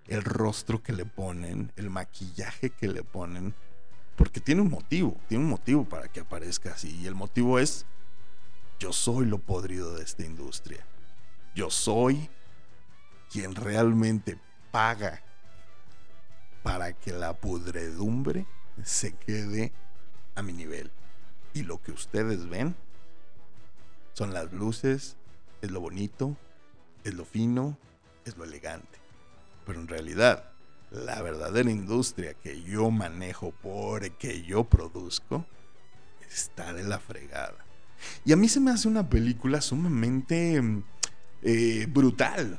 el 0.07 0.23
rostro 0.23 0.83
que 0.83 0.93
le 0.93 1.05
ponen, 1.05 1.73
el 1.77 1.91
maquillaje 1.91 2.71
que 2.71 2.89
le 2.89 3.03
ponen, 3.03 3.55
porque 4.17 4.41
tiene 4.41 4.61
un 4.61 4.71
motivo, 4.71 5.17
tiene 5.29 5.45
un 5.45 5.51
motivo 5.51 5.85
para 5.85 6.09
que 6.09 6.21
aparezca 6.21 6.73
así. 6.73 6.99
Y 7.01 7.07
el 7.07 7.15
motivo 7.15 7.59
es, 7.59 7.87
yo 8.79 8.93
soy 8.93 9.27
lo 9.27 9.39
podrido 9.39 9.95
de 9.95 10.05
esta 10.05 10.25
industria. 10.25 10.85
Yo 11.55 11.71
soy 11.71 12.31
quien 13.31 13.55
realmente 13.55 14.39
paga 14.71 15.23
para 16.63 16.93
que 16.93 17.13
la 17.13 17.35
pudredumbre 17.35 18.47
se 18.85 19.15
quede 19.15 19.73
a 20.35 20.43
mi 20.43 20.53
nivel. 20.53 20.91
Y 21.55 21.63
lo 21.63 21.81
que 21.83 21.93
ustedes 21.93 22.49
ven 22.49 22.75
son 24.15 24.33
las 24.33 24.53
luces, 24.53 25.17
es 25.61 25.71
lo 25.71 25.81
bonito, 25.81 26.37
es 27.05 27.15
lo 27.15 27.25
fino, 27.25 27.77
es 28.25 28.37
lo 28.37 28.45
elegante. 28.45 29.02
Pero 29.65 29.81
en 29.81 29.89
realidad, 29.89 30.53
la 30.91 31.21
verdadera 31.23 31.71
industria 31.71 32.35
que 32.35 32.63
yo 32.63 32.91
manejo 32.91 33.53
porque 33.63 34.43
yo 34.43 34.65
produzco 34.65 35.47
está 36.35 36.73
de 36.73 36.83
la 36.83 36.99
fregada. 36.99 37.57
Y 38.25 38.33
a 38.33 38.37
mí 38.37 38.49
se 38.49 38.61
me 38.61 38.71
hace 38.71 38.89
una 38.89 39.09
película 39.09 39.61
sumamente 39.61 40.61
eh, 41.43 41.87
brutal, 41.89 42.59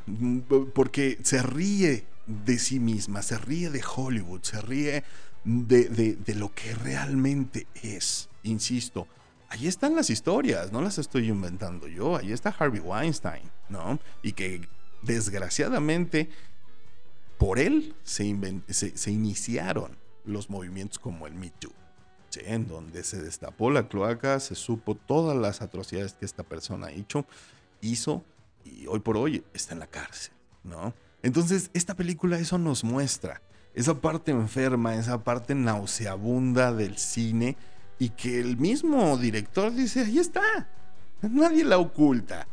porque 0.74 1.20
se 1.24 1.42
ríe 1.42 2.06
de 2.28 2.60
sí 2.60 2.80
misma, 2.80 3.22
se 3.22 3.38
ríe 3.38 3.70
de 3.70 3.84
Hollywood, 3.84 4.42
se 4.44 4.62
ríe 4.62 5.04
de, 5.44 6.16
de, 6.16 6.36
lo 6.36 6.54
que 6.54 6.74
realmente 6.76 7.68
es. 7.82 8.30
Insisto, 8.44 9.08
ahí 9.50 9.68
están 9.68 9.96
las 9.96 10.10
historias, 10.10 10.72
no 10.72 10.82
las 10.82 10.98
estoy 10.98 11.28
inventando 11.28 11.88
yo, 11.88 12.16
ahí 12.16 12.32
está 12.32 12.56
Harvey 12.58 12.80
Weinstein, 12.80 13.44
¿no? 13.70 14.00
Y 14.22 14.34
que 14.34 14.62
desgraciadamente 15.02 16.30
por 17.38 17.60
él 17.60 17.96
se, 18.04 18.26
iniciaron 19.08 19.98
los 20.26 20.50
movimientos 20.50 21.00
como 21.00 21.28
el 21.28 21.34
Me 21.34 21.50
Too, 21.52 21.74
en 22.36 22.68
donde 22.68 23.04
se 23.04 23.22
destapó 23.22 23.70
la 23.70 23.88
cloaca, 23.88 24.40
se 24.40 24.56
supo 24.56 24.96
todas 24.96 25.38
las 25.38 25.62
atrocidades 25.62 26.14
que 26.14 26.26
esta 26.26 26.44
persona 26.44 26.90
hizo 26.92 27.26
y 27.82 28.88
hoy 28.88 29.00
por 29.00 29.18
hoy 29.18 29.44
está 29.54 29.74
en 29.74 29.80
la 29.80 29.88
cárcel, 29.88 30.34
¿no? 30.64 30.94
Entonces, 31.22 31.70
esta 31.74 31.96
película 31.96 32.38
eso 32.38 32.58
nos 32.58 32.84
muestra, 32.84 33.42
esa 33.74 34.00
parte 34.00 34.32
enferma, 34.32 34.96
esa 34.96 35.24
parte 35.24 35.56
nauseabunda 35.56 36.74
del 36.74 36.98
cine 36.98 37.58
y 38.00 38.10
que 38.10 38.40
el 38.40 38.58
mismo 38.58 39.18
director 39.18 39.74
dice, 39.74 40.02
ahí 40.02 40.20
está, 40.20 40.70
nadie 41.22 41.64
la 41.64 41.78
oculta. 41.78 42.48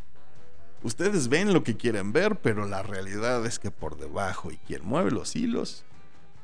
Ustedes 0.83 1.29
ven 1.29 1.53
lo 1.53 1.63
que 1.63 1.77
quieren 1.77 2.13
ver, 2.13 2.37
pero 2.37 2.67
la 2.67 2.83
realidad 2.83 3.45
es 3.45 3.59
que 3.59 3.71
por 3.71 3.99
debajo 3.99 4.51
y 4.51 4.57
quien 4.57 4.85
mueve 4.85 5.11
los 5.11 5.37
hilos 5.37 5.85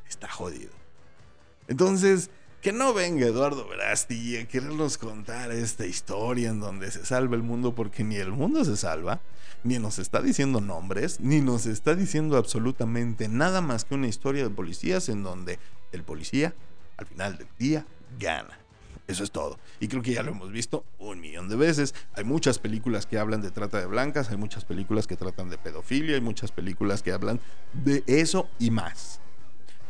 está 0.09 0.29
jodido. 0.29 0.73
Entonces, 1.69 2.31
que 2.61 2.73
no 2.73 2.93
venga 2.93 3.27
Eduardo 3.27 3.67
Verasti 3.69 4.37
a 4.37 4.47
querernos 4.47 4.99
contar 4.99 5.53
esta 5.53 5.87
historia 5.87 6.51
en 6.51 6.61
donde 6.61 6.91
se 6.91 7.07
salva 7.07 7.37
el 7.37 7.43
mundo 7.43 7.75
porque 7.75 8.05
ni 8.05 8.17
el 8.17 8.33
mundo 8.33 8.65
se 8.65 8.77
salva, 8.77 9.21
ni 9.65 9.79
nos 9.79 9.99
está 9.99 10.21
diciendo 10.21 10.61
nombres, 10.61 11.21
ni 11.21 11.41
nos 11.41 11.67
está 11.67 11.95
diciendo 11.95 12.37
absolutamente 12.37 13.29
nada 13.29 13.61
más 13.61 13.85
que 13.85 13.95
una 13.95 14.09
historia 14.09 14.43
de 14.43 14.51
policías 14.51 15.09
en 15.09 15.23
donde 15.23 15.59
el 15.93 16.03
policía 16.03 16.55
al 16.97 17.07
final 17.07 17.39
del 17.39 17.49
día 17.59 17.87
gana. 18.19 18.66
Eso 19.07 19.23
es 19.23 19.31
todo. 19.31 19.59
Y 19.79 19.89
creo 19.89 20.03
que 20.03 20.13
ya 20.13 20.23
lo 20.23 20.33
hemos 20.33 20.51
visto 20.51 20.85
un 20.99 21.21
millón 21.21 21.49
de 21.49 21.57
veces. 21.57 21.95
Hay 22.15 22.25
muchas 22.25 22.59
películas 22.59 23.07
que 23.07 23.19
hablan 23.19 23.41
de 23.41 23.51
trata 23.51 23.79
de 23.79 23.87
blancas, 23.87 24.31
hay 24.31 24.37
muchas 24.37 24.65
películas 24.65 25.07
que 25.07 25.17
tratan 25.17 25.49
de 25.49 25.59
pedofilia, 25.59 26.17
hay 26.17 26.21
muchas 26.21 26.51
películas 26.51 27.03
que 27.03 27.13
hablan 27.13 27.41
de 27.73 28.03
eso 28.07 28.49
y 28.59 28.71
más. 28.71 29.21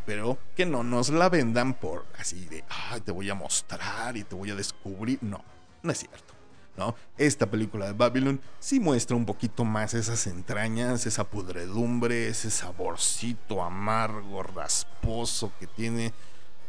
Pero 0.05 0.39
que 0.55 0.67
no 0.67 0.85
nos 0.85 1.09
la 1.09 1.29
vendan 1.31 1.75
por 1.75 2.05
así 2.19 2.45
de, 2.47 2.63
te 3.05 3.11
voy 3.11 3.31
a 3.31 3.35
mostrar 3.35 4.17
y 4.17 4.25
te 4.25 4.35
voy 4.35 4.51
a 4.51 4.55
descubrir. 4.55 5.19
No, 5.23 5.43
no 5.83 5.93
es 5.93 5.99
cierto. 5.99 6.35
¿no? 6.77 6.95
Esta 7.17 7.51
película 7.51 7.87
de 7.87 7.93
Babylon 7.95 8.39
sí 8.59 8.81
muestra 8.81 9.17
un 9.17 9.25
poquito 9.25 9.65
más 9.65 9.95
esas 9.95 10.27
entrañas, 10.27 11.07
esa 11.07 11.25
pudredumbre, 11.25 12.29
ese 12.29 12.51
saborcito 12.51 13.63
amargo, 13.63 14.43
rasposo 14.43 15.53
que 15.59 15.67
tiene 15.67 16.13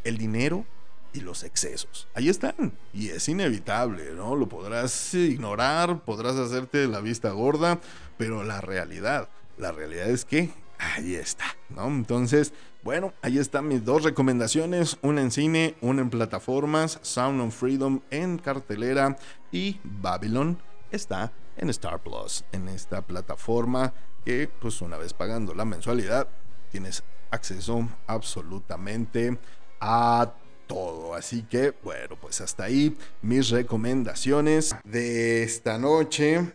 el 0.05 0.17
dinero 0.17 0.65
y 1.13 1.21
los 1.21 1.43
excesos. 1.43 2.07
Ahí 2.13 2.29
están. 2.29 2.73
Y 2.93 3.09
es 3.09 3.27
inevitable, 3.29 4.13
¿no? 4.13 4.35
Lo 4.35 4.47
podrás 4.47 5.13
ignorar, 5.13 6.03
podrás 6.03 6.35
hacerte 6.35 6.87
la 6.87 7.01
vista 7.01 7.31
gorda, 7.31 7.79
pero 8.17 8.43
la 8.43 8.61
realidad, 8.61 9.29
la 9.57 9.71
realidad 9.71 10.09
es 10.09 10.25
que 10.25 10.51
ahí 10.79 11.15
está, 11.15 11.45
¿no? 11.69 11.87
Entonces, 11.87 12.53
bueno, 12.83 13.13
ahí 13.21 13.37
están 13.37 13.67
mis 13.67 13.83
dos 13.83 14.03
recomendaciones, 14.03 14.97
una 15.01 15.21
en 15.21 15.31
cine, 15.31 15.75
una 15.81 16.01
en 16.01 16.09
plataformas, 16.09 16.99
Sound 17.01 17.41
of 17.41 17.55
Freedom 17.55 18.01
en 18.11 18.37
cartelera 18.37 19.17
y 19.51 19.79
Babylon 19.83 20.57
está 20.91 21.31
en 21.57 21.69
Star 21.69 22.01
Plus, 22.01 22.45
en 22.51 22.69
esta 22.69 23.01
plataforma 23.01 23.93
que 24.23 24.49
pues 24.59 24.81
una 24.81 24.97
vez 24.97 25.13
pagando 25.13 25.53
la 25.53 25.65
mensualidad 25.65 26.27
tienes 26.71 27.03
acceso 27.31 27.87
absolutamente 28.07 29.37
a 29.79 30.33
todo. 30.67 31.15
Así 31.15 31.43
que, 31.43 31.73
bueno, 31.83 32.17
pues 32.19 32.41
hasta 32.41 32.65
ahí 32.65 32.95
mis 33.21 33.49
recomendaciones 33.49 34.75
de 34.83 35.43
esta 35.43 35.77
noche. 35.77 36.51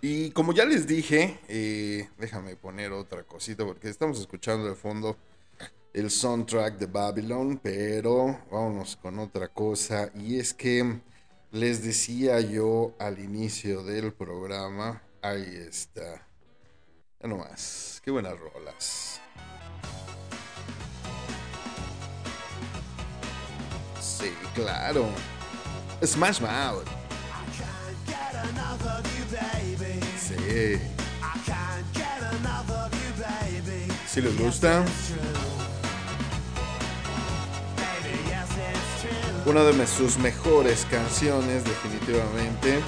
Y 0.00 0.30
como 0.32 0.52
ya 0.52 0.66
les 0.66 0.86
dije, 0.86 1.40
eh, 1.48 2.08
déjame 2.18 2.56
poner 2.56 2.92
otra 2.92 3.24
cosita 3.24 3.64
porque 3.64 3.88
estamos 3.88 4.20
escuchando 4.20 4.68
de 4.68 4.74
fondo 4.74 5.16
el 5.94 6.10
soundtrack 6.10 6.76
de 6.76 6.86
Babylon, 6.86 7.58
pero 7.62 8.40
vámonos 8.50 8.96
con 8.96 9.18
otra 9.18 9.48
cosa. 9.48 10.10
Y 10.14 10.38
es 10.38 10.52
que 10.52 11.00
les 11.52 11.82
decía 11.82 12.40
yo 12.40 12.94
al 12.98 13.18
inicio 13.18 13.82
del 13.82 14.12
programa, 14.12 15.02
ahí 15.22 15.56
está. 15.68 16.26
Ya 17.20 17.28
nomás, 17.28 18.02
qué 18.04 18.10
buenas 18.10 18.38
rolas. 18.38 19.23
Claro. 24.54 25.08
Smash 26.04 26.40
Mouth. 26.40 26.86
Sí. 30.18 30.80
Si 34.06 34.20
les 34.20 34.38
gusta. 34.38 34.84
Una 39.46 39.62
de 39.62 39.86
sus 39.86 40.16
mejores 40.16 40.86
canciones, 40.90 41.64
definitivamente. 41.64 42.80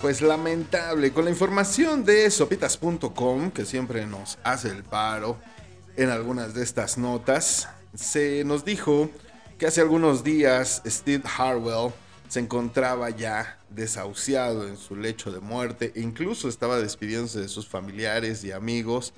Pues 0.00 0.22
lamentable. 0.22 1.12
Con 1.12 1.24
la 1.24 1.30
información 1.30 2.04
de 2.04 2.30
sopitas.com, 2.30 3.50
que 3.50 3.64
siempre 3.64 4.06
nos 4.06 4.38
hace 4.44 4.68
el 4.68 4.84
paro 4.84 5.38
en 5.96 6.10
algunas 6.10 6.54
de 6.54 6.62
estas 6.62 6.98
notas, 6.98 7.68
se 7.94 8.44
nos 8.44 8.64
dijo 8.64 9.10
que 9.58 9.66
hace 9.66 9.80
algunos 9.80 10.22
días 10.22 10.82
Steve 10.86 11.24
Harwell 11.36 11.92
se 12.28 12.40
encontraba 12.40 13.10
ya 13.10 13.58
desahuciado 13.70 14.68
en 14.68 14.76
su 14.76 14.96
lecho 14.96 15.32
de 15.32 15.40
muerte 15.40 15.92
incluso 15.96 16.48
estaba 16.48 16.78
despidiéndose 16.78 17.40
de 17.40 17.48
sus 17.48 17.66
familiares 17.66 18.44
y 18.44 18.52
amigos, 18.52 19.12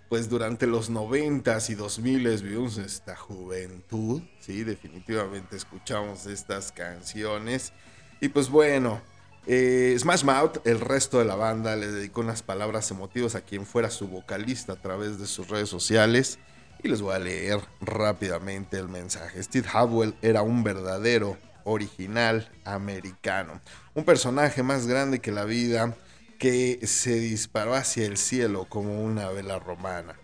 pues 0.09 0.29
durante 0.29 0.66
los 0.66 0.89
noventas 0.89 1.68
y 1.68 1.74
dos 1.74 1.99
miles 1.99 2.43
vivimos 2.43 2.79
esta 2.79 3.16
juventud, 3.16 4.22
sí, 4.41 4.62
definitivamente 4.62 5.57
escuchamos 5.57 6.27
estas 6.27 6.70
canciones 6.70 7.72
y 8.20 8.29
pues 8.29 8.49
bueno, 8.49 9.01
eh, 9.47 9.97
Smash 9.99 10.25
Mouth, 10.25 10.59
el 10.65 10.81
resto 10.81 11.19
de 11.19 11.25
la 11.25 11.37
banda, 11.37 11.77
le 11.77 11.87
dedicó 11.87 12.21
unas 12.21 12.43
palabras 12.43 12.91
emotivas 12.91 13.35
a 13.35 13.43
quien 13.43 13.65
fuera 13.65 13.91
su 13.91 14.09
vocalista 14.09 14.75
a 14.75 14.83
través 14.83 15.19
de 15.19 15.27
sus 15.27 15.49
redes 15.49 15.69
sociales. 15.69 16.39
Y 16.83 16.89
les 16.89 17.01
voy 17.01 17.15
a 17.15 17.19
leer 17.19 17.61
rápidamente 17.81 18.79
el 18.79 18.89
mensaje. 18.89 19.43
Steve 19.43 19.69
Howell 19.73 20.15
era 20.21 20.43
un 20.43 20.63
verdadero 20.63 21.39
original 21.65 22.49
americano. 22.65 23.61
Un 23.95 24.05
personaje 24.05 24.63
más 24.63 24.87
grande 24.87 25.21
que 25.21 25.33
la 25.33 25.45
vida 25.45 25.97
que 26.39 26.81
se 26.87 27.19
disparó 27.19 27.75
hacia 27.75 28.07
el 28.07 28.17
cielo 28.17 28.67
como 28.69 29.03
una 29.03 29.29
vela 29.31 29.59
romana. 29.59 30.17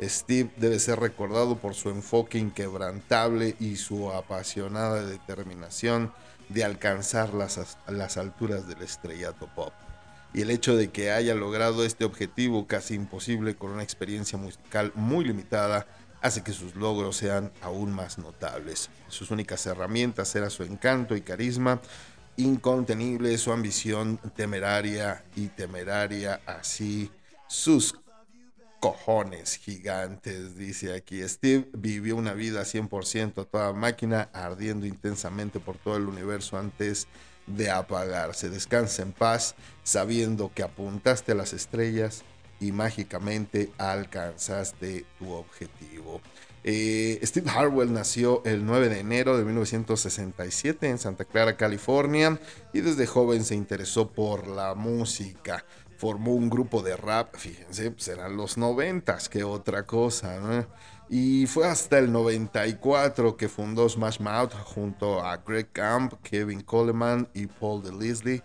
Steve 0.00 0.50
debe 0.56 0.78
ser 0.78 1.00
recordado 1.00 1.56
por 1.58 1.74
su 1.74 1.90
enfoque 1.90 2.38
inquebrantable 2.38 3.56
y 3.58 3.76
su 3.76 4.10
apasionada 4.12 5.04
determinación 5.04 6.12
de 6.48 6.64
alcanzar 6.64 7.34
las, 7.34 7.78
las 7.88 8.16
alturas 8.16 8.66
del 8.66 8.82
estrellato 8.82 9.48
pop. 9.54 9.72
Y 10.34 10.42
el 10.42 10.50
hecho 10.50 10.76
de 10.76 10.88
que 10.88 11.10
haya 11.10 11.34
logrado 11.34 11.84
este 11.84 12.04
objetivo 12.04 12.66
casi 12.66 12.94
imposible 12.94 13.56
con 13.56 13.70
una 13.70 13.82
experiencia 13.82 14.38
musical 14.38 14.92
muy 14.94 15.24
limitada 15.24 15.86
hace 16.20 16.42
que 16.42 16.52
sus 16.52 16.74
logros 16.74 17.16
sean 17.16 17.52
aún 17.62 17.92
más 17.92 18.18
notables. 18.18 18.90
Sus 19.08 19.30
únicas 19.30 19.64
herramientas 19.66 20.34
eran 20.34 20.50
su 20.50 20.64
encanto 20.64 21.16
y 21.16 21.20
carisma 21.22 21.80
incontenible, 22.36 23.36
su 23.36 23.52
ambición 23.52 24.18
temeraria 24.36 25.24
y 25.34 25.48
temeraria, 25.48 26.40
así 26.46 27.10
sus 27.48 27.96
cojones 28.80 29.56
gigantes, 29.56 30.56
dice 30.56 30.94
aquí. 30.94 31.26
Steve 31.26 31.68
vivió 31.72 32.16
una 32.16 32.34
vida 32.34 32.62
100% 32.62 33.42
a 33.42 33.44
toda 33.44 33.72
máquina, 33.72 34.28
ardiendo 34.32 34.86
intensamente 34.86 35.60
por 35.60 35.76
todo 35.76 35.96
el 35.96 36.06
universo 36.06 36.58
antes 36.58 37.08
de 37.46 37.70
apagarse. 37.70 38.50
Descansa 38.50 39.02
en 39.02 39.12
paz, 39.12 39.54
sabiendo 39.82 40.52
que 40.54 40.62
apuntaste 40.62 41.32
a 41.32 41.34
las 41.34 41.52
estrellas 41.52 42.22
y 42.60 42.72
mágicamente 42.72 43.70
alcanzaste 43.78 45.04
tu 45.18 45.32
objetivo. 45.32 46.20
Eh, 46.64 47.20
Steve 47.22 47.48
Harwell 47.50 47.92
nació 47.92 48.42
el 48.44 48.66
9 48.66 48.88
de 48.88 49.00
enero 49.00 49.38
de 49.38 49.44
1967 49.44 50.88
en 50.88 50.98
Santa 50.98 51.24
Clara, 51.24 51.56
California, 51.56 52.38
y 52.72 52.80
desde 52.80 53.06
joven 53.06 53.44
se 53.44 53.54
interesó 53.54 54.10
por 54.10 54.48
la 54.48 54.74
música 54.74 55.64
formó 55.98 56.32
un 56.32 56.48
grupo 56.48 56.80
de 56.80 56.96
rap, 56.96 57.34
fíjense, 57.36 57.92
serán 57.96 58.36
los 58.36 58.56
noventas, 58.56 59.28
que 59.28 59.42
otra 59.42 59.84
cosa, 59.84 60.66
Y 61.10 61.46
fue 61.46 61.66
hasta 61.66 61.98
el 61.98 62.12
94 62.12 63.36
que 63.36 63.48
fundó 63.48 63.88
Smash 63.88 64.20
Mouth 64.20 64.52
junto 64.64 65.20
a 65.20 65.38
Greg 65.38 65.72
Camp, 65.72 66.14
Kevin 66.22 66.60
Coleman 66.60 67.28
y 67.34 67.46
Paul 67.46 67.82
DeLisle. 67.82 68.42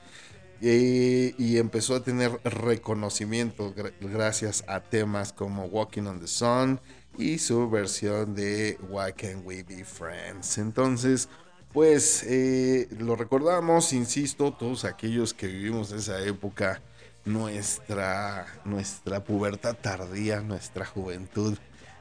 Y, 0.61 1.35
y 1.37 1.57
empezó 1.57 1.95
a 1.95 2.03
tener 2.03 2.39
reconocimiento 2.43 3.73
gracias 3.99 4.63
a 4.67 4.79
temas 4.79 5.33
como 5.33 5.65
Walking 5.65 6.03
on 6.03 6.21
the 6.21 6.27
Sun 6.27 6.79
y 7.17 7.37
su 7.37 7.69
versión 7.69 8.33
de 8.33 8.79
Why 8.89 9.13
Can't 9.13 9.45
We 9.45 9.63
Be 9.63 9.83
Friends. 9.83 10.57
Entonces, 10.57 11.27
pues 11.73 12.23
eh, 12.23 12.87
lo 12.97 13.15
recordamos, 13.15 13.93
insisto, 13.93 14.53
todos 14.53 14.85
aquellos 14.85 15.33
que 15.33 15.47
vivimos 15.47 15.91
esa 15.91 16.23
época 16.23 16.81
nuestra, 17.25 18.47
nuestra 18.65 19.23
pubertad 19.23 19.75
tardía, 19.75 20.41
nuestra 20.41 20.85
juventud 20.85 21.57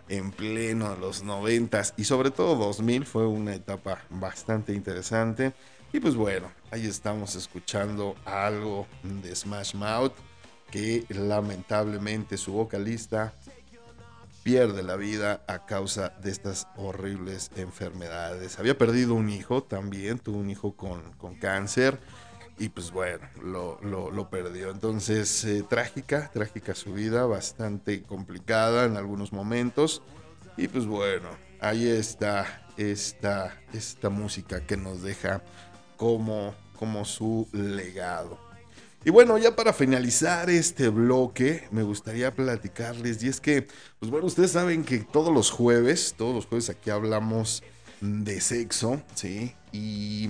en 0.08 0.30
pleno 0.32 0.96
los 0.96 1.22
noventas 1.22 1.94
y 1.96 2.04
sobre 2.04 2.30
todo 2.30 2.56
2000 2.56 3.06
fue 3.06 3.26
una 3.26 3.54
etapa 3.54 4.02
bastante 4.10 4.74
interesante 4.74 5.52
Y 5.92 6.00
pues 6.00 6.16
bueno, 6.16 6.50
ahí 6.70 6.86
estamos 6.86 7.34
escuchando 7.36 8.16
algo 8.24 8.86
de 9.02 9.34
Smash 9.34 9.74
Mouth, 9.74 10.14
que 10.70 11.04
lamentablemente 11.10 12.36
su 12.36 12.52
vocalista 12.52 13.34
pierde 14.42 14.82
la 14.82 14.96
vida 14.96 15.42
a 15.46 15.66
causa 15.66 16.10
de 16.22 16.30
estas 16.30 16.66
horribles 16.76 17.50
enfermedades. 17.56 18.58
Había 18.58 18.76
perdido 18.76 19.14
un 19.14 19.28
hijo 19.28 19.62
también, 19.62 20.18
tuvo 20.18 20.38
un 20.38 20.50
hijo 20.50 20.72
con, 20.72 21.02
cáncer 21.40 21.98
y 22.62 22.68
pues 22.68 22.92
bueno, 22.92 23.26
lo, 23.42 24.30
perdió. 24.30 24.70
Entonces, 24.70 25.44
eh, 25.44 25.64
trágica, 25.68 26.30
trágica 26.32 26.76
su 26.76 26.92
vida, 26.92 27.26
bastante 27.26 28.04
complicada 28.04 28.84
en 28.84 28.96
algunos 28.96 29.32
momentos. 29.32 30.00
Y 30.56 30.68
pues 30.68 30.86
bueno, 30.86 31.28
ahí 31.60 31.88
está 31.88 32.64
esta, 32.76 33.60
esta 33.72 34.10
música 34.10 34.64
que 34.64 34.76
nos 34.76 35.02
deja 35.02 35.42
como, 35.96 36.54
como 36.78 37.04
su 37.04 37.48
legado. 37.50 38.38
Y 39.04 39.10
bueno, 39.10 39.38
ya 39.38 39.56
para 39.56 39.72
finalizar 39.72 40.48
este 40.48 40.88
bloque, 40.88 41.66
me 41.72 41.82
gustaría 41.82 42.32
platicarles, 42.32 43.24
y 43.24 43.28
es 43.28 43.40
que, 43.40 43.66
pues 43.98 44.08
bueno, 44.12 44.26
ustedes 44.26 44.52
saben 44.52 44.84
que 44.84 44.98
todos 44.98 45.34
los 45.34 45.50
jueves, 45.50 46.14
todos 46.16 46.32
los 46.32 46.46
jueves 46.46 46.70
aquí 46.70 46.90
hablamos 46.90 47.64
de 48.00 48.40
sexo, 48.40 49.02
¿sí? 49.16 49.56
Y 49.72 50.28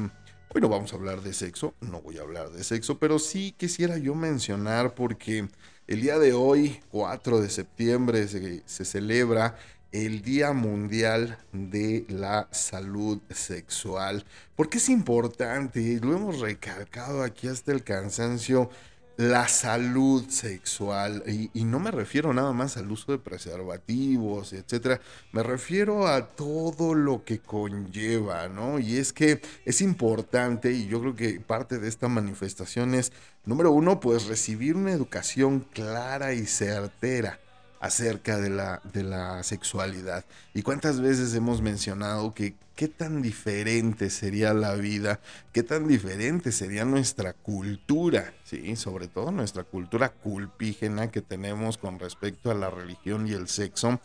hoy 0.55 0.61
no 0.61 0.69
vamos 0.69 0.93
a 0.93 0.97
hablar 0.97 1.23
de 1.23 1.33
sexo, 1.33 1.75
no 1.81 2.03
voy 2.03 2.19
a 2.19 2.23
hablar 2.23 2.51
de 2.51 2.63
sexo, 2.63 2.99
pero 2.99 3.19
sí 3.19 3.55
quisiera 3.57 3.97
yo 3.97 4.15
mencionar 4.15 4.95
porque 4.95 5.49
el 5.87 6.01
día 6.03 6.19
de 6.19 6.35
hoy, 6.35 6.81
4 6.91 7.41
de 7.41 7.49
septiembre, 7.49 8.29
se, 8.29 8.63
se 8.67 8.85
celebra 8.85 9.57
el 9.93 10.23
Día 10.23 10.53
Mundial 10.53 11.39
de 11.53 12.05
la 12.09 12.49
Salud 12.51 13.21
Sexual. 13.31 14.25
Porque 14.55 14.79
es 14.79 14.89
importante, 14.89 16.01
lo 16.03 16.15
hemos 16.15 16.41
recalcado 16.41 17.23
aquí 17.23 17.49
hasta 17.49 17.73
el 17.73 17.83
cansancio, 17.83 18.71
la 19.17 19.49
salud 19.49 20.29
sexual. 20.29 21.23
Y, 21.27 21.65
no 21.65 21.81
me 21.81 21.91
refiero 21.91 22.33
nada 22.33 22.53
más 22.53 22.77
al 22.77 22.91
uso 22.91 23.13
de 23.13 23.19
preservativos, 23.19 24.53
etcétera. 24.53 25.01
Me 25.33 25.43
refiero 25.43 26.09
a 26.09 26.29
todo 26.29 26.95
lo 26.95 27.25
que 27.25 27.39
conlleva, 27.41 28.49
¿no? 28.49 28.79
Y 28.79 28.97
es 28.97 29.13
que 29.13 29.41
es 29.65 29.81
importante, 29.81 30.73
y 30.73 30.87
yo 30.87 31.01
creo 31.01 31.15
que 31.15 31.41
parte 31.41 31.79
de 31.79 31.89
esta 31.89 32.09
manifestación 32.09 32.95
es, 32.95 33.13
número 33.45 33.73
uno, 33.73 34.01
pues 34.01 34.27
recibir 34.27 34.77
una 34.77 34.93
educación 34.93 35.61
clara 35.61 36.35
y 36.35 36.47
certera 36.47 37.39
acerca 37.83 38.39
de 38.39 38.49
la, 38.49 38.81
de 38.93 39.03
la 39.03 39.43
sexualidad. 39.43 40.25
Y 40.55 40.63
cuántas 40.63 41.01
veces 41.01 41.35
hemos 41.35 41.61
mencionado 41.61 42.33
que 42.33 42.55
qué 42.77 42.87
tan 42.87 43.23
diferente 43.23 44.09
sería 44.09 44.55
la 44.55 44.77
vida, 44.77 45.19
qué 45.53 45.65
tan 45.65 45.89
diferente 45.89 46.53
sería 46.53 46.85
nuestra 46.85 47.33
cultura, 47.33 48.35
¿sí? 48.45 48.77
sobre 48.77 49.09
todo 49.09 49.33
nuestra 49.33 49.65
cultura 49.65 50.11
culpígena 50.11 51.11
que 51.11 51.23
tenemos 51.23 51.77
con 51.77 51.99
respecto 51.99 52.53
a 52.53 52.55
la 52.55 52.71
religión 52.71 53.27
y 53.27 53.33
el 53.33 53.49
sexo. 53.49 54.01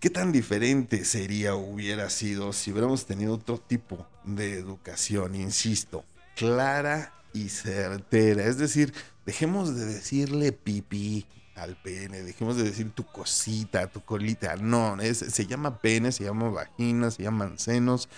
¿Qué 0.00 0.10
tan 0.10 0.32
diferente 0.32 1.04
sería 1.04 1.54
hubiera 1.54 2.10
sido 2.10 2.52
si 2.52 2.72
hubiéramos 2.72 3.06
tenido 3.06 3.34
otro 3.34 3.56
tipo 3.56 4.04
de 4.24 4.58
educación, 4.58 5.36
insisto, 5.36 6.04
clara 6.34 7.14
y 7.32 7.50
certera? 7.50 8.46
Es 8.46 8.58
decir, 8.58 8.92
dejemos 9.24 9.76
de 9.76 9.86
decirle 9.86 10.50
pipí, 10.50 11.24
al 11.54 11.76
pene, 11.76 12.22
dejemos 12.22 12.56
de 12.56 12.64
decir 12.64 12.90
tu 12.92 13.04
cosita, 13.04 13.86
tu 13.86 14.00
colita, 14.04 14.56
no, 14.56 15.00
es, 15.00 15.18
se 15.18 15.46
llama 15.46 15.78
pene, 15.78 16.12
se 16.12 16.24
llama 16.24 16.50
vagina, 16.50 17.10
se 17.10 17.22
llaman 17.22 17.58
senos, 17.58 18.08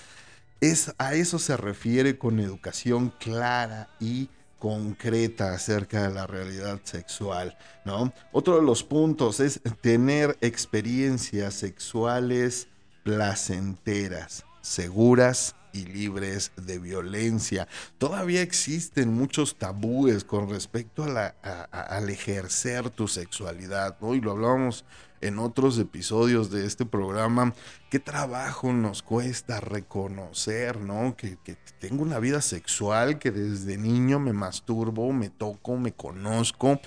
es, 0.61 0.95
a 0.99 1.15
eso 1.15 1.39
se 1.39 1.57
refiere 1.57 2.19
con 2.19 2.41
educación 2.41 3.13
clara 3.19 3.91
y 4.01 4.31
concreta 4.59 5.53
acerca 5.53 6.09
de 6.09 6.15
la 6.15 6.27
realidad 6.27 6.81
sexual, 6.85 7.57
¿no? 7.85 8.13
Otro 8.33 8.57
de 8.57 8.63
los 8.63 8.83
puntos 8.83 9.41
es 9.41 9.61
tener 9.83 10.39
experiencias 10.41 11.55
sexuales 11.55 12.69
placenteras, 13.05 14.45
seguras 14.63 15.55
libres 15.85 16.53
de 16.57 16.79
violencia. 16.79 17.69
Todavía 17.99 18.43
existen 18.43 19.13
muchos 19.13 19.57
tabúes 19.57 20.25
con 20.25 20.49
respecto 20.49 21.05
a 21.05 21.35
al 21.71 22.09
ejercer 22.09 22.91
tu 22.91 23.09
sexualidad, 23.09 23.99
¿no? 24.01 24.15
Y 24.15 24.21
lo 24.21 24.33
hablábamos 24.33 24.85
en 25.21 25.39
otros 25.39 25.79
episodios 25.79 26.51
de 26.51 26.67
este 26.67 26.85
programa, 26.85 27.55
qué 27.91 27.99
trabajo 27.99 28.73
nos 28.73 29.03
cuesta 29.03 29.61
reconocer, 29.61 30.81
¿no? 30.81 31.17
Que, 31.17 31.39
que, 31.43 31.57
tengo 31.79 32.03
una 32.03 32.19
vida 32.19 32.41
sexual, 32.43 33.19
que 33.19 33.31
desde 33.31 33.77
niño 33.77 34.19
me 34.19 34.33
masturbo, 34.33 35.13
me 35.13 35.31
toco, 35.31 35.77
me 35.77 35.93
conozco. 35.93 36.81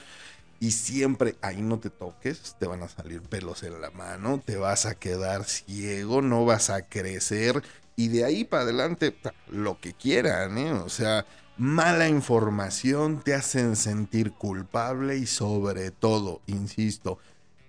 Y 0.61 0.71
siempre 0.71 1.37
ahí 1.41 1.61
no 1.61 1.79
te 1.79 1.89
toques, 1.89 2.57
te 2.59 2.67
van 2.67 2.83
a 2.83 2.89
salir 2.89 3.21
pelos 3.21 3.63
en 3.63 3.79
la 3.79 3.91
mano, 3.91 4.41
te 4.43 4.57
vas 4.57 4.85
a 4.85 4.95
quedar 4.95 5.45
ciego, 5.45 6.21
no 6.21 6.43
vas 6.43 6.69
a 6.69 6.81
crecer 6.81 7.63
y 7.99 8.07
de 8.07 8.23
ahí 8.23 8.45
para 8.45 8.63
adelante 8.63 9.13
lo 9.49 9.81
que 9.81 9.91
quieran, 9.91 10.57
¿eh? 10.57 10.71
O 10.71 10.87
sea, 10.87 11.25
mala 11.57 12.07
información 12.07 13.21
te 13.21 13.33
hacen 13.33 13.75
sentir 13.75 14.31
culpable 14.31 15.17
y 15.17 15.25
sobre 15.25 15.91
todo, 15.91 16.39
insisto, 16.47 17.17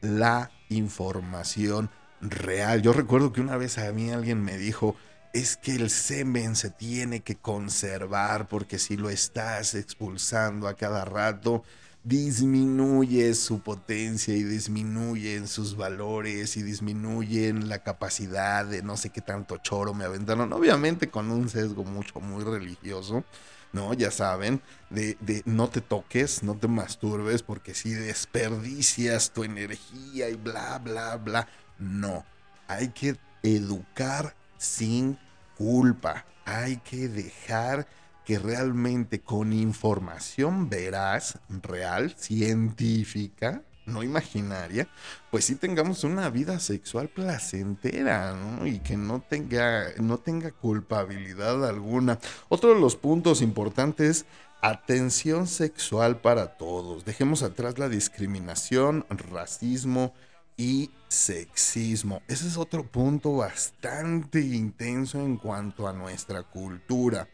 la 0.01 0.53
información 0.69 1.91
real. 2.21 2.81
Yo 2.81 2.93
recuerdo 2.93 3.33
que 3.33 3.41
una 3.41 3.57
vez 3.57 3.77
a 3.79 3.91
mí 3.91 4.13
alguien 4.13 4.41
me 4.41 4.57
dijo, 4.57 4.95
es 5.33 5.57
que 5.57 5.75
el 5.75 5.91
semen 5.91 6.55
se 6.55 6.71
tiene 6.71 7.23
que 7.23 7.35
conservar 7.35 8.47
porque 8.47 8.79
si 8.79 8.97
lo 8.97 9.11
estás 9.11 9.75
expulsando 9.75 10.69
a 10.69 10.75
cada 10.75 11.05
rato, 11.05 11.65
disminuye 12.03 13.35
su 13.35 13.61
potencia 13.61 14.35
y 14.35 14.43
disminuyen 14.43 15.47
sus 15.47 15.77
valores 15.77 16.57
y 16.57 16.63
disminuyen 16.63 17.69
la 17.69 17.83
capacidad 17.83 18.65
de 18.65 18.83
no 18.83 18.97
sé 18.97 19.11
qué 19.11 19.21
tanto 19.21 19.59
choro 19.59 19.93
me 19.93 20.05
aventaron, 20.05 20.53
obviamente 20.53 21.11
con 21.11 21.31
un 21.31 21.49
sesgo 21.49 21.85
mucho, 21.85 22.21
muy 22.21 22.45
religioso. 22.45 23.25
¿no? 23.73 23.95
Ya 23.95 24.11
saben, 24.11 24.61
de, 24.91 25.17
de, 25.21 25.43
no 25.45 25.69
te 25.69 25.81
toques, 25.81 26.43
no 26.43 26.57
te 26.57 26.67
masturbes, 26.67 27.43
porque 27.43 27.73
si 27.75 27.93
desperdicias 27.93 29.31
tu 29.31 29.45
energía 29.45 30.29
y 30.29 30.35
bla, 30.35 30.79
bla, 30.79 31.17
bla. 31.17 31.47
No, 31.79 32.25
hay 32.67 32.89
que 32.89 33.17
educar 33.43 34.35
sin 34.59 35.19
culpa, 35.57 36.25
hay 36.45 36.79
que 36.79 37.09
dejar 37.09 37.87
que 38.25 38.39
realmente 38.39 39.21
con 39.21 39.53
información 39.53 40.69
veraz, 40.69 41.39
real, 41.49 42.15
científica, 42.17 43.63
no 43.87 44.03
imaginaria, 44.03 44.89
pues 45.31 45.45
sí 45.45 45.57
tengamos 45.57 46.05
una 46.05 46.31
vida 46.31 46.59
sexual 46.61 47.09
placentera. 47.09 48.37
Y 48.65 48.79
que 48.79 48.97
no 48.97 49.21
tenga, 49.21 49.89
no 49.99 50.19
tenga 50.19 50.53
culpabilidad 50.53 51.67
alguna. 51.69 52.19
Otro 52.49 52.75
de 52.75 52.81
los 52.81 52.97
puntos 52.97 53.43
importantes, 53.43 54.27
atención 54.63 55.47
sexual 55.47 56.21
para 56.21 56.57
todos. 56.57 57.05
Dejemos 57.05 57.43
atrás 57.43 57.79
la 57.79 57.89
discriminación, 57.89 59.07
racismo 59.09 60.15
y 60.57 60.91
sexismo. 61.09 62.23
Ese 62.29 62.47
es 62.47 62.57
otro 62.57 62.85
punto 62.85 63.37
bastante 63.37 64.41
intenso 64.41 65.19
en 65.21 65.37
cuanto 65.37 65.89
a 65.89 65.93
nuestra 65.93 66.43
cultura 66.43 67.29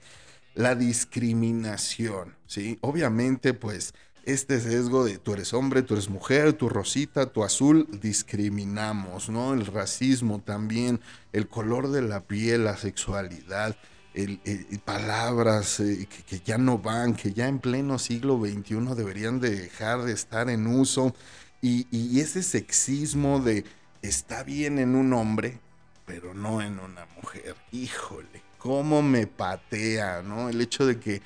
la 0.56 0.74
discriminación, 0.74 2.34
¿sí? 2.46 2.78
Obviamente, 2.80 3.52
pues, 3.52 3.92
este 4.24 4.58
sesgo 4.58 5.04
de 5.04 5.18
tú 5.18 5.34
eres 5.34 5.52
hombre, 5.52 5.82
tú 5.82 5.94
eres 5.94 6.08
mujer, 6.08 6.54
tu 6.54 6.68
rosita, 6.68 7.26
tu 7.26 7.44
azul, 7.44 7.86
discriminamos, 8.00 9.28
¿no? 9.28 9.52
El 9.52 9.66
racismo 9.66 10.40
también, 10.40 11.00
el 11.32 11.46
color 11.46 11.90
de 11.92 12.02
la 12.02 12.24
piel, 12.24 12.64
la 12.64 12.76
sexualidad, 12.76 13.76
el, 14.14 14.40
palabras 14.84 15.78
eh, 15.80 16.08
que, 16.26 16.40
ya 16.40 16.56
no 16.56 16.78
van, 16.78 17.14
que 17.14 17.34
ya 17.34 17.48
en 17.48 17.58
pleno 17.58 17.98
siglo 17.98 18.40
XXI 18.40 18.94
deberían 18.96 19.40
de 19.40 19.50
dejar 19.50 20.02
de 20.02 20.12
estar 20.12 20.48
en 20.48 20.66
uso, 20.66 21.14
y, 21.60 21.86
y 21.90 22.20
ese 22.20 22.42
sexismo 22.42 23.40
de 23.40 23.64
está 24.00 24.42
bien 24.42 24.78
en 24.78 24.94
un 24.94 25.12
hombre, 25.12 25.60
pero 26.06 26.32
no 26.32 26.62
en 26.62 26.78
una 26.78 27.06
mujer, 27.16 27.56
híjole 27.72 28.45
cómo 28.66 29.00
me 29.00 29.28
patea, 29.28 30.22
¿no? 30.22 30.48
El 30.48 30.60
hecho 30.60 30.86
de 30.86 30.98
que 30.98 31.22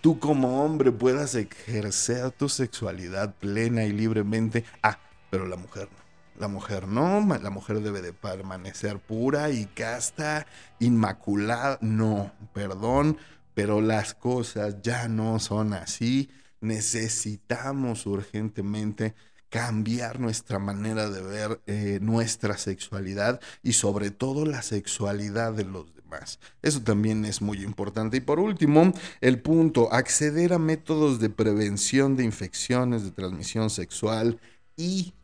tú 0.00 0.20
como 0.20 0.64
hombre 0.64 0.92
puedas 0.92 1.34
ejercer 1.34 2.30
tu 2.30 2.48
sexualidad 2.48 3.34
plena 3.34 3.84
y 3.84 3.92
libremente. 3.92 4.64
Ah, 4.80 5.00
pero 5.28 5.46
la 5.48 5.56
mujer 5.56 5.88
no. 5.90 6.04
La 6.40 6.46
mujer 6.46 6.86
no, 6.86 7.20
la 7.42 7.50
mujer 7.50 7.80
debe 7.80 8.00
de 8.00 8.12
permanecer 8.12 9.00
pura 9.00 9.50
y 9.50 9.66
casta, 9.66 10.46
inmaculada. 10.78 11.78
No, 11.80 12.32
perdón, 12.52 13.18
pero 13.54 13.80
las 13.80 14.14
cosas 14.14 14.80
ya 14.80 15.08
no 15.08 15.40
son 15.40 15.72
así. 15.72 16.30
Necesitamos 16.60 18.06
urgentemente 18.06 19.16
cambiar 19.48 20.20
nuestra 20.20 20.60
manera 20.60 21.10
de 21.10 21.22
ver 21.22 21.60
eh, 21.66 21.98
nuestra 22.00 22.56
sexualidad 22.56 23.40
y 23.62 23.72
sobre 23.72 24.10
todo 24.10 24.46
la 24.46 24.62
sexualidad 24.62 25.52
de 25.52 25.64
los 25.64 25.93
Eso 26.62 26.82
también 26.82 27.24
es 27.24 27.42
muy 27.42 27.62
importante. 27.62 28.18
Y 28.18 28.20
por 28.20 28.40
último, 28.40 28.92
el 29.20 29.40
punto, 29.40 29.92
acceder 29.92 30.52
a 30.52 30.58
métodos 30.58 31.20
de 31.20 31.30
prevención 31.30 32.16
de 32.16 32.24
infecciones 32.24 33.04
de 33.04 33.10
transmisión 33.10 33.70
sexual 33.70 34.40
y 34.76 35.14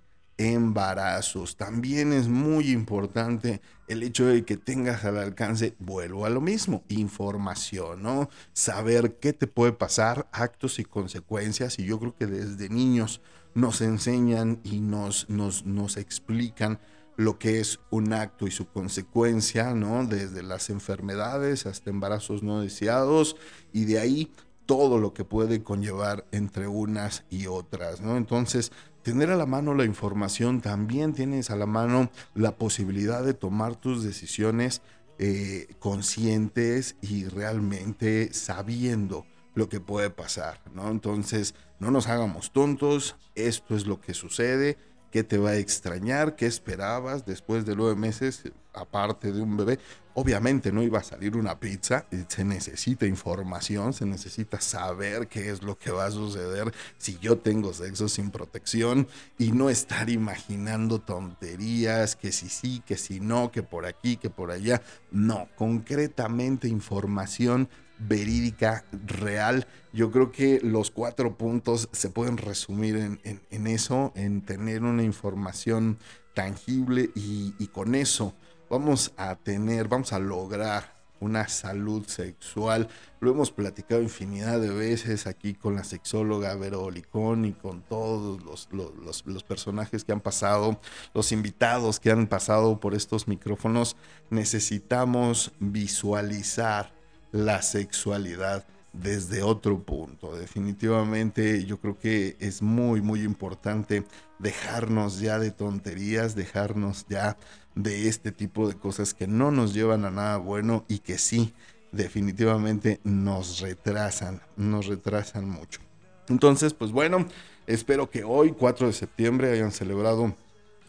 embarazos. 0.41 1.57
También 1.57 2.13
es 2.13 2.29
muy 2.29 2.71
importante 2.71 3.61
el 3.89 4.03
hecho 4.03 4.27
de 4.27 4.45
que 4.45 4.57
tengas 4.57 5.05
al 5.05 5.19
alcance, 5.19 5.75
vuelvo 5.79 6.25
a 6.25 6.31
lo 6.31 6.41
mismo, 6.41 6.83
información, 6.89 8.03
¿no? 8.03 8.31
Saber 8.53 9.19
qué 9.21 9.33
te 9.33 9.47
puede 9.47 9.73
pasar, 9.73 10.29
actos 10.33 10.79
y 10.79 10.85
consecuencias. 10.85 11.79
Y 11.79 11.85
yo 11.85 11.99
creo 11.99 12.17
que 12.17 12.27
desde 12.27 12.71
niños 12.71 13.21
nos 13.55 13.81
enseñan 13.83 14.61
y 14.65 14.81
nos, 14.81 15.29
nos, 15.29 15.67
nos 15.67 15.97
explican 15.99 16.79
lo 17.21 17.39
que 17.39 17.61
es 17.61 17.81
un 17.91 18.15
acto 18.15 18.47
y 18.47 18.51
su 18.51 18.67
consecuencia, 18.69 19.75
¿no? 19.75 20.07
Desde 20.07 20.43
las 20.43 20.71
enfermedades 20.71 21.67
hasta 21.67 21.91
embarazos 21.91 22.43
no 22.43 22.63
deseados 22.63 23.37
y 23.75 23.85
de 23.85 23.99
ahí 23.99 24.33
todo 24.65 24.97
lo 24.97 25.13
que 25.13 25.27
puede 25.27 25.63
conllevar 25.63 26.25
entre 26.33 26.67
unas 26.67 27.25
y 27.29 27.47
otras, 27.47 28.01
¿no? 28.01 28.17
Entonces, 28.17 28.73
tener 29.03 29.31
a 29.31 29.37
la 29.37 29.45
mano 29.45 29.75
la 29.75 29.85
información, 29.85 30.63
también 30.63 31.13
tienes 31.13 31.51
a 31.51 31.57
la 31.57 31.67
mano 31.67 32.11
la 32.35 32.57
posibilidad 32.57 33.23
de 33.23 33.35
tomar 33.35 33.77
tus 33.77 34.03
decisiones 34.03 34.81
eh, 35.19 35.67
conscientes 35.79 36.97
y 37.03 37.27
realmente 37.27 38.33
sabiendo 38.33 39.27
lo 39.55 39.69
que 39.69 39.81
puede 39.81 40.09
pasar, 40.09 40.63
¿no? 40.73 40.91
Entonces, 40.91 41.55
no 41.81 41.91
nos 41.91 42.09
hagamos 42.09 42.51
tontos, 42.51 43.17
esto 43.35 43.77
es 43.77 43.87
lo 43.87 44.01
que 44.01 44.15
sucede, 44.15 44.79
qué 45.11 45.25
te 45.25 45.39
va 45.39 45.51
a 45.51 45.57
extrañar, 45.57 46.37
qué 46.37 46.47
esperabas 46.47 47.27
después 47.27 47.67
de 47.67 47.77
nueve 47.77 47.97
meses, 47.97 48.45
aparte 48.73 49.33
de 49.33 49.41
un 49.41 49.57
bebé. 49.57 49.79
Obviamente 50.15 50.73
no 50.73 50.83
iba 50.83 50.99
a 50.99 51.05
salir 51.05 51.37
una 51.37 51.61
pizza, 51.61 52.05
se 52.29 52.45
necesita 52.45 53.07
información, 53.07 53.93
se 53.93 54.07
necesita 54.07 54.61
saber 54.61 55.29
qué 55.29 55.51
es 55.51 55.63
lo 55.63 55.79
que 55.79 55.93
va 55.93 56.07
a 56.07 56.11
suceder 56.11 56.73
si 56.99 57.17
yo 57.19 57.39
tengo 57.39 57.73
sexo 57.73 58.09
sin 58.09 58.31
protección 58.31 59.07
y 59.39 59.53
no 59.53 59.71
estar 59.71 60.11
imaginando 60.11 61.01
tonterías, 61.01 62.17
que 62.17 62.33
si 62.33 62.49
sí, 62.49 62.83
que 62.85 62.97
si 62.97 63.21
no, 63.21 63.53
que 63.53 63.63
por 63.63 63.87
aquí, 63.87 64.17
que 64.17 64.31
por 64.31 64.51
allá. 64.51 64.83
No, 65.13 65.49
concretamente 65.57 66.69
información 66.69 67.69
verídica, 68.01 68.85
real. 69.07 69.67
Yo 69.93 70.11
creo 70.11 70.33
que 70.33 70.61
los 70.63 70.91
cuatro 70.91 71.37
puntos 71.37 71.89
se 71.93 72.11
pueden 72.11 72.37
resumir 72.37 72.97
en, 72.97 73.67
eso, 73.67 74.13
en 74.15 74.43
tener 74.43 74.83
una 74.83 75.03
información 75.03 75.99
tangible 76.35 77.11
y, 77.15 77.67
con 77.69 77.95
eso 77.95 78.35
vamos 78.69 79.13
a 79.17 79.37
tener, 79.37 79.89
vamos 79.89 80.13
a 80.13 80.19
lograr 80.19 81.01
una 81.19 81.49
salud 81.49 82.07
sexual. 82.07 82.89
Lo 83.21 83.33
hemos 83.33 83.51
platicado 83.51 84.01
infinidad 84.01 84.61
de 84.61 84.71
veces 84.71 85.27
aquí 85.27 85.55
con 85.55 85.75
la 85.75 85.85
sexóloga 85.85 86.55
Vero 86.55 86.83
Olicón 86.83 87.45
y 87.45 87.53
con 87.53 87.83
todos 87.83 88.43
los, 88.43 89.43
personajes 89.43 90.05
que 90.05 90.13
han 90.13 90.21
pasado, 90.21 90.81
los 91.13 91.33
invitados 91.33 92.01
que 92.01 92.11
han 92.11 92.27
pasado 92.27 92.81
por 92.81 92.95
estos 92.95 93.29
micrófonos. 93.29 93.97
Necesitamos 94.31 95.53
visualizar 95.59 97.00
la 97.33 97.63
sexualidad 97.63 98.65
desde 98.93 99.43
otro 99.43 99.79
punto. 99.83 100.37
Definitivamente 100.37 101.65
yo 101.65 101.79
creo 101.79 101.99
que 101.99 102.37
es 102.41 102.63
muy, 102.63 103.01
muy 103.01 103.23
importante 103.23 104.05
dejarnos 104.39 105.21
ya 105.21 105.39
de 105.39 105.51
tonterías, 105.51 106.35
dejarnos 106.35 107.07
ya 107.09 107.37
de 107.75 108.09
este 108.09 108.33
tipo 108.33 108.69
de 108.69 108.75
cosas 108.75 109.15
que 109.15 109.27
no 109.27 109.51
nos 109.51 109.75
llevan 109.75 110.05
a 110.05 110.11
nada 110.11 110.37
bueno 110.39 110.85
y 110.89 110.99
que 110.99 111.19
sí, 111.19 111.55
definitivamente 111.93 113.01
nos 113.05 113.61
retrasan, 113.61 114.41
nos 114.57 114.87
retrasan 114.87 115.49
mucho. 115.49 115.81
Entonces, 116.29 116.75
pues 116.75 116.93
bueno, 116.93 117.27
espero 117.67 118.11
que 118.11 118.25
hoy, 118.25 118.53
4 118.53 118.89
de 118.89 118.93
septiembre, 118.93 119.53
hayan 119.53 119.73
celebrado 119.73 120.35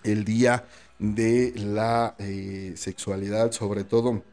el 0.04 0.24
Día 0.24 0.66
de 1.00 1.54
la 1.56 2.16
eh, 2.20 2.74
Sexualidad, 2.76 3.52
sobre 3.52 3.84
todo 3.84 4.24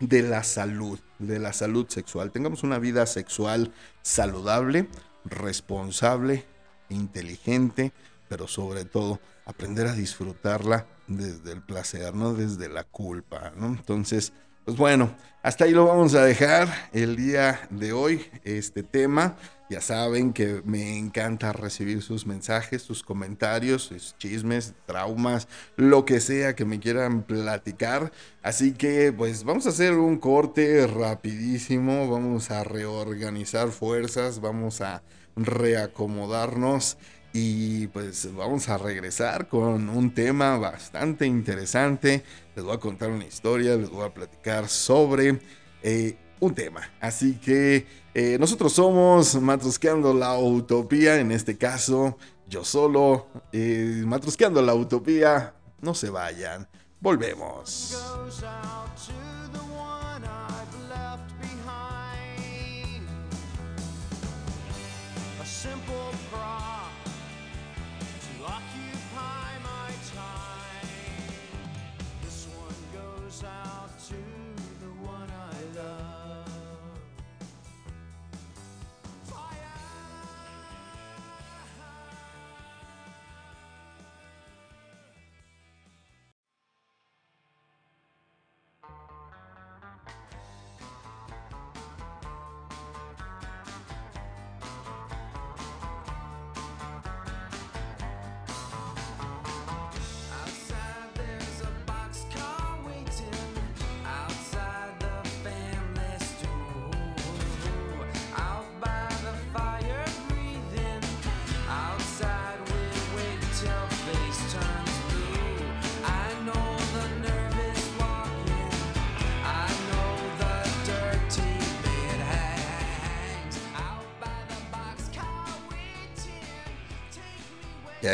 de 0.00 0.22
la 0.22 0.42
salud, 0.42 0.98
de 1.18 1.38
la 1.38 1.52
salud 1.52 1.86
sexual. 1.88 2.30
Tengamos 2.30 2.62
una 2.62 2.78
vida 2.78 3.06
sexual 3.06 3.72
saludable, 4.02 4.88
responsable, 5.24 6.44
inteligente, 6.88 7.92
pero 8.28 8.48
sobre 8.48 8.84
todo 8.84 9.20
aprender 9.46 9.86
a 9.86 9.94
disfrutarla 9.94 10.86
desde 11.06 11.52
el 11.52 11.62
placer, 11.62 12.14
no 12.14 12.34
desde 12.34 12.68
la 12.68 12.84
culpa, 12.84 13.52
¿no? 13.56 13.66
Entonces, 13.66 14.32
pues 14.64 14.76
bueno, 14.76 15.14
hasta 15.42 15.64
ahí 15.64 15.72
lo 15.72 15.86
vamos 15.86 16.14
a 16.14 16.24
dejar 16.24 16.68
el 16.92 17.16
día 17.16 17.68
de 17.70 17.92
hoy, 17.92 18.26
este 18.44 18.82
tema. 18.82 19.36
Ya 19.74 19.80
saben 19.80 20.32
que 20.32 20.62
me 20.64 20.96
encanta 20.96 21.52
recibir 21.52 22.00
sus 22.00 22.26
mensajes, 22.26 22.80
sus 22.80 23.02
comentarios, 23.02 23.82
sus 23.82 24.16
chismes, 24.18 24.72
traumas, 24.86 25.48
lo 25.74 26.04
que 26.04 26.20
sea 26.20 26.54
que 26.54 26.64
me 26.64 26.78
quieran 26.78 27.24
platicar. 27.24 28.12
Así 28.40 28.74
que 28.74 29.12
pues 29.12 29.42
vamos 29.42 29.66
a 29.66 29.70
hacer 29.70 29.94
un 29.94 30.18
corte 30.18 30.86
rapidísimo, 30.86 32.08
vamos 32.08 32.52
a 32.52 32.62
reorganizar 32.62 33.70
fuerzas, 33.70 34.40
vamos 34.40 34.80
a 34.80 35.02
reacomodarnos 35.34 36.96
y 37.32 37.88
pues 37.88 38.32
vamos 38.32 38.68
a 38.68 38.78
regresar 38.78 39.48
con 39.48 39.88
un 39.88 40.14
tema 40.14 40.56
bastante 40.56 41.26
interesante. 41.26 42.22
Les 42.54 42.64
voy 42.64 42.76
a 42.76 42.78
contar 42.78 43.10
una 43.10 43.24
historia, 43.24 43.74
les 43.74 43.90
voy 43.90 44.06
a 44.06 44.14
platicar 44.14 44.68
sobre 44.68 45.40
eh, 45.82 46.16
un 46.38 46.54
tema. 46.54 46.92
Así 47.00 47.34
que 47.40 48.03
eh, 48.14 48.36
nosotros 48.38 48.72
somos 48.72 49.34
Matrusqueando 49.34 50.14
la 50.14 50.38
Utopía, 50.38 51.16
en 51.16 51.32
este 51.32 51.58
caso 51.58 52.16
yo 52.46 52.64
solo, 52.64 53.26
eh, 53.52 54.02
Matrusqueando 54.06 54.62
la 54.62 54.74
Utopía. 54.74 55.54
No 55.80 55.94
se 55.94 56.10
vayan, 56.10 56.68
volvemos. 57.00 57.96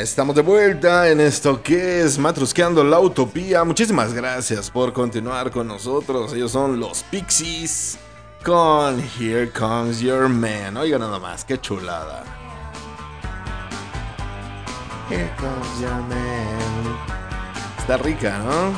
Estamos 0.01 0.35
de 0.35 0.41
vuelta 0.41 1.11
en 1.11 1.21
esto 1.21 1.63
que 1.63 2.01
es 2.01 2.19
Matrusqueando 2.19 2.83
la 2.83 2.99
Utopía. 3.01 3.65
Muchísimas 3.65 4.15
gracias 4.15 4.71
por 4.71 4.95
continuar 4.95 5.51
con 5.51 5.69
nosotros. 5.69 6.33
Ellos 6.33 6.53
son 6.53 6.81
los 6.81 7.03
Pixies 7.05 7.99
con 8.43 9.03
Here 9.19 9.51
Comes 9.51 10.01
Your 10.01 10.29
Man. 10.29 10.79
Oiga 10.79 10.99
nada 10.99 11.19
más, 11.19 11.45
qué 11.45 11.61
chulada. 11.61 12.25
Here 15.11 15.31
comes 15.39 15.81
your 15.81 15.91
man. 15.91 16.99
Está 17.79 17.99
rica, 17.99 18.39
¿no? 18.39 18.73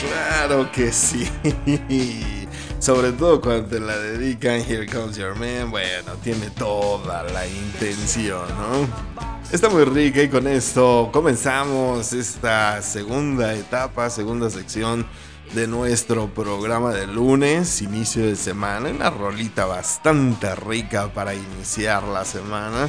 Claro 0.00 0.72
que 0.72 0.90
sí. 0.90 1.30
Sobre 2.80 3.12
todo 3.12 3.40
cuando 3.40 3.68
te 3.68 3.78
la 3.78 3.96
dedican 3.96 4.60
Here 4.60 4.86
Comes 4.86 5.16
Your 5.16 5.36
Man. 5.36 5.70
Bueno, 5.70 6.14
tiene 6.24 6.50
toda 6.50 7.22
la 7.22 7.46
intención, 7.46 8.48
¿no? 8.48 9.11
Está 9.52 9.68
muy 9.68 9.84
rica 9.84 10.22
y 10.22 10.30
con 10.30 10.46
esto 10.46 11.10
comenzamos 11.12 12.14
esta 12.14 12.80
segunda 12.80 13.54
etapa, 13.54 14.08
segunda 14.08 14.48
sección 14.48 15.06
de 15.52 15.66
nuestro 15.66 16.32
programa 16.32 16.94
de 16.94 17.06
lunes, 17.06 17.82
inicio 17.82 18.24
de 18.24 18.34
semana. 18.34 18.88
Una 18.88 19.10
rolita 19.10 19.66
bastante 19.66 20.54
rica 20.54 21.12
para 21.12 21.34
iniciar 21.34 22.02
la 22.04 22.24
semana. 22.24 22.88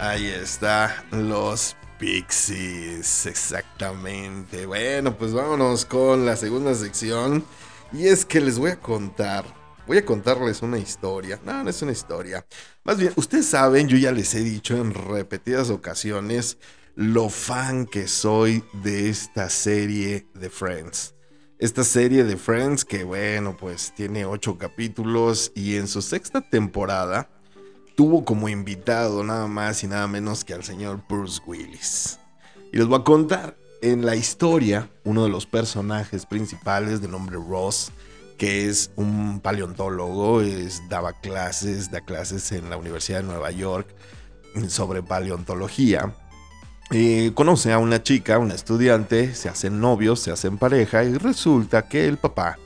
Ahí 0.00 0.28
está, 0.28 1.04
los 1.10 1.74
Pixies, 1.98 3.26
exactamente. 3.26 4.66
Bueno, 4.66 5.16
pues 5.16 5.32
vámonos 5.32 5.84
con 5.84 6.24
la 6.24 6.36
segunda 6.36 6.76
sección. 6.76 7.44
Y 7.92 8.06
es 8.06 8.24
que 8.24 8.40
les 8.40 8.56
voy 8.56 8.70
a 8.70 8.78
contar, 8.78 9.44
voy 9.84 9.98
a 9.98 10.04
contarles 10.04 10.62
una 10.62 10.78
historia. 10.78 11.40
No, 11.44 11.64
no 11.64 11.68
es 11.68 11.82
una 11.82 11.90
historia. 11.90 12.46
Más 12.88 12.96
bien, 12.96 13.12
ustedes 13.16 13.44
saben, 13.44 13.86
yo 13.86 13.98
ya 13.98 14.12
les 14.12 14.34
he 14.34 14.40
dicho 14.40 14.74
en 14.74 14.94
repetidas 14.94 15.68
ocasiones 15.68 16.56
lo 16.94 17.28
fan 17.28 17.84
que 17.84 18.08
soy 18.08 18.64
de 18.82 19.10
esta 19.10 19.50
serie 19.50 20.26
de 20.32 20.48
Friends. 20.48 21.14
Esta 21.58 21.84
serie 21.84 22.24
de 22.24 22.38
Friends 22.38 22.86
que 22.86 23.04
bueno, 23.04 23.58
pues 23.60 23.92
tiene 23.94 24.24
ocho 24.24 24.56
capítulos 24.56 25.52
y 25.54 25.76
en 25.76 25.86
su 25.86 26.00
sexta 26.00 26.40
temporada 26.40 27.28
tuvo 27.94 28.24
como 28.24 28.48
invitado 28.48 29.22
nada 29.22 29.48
más 29.48 29.84
y 29.84 29.86
nada 29.86 30.08
menos 30.08 30.42
que 30.42 30.54
al 30.54 30.64
señor 30.64 31.02
Bruce 31.06 31.42
Willis. 31.46 32.18
Y 32.72 32.78
les 32.78 32.86
voy 32.86 33.00
a 33.00 33.04
contar, 33.04 33.54
en 33.82 34.06
la 34.06 34.16
historia, 34.16 34.88
uno 35.04 35.24
de 35.24 35.28
los 35.28 35.44
personajes 35.44 36.24
principales 36.24 37.02
de 37.02 37.08
nombre 37.08 37.36
Ross, 37.36 37.92
que 38.38 38.68
es 38.68 38.92
un 38.96 39.40
paleontólogo, 39.40 40.40
es, 40.40 40.80
daba 40.88 41.12
clases, 41.12 41.90
da 41.90 42.00
clases 42.00 42.52
en 42.52 42.70
la 42.70 42.76
Universidad 42.76 43.18
de 43.18 43.26
Nueva 43.26 43.50
York 43.50 43.94
sobre 44.68 45.02
paleontología. 45.02 46.14
Eh, 46.90 47.32
conoce 47.34 47.72
a 47.72 47.78
una 47.78 48.02
chica, 48.02 48.38
una 48.38 48.54
estudiante, 48.54 49.34
se 49.34 49.50
hacen 49.50 49.80
novios, 49.80 50.20
se 50.20 50.30
hacen 50.30 50.56
pareja 50.56 51.04
y 51.04 51.18
resulta 51.18 51.86
que 51.86 52.06
el 52.06 52.16
papá 52.16 52.56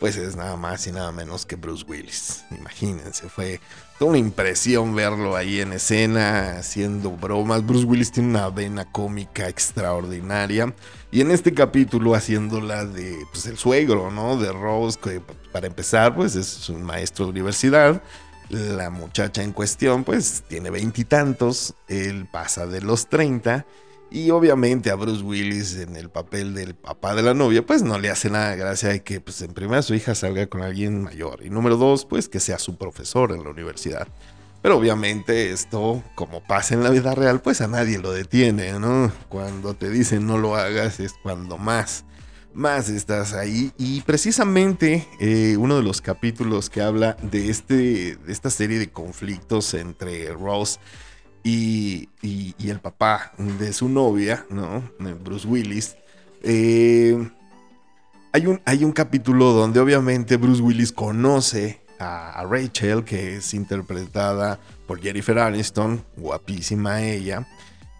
pues 0.00 0.16
es 0.16 0.34
nada 0.34 0.56
más 0.56 0.86
y 0.86 0.92
nada 0.92 1.12
menos 1.12 1.44
que 1.44 1.56
Bruce 1.56 1.84
Willis. 1.86 2.42
Imagínense, 2.50 3.28
fue 3.28 3.60
una 4.06 4.18
impresión 4.18 4.94
verlo 4.94 5.36
ahí 5.36 5.60
en 5.60 5.72
escena 5.72 6.58
haciendo 6.58 7.10
bromas. 7.10 7.66
Bruce 7.66 7.84
Willis 7.84 8.12
tiene 8.12 8.30
una 8.30 8.48
vena 8.48 8.84
cómica 8.84 9.48
extraordinaria. 9.48 10.74
Y 11.10 11.20
en 11.20 11.30
este 11.30 11.52
capítulo 11.52 12.14
haciéndola 12.14 12.84
de 12.84 13.16
pues, 13.32 13.46
el 13.46 13.58
suegro, 13.58 14.10
¿no? 14.10 14.36
De 14.36 14.52
Rose, 14.52 14.98
que 14.98 15.20
para 15.52 15.66
empezar, 15.66 16.14
pues 16.14 16.36
es 16.36 16.68
un 16.68 16.82
maestro 16.82 17.26
de 17.26 17.32
universidad. 17.32 18.02
La 18.48 18.90
muchacha 18.90 19.42
en 19.42 19.52
cuestión, 19.52 20.04
pues 20.04 20.44
tiene 20.48 20.70
veintitantos. 20.70 21.74
Él 21.88 22.26
pasa 22.30 22.66
de 22.66 22.80
los 22.80 23.08
treinta. 23.08 23.66
Y 24.10 24.30
obviamente 24.30 24.90
a 24.90 24.96
Bruce 24.96 25.22
Willis 25.22 25.76
en 25.76 25.94
el 25.94 26.10
papel 26.10 26.52
del 26.54 26.74
papá 26.74 27.14
de 27.14 27.22
la 27.22 27.32
novia, 27.32 27.64
pues 27.64 27.82
no 27.82 27.98
le 27.98 28.10
hace 28.10 28.28
nada 28.28 28.56
gracia 28.56 28.88
de 28.88 29.02
que, 29.04 29.20
pues 29.20 29.40
en 29.42 29.54
primera 29.54 29.82
su 29.82 29.94
hija 29.94 30.16
salga 30.16 30.48
con 30.48 30.62
alguien 30.62 31.02
mayor. 31.02 31.44
Y 31.44 31.50
número 31.50 31.76
dos, 31.76 32.06
pues 32.06 32.28
que 32.28 32.40
sea 32.40 32.58
su 32.58 32.76
profesor 32.76 33.30
en 33.30 33.44
la 33.44 33.50
universidad. 33.50 34.08
Pero 34.62 34.76
obviamente 34.76 35.52
esto, 35.52 36.02
como 36.16 36.42
pasa 36.42 36.74
en 36.74 36.82
la 36.82 36.90
vida 36.90 37.14
real, 37.14 37.40
pues 37.40 37.60
a 37.60 37.68
nadie 37.68 37.98
lo 37.98 38.12
detiene, 38.12 38.78
¿no? 38.78 39.12
Cuando 39.28 39.74
te 39.74 39.88
dicen 39.88 40.26
no 40.26 40.36
lo 40.38 40.56
hagas 40.56 41.00
es 41.00 41.14
cuando 41.22 41.56
más, 41.56 42.04
más 42.52 42.90
estás 42.90 43.32
ahí. 43.32 43.72
Y 43.78 44.02
precisamente 44.02 45.06
eh, 45.20 45.56
uno 45.56 45.76
de 45.76 45.82
los 45.82 46.02
capítulos 46.02 46.68
que 46.68 46.82
habla 46.82 47.16
de, 47.22 47.48
este, 47.48 48.16
de 48.16 48.32
esta 48.32 48.50
serie 48.50 48.78
de 48.78 48.90
conflictos 48.90 49.72
entre 49.72 50.30
Ross 50.32 50.78
y, 50.78 50.80
el 51.44 52.80
papá 52.80 53.32
de 53.38 53.72
su 53.72 53.88
novia, 53.88 54.46
¿no? 54.50 54.82
Bruce 55.22 55.46
Willis. 55.46 55.96
Eh, 56.42 57.16
hay, 58.32 58.46
un, 58.46 58.60
hay 58.64 58.84
un 58.84 58.92
capítulo 58.92 59.52
donde 59.52 59.80
obviamente 59.80 60.36
Bruce 60.36 60.62
Willis 60.62 60.92
conoce 60.92 61.80
a, 61.98 62.44
Rachel, 62.48 63.04
que 63.04 63.36
es 63.36 63.52
interpretada 63.52 64.58
por 64.86 65.00
Jennifer 65.00 65.38
Aniston, 65.38 66.04
guapísima 66.16 67.02
ella, 67.02 67.46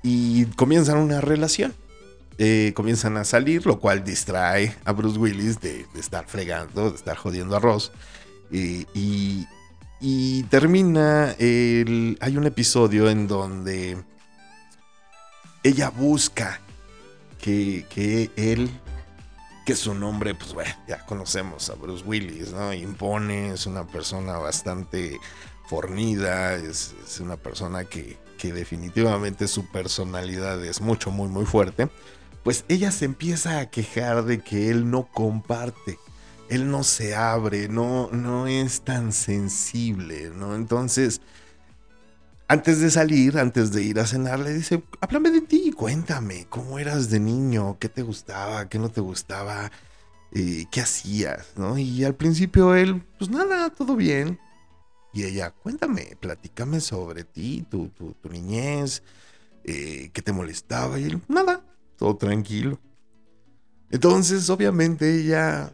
y 0.03 0.47
comienzan 0.57 0.99
una 0.99 1.21
relación. 1.21 1.75
Eh, 2.39 2.73
comienzan 2.75 3.19
a 3.19 3.25
salir, 3.25 3.67
lo 3.67 3.79
cual 3.79 4.03
distrae 4.03 4.75
a 4.87 4.93
Bruce 4.93 5.19
Willis 5.19 5.61
de, 5.61 5.85
estar 5.95 6.27
fregando, 6.27 6.91
de 6.91 6.97
estar 6.97 7.17
jodiendo 7.17 7.55
a 7.55 7.61
Ross. 7.61 7.93
y, 8.51 9.47
y 10.01 10.45
termina 10.45 11.33
el... 11.39 12.17
Hay 12.21 12.37
un 12.37 12.47
episodio 12.47 13.11
en 13.11 13.29
donde 13.29 14.03
ella 15.63 15.91
busca 15.91 16.61
que, 17.41 17.87
que 17.91 18.31
él, 18.37 18.71
que 19.67 19.77
su 19.77 19.95
nombre, 19.95 20.35
pues 20.35 20.55
bueno, 20.55 20.75
ya 20.89 21.05
conocemos 21.05 21.69
a 21.69 21.75
Bruce 21.75 22.05
Willis, 22.05 22.53
¿no? 22.53 22.73
Impone, 22.73 23.53
es 23.53 23.67
una 23.67 23.87
persona 23.87 24.39
bastante 24.39 25.19
fornida, 25.69 26.55
es, 26.55 26.95
es 27.07 27.21
una 27.21 27.37
persona 27.37 27.85
que, 27.85 28.19
que 28.39 28.53
definitivamente 28.53 29.49
su 29.49 29.67
personalidad 29.67 30.65
es 30.65 30.81
mucho, 30.81 31.11
muy, 31.11 31.29
muy 31.29 31.45
fuerte. 31.45 31.89
Pues 32.43 32.65
ella 32.69 32.91
se 32.91 33.05
empieza 33.05 33.59
a 33.59 33.71
quejar 33.71 34.25
de 34.25 34.41
que 34.41 34.71
él 34.71 34.91
no 34.91 35.07
comparte 35.13 35.99
él 36.51 36.69
no 36.69 36.83
se 36.83 37.15
abre, 37.15 37.69
no, 37.69 38.11
no 38.11 38.49
es 38.49 38.83
tan 38.83 39.13
sensible, 39.13 40.31
¿no? 40.35 40.57
Entonces, 40.57 41.21
antes 42.49 42.81
de 42.81 42.91
salir, 42.91 43.39
antes 43.39 43.71
de 43.71 43.85
ir 43.85 44.01
a 44.01 44.07
cenar, 44.07 44.41
le 44.41 44.53
dice, 44.53 44.83
háblame 45.01 45.31
de 45.31 45.43
ti, 45.43 45.71
cuéntame, 45.71 46.47
¿cómo 46.51 46.81
eras 46.81 47.09
de 47.09 47.21
niño? 47.21 47.79
¿Qué 47.79 47.89
te 47.89 48.03
gustaba? 48.03 48.69
¿Qué 48.69 48.81
no 48.81 48.89
te 48.89 49.01
gustaba? 49.01 49.71
Eh, 50.33 50.67
¿Qué 50.73 50.81
hacías? 50.81 51.53
¿no? 51.57 51.79
Y 51.79 52.03
al 52.03 52.17
principio 52.17 52.75
él, 52.75 53.01
pues 53.17 53.31
nada, 53.31 53.71
todo 53.71 53.95
bien. 53.95 54.41
Y 55.13 55.23
ella, 55.23 55.53
cuéntame, 55.53 56.17
platícame 56.19 56.81
sobre 56.81 57.23
ti, 57.23 57.65
tu, 57.71 57.91
tu, 57.91 58.29
niñez, 58.29 59.05
eh, 59.63 60.11
qué 60.13 60.21
te 60.21 60.33
molestaba. 60.33 60.99
Y 60.99 61.05
él, 61.05 61.23
nada, 61.29 61.65
todo 61.97 62.17
tranquilo. 62.17 62.81
Entonces, 63.91 64.51
obviamente, 64.51 65.21
ella 65.21 65.73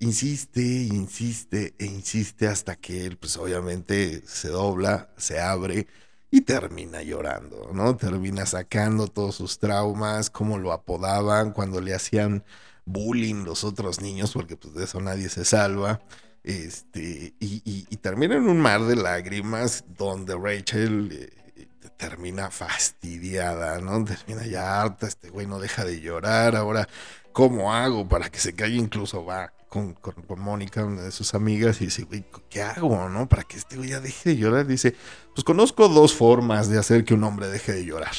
insiste, 0.00 0.62
insiste 0.62 1.74
e 1.78 1.84
insiste 1.86 2.48
hasta 2.48 2.76
que 2.76 3.06
él, 3.06 3.16
pues 3.16 3.36
obviamente 3.36 4.22
se 4.26 4.48
dobla, 4.48 5.10
se 5.16 5.40
abre 5.40 5.86
y 6.30 6.42
termina 6.42 7.02
llorando, 7.02 7.70
¿no? 7.72 7.96
Termina 7.96 8.46
sacando 8.46 9.08
todos 9.08 9.36
sus 9.36 9.58
traumas, 9.58 10.30
cómo 10.30 10.58
lo 10.58 10.72
apodaban 10.72 11.52
cuando 11.52 11.80
le 11.80 11.94
hacían 11.94 12.44
bullying 12.86 13.44
los 13.44 13.64
otros 13.64 14.00
niños, 14.00 14.32
porque 14.32 14.56
pues 14.56 14.74
de 14.74 14.84
eso 14.84 15.00
nadie 15.00 15.28
se 15.28 15.44
salva. 15.44 16.00
Este, 16.42 17.34
y, 17.38 17.84
termina 17.98 18.36
en 18.36 18.48
un 18.48 18.58
mar 18.60 18.82
de 18.84 18.96
lágrimas 18.96 19.84
donde 19.98 20.34
Rachel 20.36 21.10
eh, 21.12 21.66
termina 21.98 22.50
fastidiada, 22.50 23.80
¿no? 23.80 24.02
Termina 24.04 24.46
ya 24.46 24.80
harta, 24.80 25.06
este 25.06 25.28
güey 25.30 25.46
no 25.46 25.58
deja 25.60 25.84
de 25.84 26.00
llorar, 26.00 26.56
ahora, 26.56 26.88
¿cómo 27.32 27.74
hago 27.74 28.08
para 28.08 28.30
que 28.30 28.38
se 28.38 28.54
calle? 28.54 28.76
Incluso 28.76 29.24
va 29.24 29.52
con, 29.70 29.96
Mónica, 30.36 30.84
una 30.84 31.02
de 31.02 31.12
sus 31.12 31.32
amigas, 31.32 31.80
y 31.80 31.86
dice, 31.86 32.02
güey, 32.02 32.24
¿qué 32.50 32.60
hago, 32.60 33.08
no? 33.08 33.28
Para 33.28 33.44
que 33.44 33.56
este 33.56 33.76
güey 33.76 33.90
ya 33.90 34.00
deje 34.00 34.30
de 34.30 34.36
llorar. 34.36 34.66
Dice, 34.66 34.96
pues 35.32 35.44
conozco 35.44 35.88
dos 35.88 36.12
formas 36.12 36.68
de 36.68 36.78
hacer 36.78 37.04
que 37.04 37.14
un 37.14 37.22
hombre 37.22 37.48
deje 37.48 37.72
de 37.72 37.84
llorar. 37.84 38.12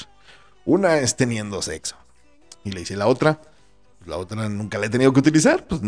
Una 0.65 0.97
es 0.97 1.17
teniendo 1.17 1.61
sexo. 1.61 1.97
Y 2.63 2.71
le 2.71 2.79
dice, 2.79 2.95
la 2.95 3.07
otra, 3.07 3.41
la 4.05 4.17
otra 4.17 4.47
nunca 4.47 4.79
la 4.79 4.85
he 4.85 4.89
tenido 4.89 5.11
que 5.11 5.19
utilizar, 5.19 5.67
pues 5.67 5.81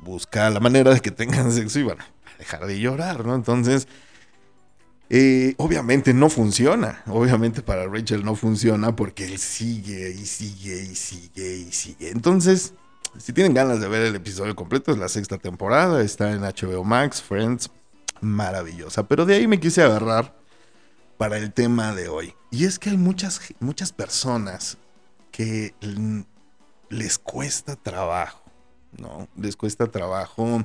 busca 0.00 0.50
la 0.50 0.60
manera 0.60 0.92
de 0.92 1.00
que 1.00 1.10
tengan 1.10 1.50
sexo 1.52 1.78
y 1.80 1.84
bueno, 1.84 2.04
dejar 2.38 2.66
de 2.66 2.78
llorar, 2.78 3.24
¿no? 3.24 3.34
Entonces, 3.34 3.88
eh, 5.08 5.54
obviamente 5.56 6.12
no 6.12 6.28
funciona. 6.28 7.02
Obviamente 7.06 7.62
para 7.62 7.86
Rachel 7.86 8.24
no 8.24 8.34
funciona 8.34 8.94
porque 8.94 9.24
él 9.24 9.38
sigue 9.38 10.10
y 10.10 10.26
sigue 10.26 10.82
y 10.82 10.94
sigue 10.94 11.56
y 11.56 11.72
sigue. 11.72 12.10
Entonces, 12.10 12.74
si 13.18 13.32
tienen 13.32 13.54
ganas 13.54 13.80
de 13.80 13.88
ver 13.88 14.02
el 14.02 14.14
episodio 14.14 14.54
completo, 14.54 14.92
es 14.92 14.98
la 14.98 15.08
sexta 15.08 15.38
temporada, 15.38 16.02
está 16.02 16.32
en 16.32 16.42
HBO 16.42 16.84
Max, 16.84 17.22
Friends, 17.22 17.70
maravillosa. 18.20 19.06
Pero 19.06 19.26
de 19.26 19.34
ahí 19.34 19.46
me 19.46 19.60
quise 19.60 19.82
agarrar 19.82 20.34
para 21.18 21.38
el 21.38 21.52
tema 21.52 21.94
de 21.94 22.08
hoy. 22.08 22.34
Y 22.50 22.64
es 22.64 22.78
que 22.78 22.90
hay 22.90 22.96
muchas, 22.96 23.40
muchas 23.60 23.92
personas 23.92 24.78
que 25.30 25.74
les 26.88 27.18
cuesta 27.18 27.76
trabajo, 27.76 28.42
¿no? 28.98 29.28
Les 29.36 29.56
cuesta 29.56 29.86
trabajo 29.86 30.64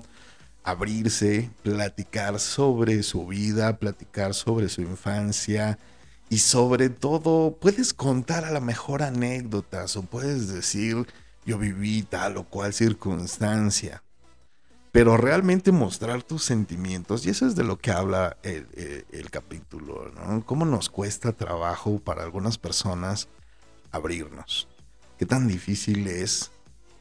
abrirse, 0.64 1.50
platicar 1.64 2.40
sobre 2.40 3.04
su 3.04 3.28
vida, 3.28 3.78
platicar 3.78 4.34
sobre 4.34 4.70
su 4.70 4.82
infancia 4.82 5.80
y 6.30 6.38
sobre 6.38 6.90
todo 6.90 7.58
puedes 7.60 7.94
contar 7.94 8.46
a 8.46 8.52
la 8.52 8.62
mejor 8.62 9.04
anécdotas 9.04 9.98
o 9.98 10.04
puedes 10.04 10.48
decir 10.48 11.08
yo 11.46 11.58
viví 11.58 12.04
tal 12.04 12.38
o 12.38 12.44
cual 12.44 12.74
circunstancia. 12.74 14.04
Pero 14.92 15.16
realmente 15.16 15.72
mostrar 15.72 16.22
tus 16.22 16.44
sentimientos, 16.44 17.26
y 17.26 17.30
eso 17.30 17.48
es 17.48 17.56
de 17.56 17.64
lo 17.64 17.78
que 17.78 17.92
habla 17.92 18.38
el, 18.44 19.30
capítulo, 19.30 20.12
¿no? 20.12 20.46
Cómo 20.46 20.66
nos 20.66 20.90
cuesta 20.90 21.32
trabajo 21.32 22.00
para 22.00 22.24
algunas 22.24 22.58
personas 22.58 23.30
abrirnos. 23.92 24.68
Qué 25.18 25.26
tan 25.26 25.48
difícil 25.48 26.08
es 26.08 26.52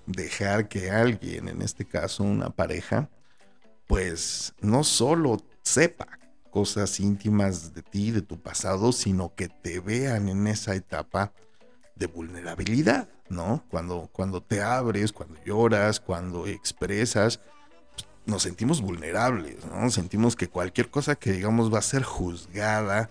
dejar 0.07 0.69
que 0.69 0.91
alguien, 0.91 1.49
en 1.49 1.63
este 1.63 1.85
caso 1.85 2.23
una 2.23 2.51
pareja, 2.51 3.11
pues 3.89 4.55
no 4.61 4.85
solo 4.85 5.43
sepa 5.63 6.21
cosas 6.51 7.01
íntimas 7.01 7.75
de 7.75 7.83
ti, 7.83 8.13
de 8.13 8.23
tu 8.23 8.41
pasado, 8.41 8.93
sino 8.93 9.35
que 9.35 9.49
te 9.49 9.81
vean 9.81 10.29
en 10.29 10.47
esa 10.47 10.77
etapa 10.77 11.33
de 12.01 12.07
vulnerabilidad, 12.07 13.09
¿no? 13.29 13.63
Cuando, 13.71 14.09
cuando 14.11 14.43
te 14.43 14.63
abres, 14.63 15.13
cuando 15.13 15.37
lloras, 15.45 16.01
cuando 16.01 16.47
expresas, 16.47 17.41
pues, 17.93 18.09
nos 18.25 18.43
sentimos 18.43 18.81
vulnerables, 18.81 19.65
¿no? 19.67 19.91
Sentimos 19.91 20.35
que 20.35 20.49
cualquier 20.49 20.91
cosa 20.91 21.15
que 21.15 21.33
digamos 21.33 21.73
va 21.73 21.79
a 21.79 21.83
ser 21.83 22.03
juzgada 22.03 23.11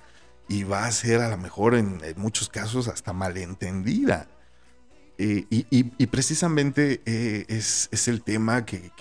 y 0.49 0.63
va 0.63 0.85
a 0.85 0.91
ser 0.91 1.21
a 1.21 1.29
lo 1.29 1.37
mejor 1.37 1.75
en, 1.75 2.01
muchos 2.17 2.49
casos 2.49 2.87
hasta 2.87 3.13
malentendida. 3.13 4.27
Eh, 5.19 5.45
y, 5.49 6.07
precisamente 6.07 7.01
eh, 7.05 7.45
es, 7.47 8.07
el 8.07 8.23
tema 8.23 8.65
que, 8.65 8.91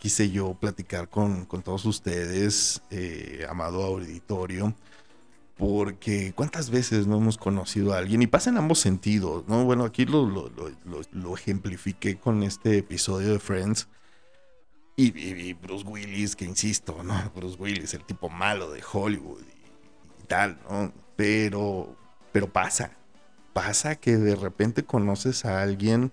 quise 0.00 0.30
yo 0.30 0.52
platicar 0.54 1.08
con, 1.08 1.46
todos 1.46 1.86
ustedes, 1.86 2.82
eh, 2.90 3.46
amado 3.48 3.82
auditorio, 3.84 4.74
porque 5.56 6.32
cuántas 6.34 6.70
veces 6.70 7.06
no 7.06 7.18
hemos 7.18 7.38
conocido 7.38 7.92
a 7.92 7.98
alguien 7.98 8.22
y 8.22 8.26
pasa 8.26 8.50
en 8.50 8.56
ambos 8.56 8.80
sentidos, 8.80 9.44
¿no? 9.46 9.64
Bueno, 9.64 9.84
aquí 9.84 10.04
lo, 10.04 10.50
ejemplifiqué 11.34 12.16
con 12.16 12.42
este 12.42 12.78
episodio 12.78 13.32
de 13.32 13.38
Friends. 13.38 13.88
Y, 14.96 15.52
Bruce 15.54 15.84
Willis, 15.84 16.36
que 16.36 16.44
insisto, 16.44 17.02
¿no? 17.02 17.32
Bruce 17.34 17.56
Willis, 17.58 17.94
el 17.94 18.04
tipo 18.04 18.28
malo 18.28 18.70
de 18.70 18.82
Hollywood 18.92 19.42
y, 19.42 20.26
tal, 20.26 20.58
¿no? 20.68 20.92
Pero, 21.16 21.96
pero 22.32 22.52
pasa, 22.52 22.92
pasa 23.52 23.96
que 23.96 24.16
de 24.16 24.34
repente 24.34 24.84
conoces 24.84 25.44
a 25.44 25.62
alguien 25.62 26.12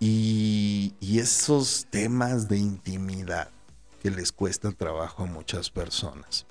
y, 0.00 0.94
y 1.00 1.18
esos 1.18 1.86
temas 1.90 2.48
de 2.48 2.58
intimidad 2.58 3.50
que 4.00 4.10
les 4.10 4.32
cuesta 4.32 4.70
trabajo 4.72 5.24
a 5.24 5.26
muchas 5.26 5.70
personas. 5.70 6.47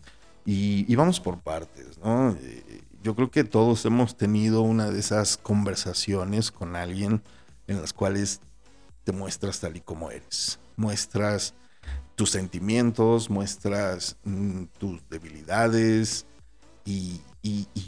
Y, 0.50 0.96
vamos 0.96 1.20
por 1.20 1.42
partes, 1.42 1.98
¿no? 1.98 2.32
Eh, 2.32 2.82
yo 3.04 3.16
creo 3.16 3.30
que 3.30 3.44
todos 3.44 3.84
hemos 3.84 4.16
tenido 4.16 4.62
una 4.62 4.90
de 4.90 4.98
esas 4.98 5.36
conversaciones 5.36 6.52
con 6.52 6.78
alguien 6.78 7.22
en 7.68 7.82
las 7.82 7.92
cuales 7.92 8.40
te 9.04 9.12
muestras 9.12 9.60
tal 9.60 9.76
y 9.76 9.82
como 9.82 10.10
eres. 10.10 10.58
Muestras 10.78 11.54
tus 12.16 12.30
sentimientos, 12.30 13.30
muestras 13.30 14.16
mm, 14.24 14.64
tus 14.80 15.02
debilidades 15.10 16.26
y, 16.86 17.20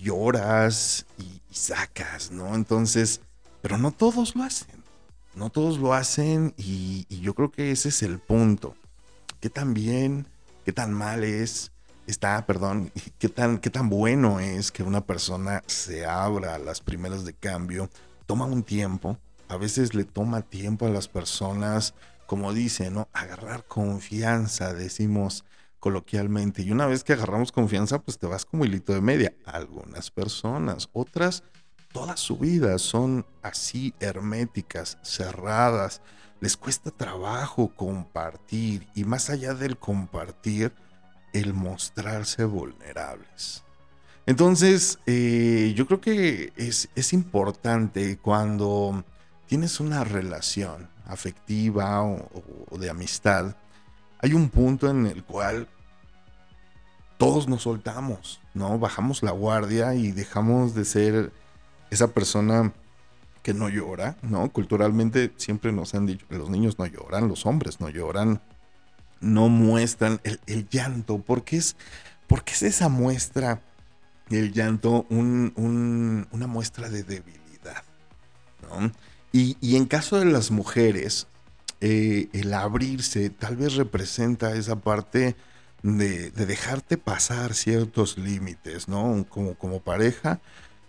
lloras 0.02 1.06
y, 1.18 1.56
sacas, 1.56 2.30
¿no? 2.30 2.56
Entonces, 2.56 3.22
pero 3.62 3.78
no 3.78 3.92
todos 3.92 4.36
lo 4.36 4.44
hacen. 4.44 4.84
No 5.34 5.50
todos 5.50 5.78
lo 5.78 5.94
hacen 5.94 6.54
y, 6.58 7.06
y 7.08 7.22
yo 7.22 7.34
creo 7.36 7.52
que 7.52 7.72
ese 7.72 7.88
es 7.88 8.04
el 8.04 8.20
punto. 8.20 8.76
¿Qué 9.40 9.50
tan 9.50 9.74
bien, 9.74 10.28
qué 10.66 10.74
tan 10.74 10.92
mal 10.92 11.24
es? 11.24 11.72
Está, 12.10 12.46
perdón, 12.46 12.92
qué 13.18 13.30
tan, 13.30 13.60
qué 13.60 13.70
tan 13.70 13.90
bueno 13.90 14.40
es 14.40 14.72
que 14.72 14.84
una 14.84 15.06
persona 15.06 15.64
se 15.68 16.06
abra 16.06 16.56
a 16.56 16.60
las 16.60 16.82
primeras 16.82 17.26
de 17.26 17.34
cambio. 17.34 17.90
Toma 18.26 18.46
un 18.46 18.64
tiempo, 18.64 19.18
a 19.48 19.58
veces 19.58 19.94
le 19.94 20.04
toma 20.04 20.42
tiempo 20.42 20.86
a 20.86 20.90
las 20.90 21.08
personas, 21.08 21.94
como 22.28 22.54
dice, 22.54 22.92
¿no? 22.92 23.08
Agarrar 23.14 23.66
confianza, 23.66 24.74
decimos 24.74 25.46
coloquialmente. 25.80 26.62
Y 26.62 26.72
una 26.72 26.86
vez 26.86 27.04
que 27.04 27.14
agarramos 27.14 27.52
confianza, 27.52 28.00
pues 28.00 28.20
te 28.20 28.28
vas 28.28 28.46
como 28.46 28.66
hilito 28.66 28.94
de 28.94 29.02
media. 29.02 29.34
Algunas 29.46 30.12
personas, 30.12 30.90
otras, 30.94 31.44
toda 31.92 32.18
su 32.18 32.38
vida 32.38 32.78
son 32.78 33.26
así 33.42 33.94
herméticas, 34.00 34.98
cerradas. 35.04 36.02
Les 36.40 36.56
cuesta 36.56 36.92
trabajo 36.92 37.74
compartir 37.76 38.88
y 38.94 39.04
más 39.04 39.30
allá 39.30 39.54
del 39.54 39.78
compartir, 39.78 40.74
el 41.34 41.54
mostrarse 41.54 42.46
vulnerables. 42.46 43.64
Entonces, 44.26 45.00
eh, 45.08 45.74
yo 45.76 45.88
creo 45.88 46.02
que 46.02 46.54
es, 46.56 46.90
es, 46.96 47.14
importante 47.14 48.18
cuando 48.18 49.04
tienes 49.48 49.80
una 49.80 50.04
relación 50.04 50.88
afectiva 51.08 52.04
o, 52.04 52.78
de 52.78 52.90
amistad, 52.90 53.56
hay 54.20 54.34
un 54.34 54.50
punto 54.50 54.90
en 54.90 55.08
el 55.08 55.24
cual 55.24 55.68
todos 57.18 57.48
nos 57.48 57.64
soltamos, 57.64 58.40
¿no? 58.54 58.78
Bajamos 58.78 59.24
la 59.24 59.32
guardia 59.32 59.96
y 59.96 60.12
dejamos 60.12 60.76
de 60.76 60.86
ser 60.86 61.32
esa 61.90 62.10
persona 62.10 62.72
que 63.42 63.54
no 63.54 63.70
llora, 63.70 64.18
¿no? 64.22 64.50
Culturalmente 64.52 65.34
siempre 65.38 65.72
nos 65.72 65.96
han 65.96 66.06
dicho 66.06 66.26
los 66.30 66.50
niños 66.50 66.78
no 66.78 66.86
lloran, 66.86 67.28
los 67.28 67.46
hombres 67.46 67.80
no 67.82 67.90
lloran, 67.90 68.42
no 69.22 69.50
muestran 69.50 70.22
el, 70.24 70.70
llanto, 70.70 71.20
porque 71.20 71.58
es, 71.58 71.76
porque 72.28 72.54
es 72.54 72.64
esa 72.64 72.90
muestra, 72.90 73.62
el 74.30 74.54
llanto, 74.54 75.06
una 75.10 76.48
muestra 76.48 76.90
de 76.90 77.04
debilidad. 77.04 77.84
Y, 79.32 79.76
en 79.76 79.86
caso 79.86 80.18
de 80.18 80.26
las 80.26 80.52
mujeres, 80.52 81.28
eh, 81.82 82.30
el 82.34 82.54
abrirse 82.54 83.30
tal 83.30 83.56
vez 83.56 83.76
representa 83.76 84.56
esa 84.56 84.76
parte 84.78 85.36
de, 85.84 86.32
dejarte 86.32 86.98
pasar 86.98 87.54
ciertos 87.54 88.18
límites, 88.18 88.88
¿no? 88.88 89.26
Como, 89.30 89.80
pareja, 89.82 90.40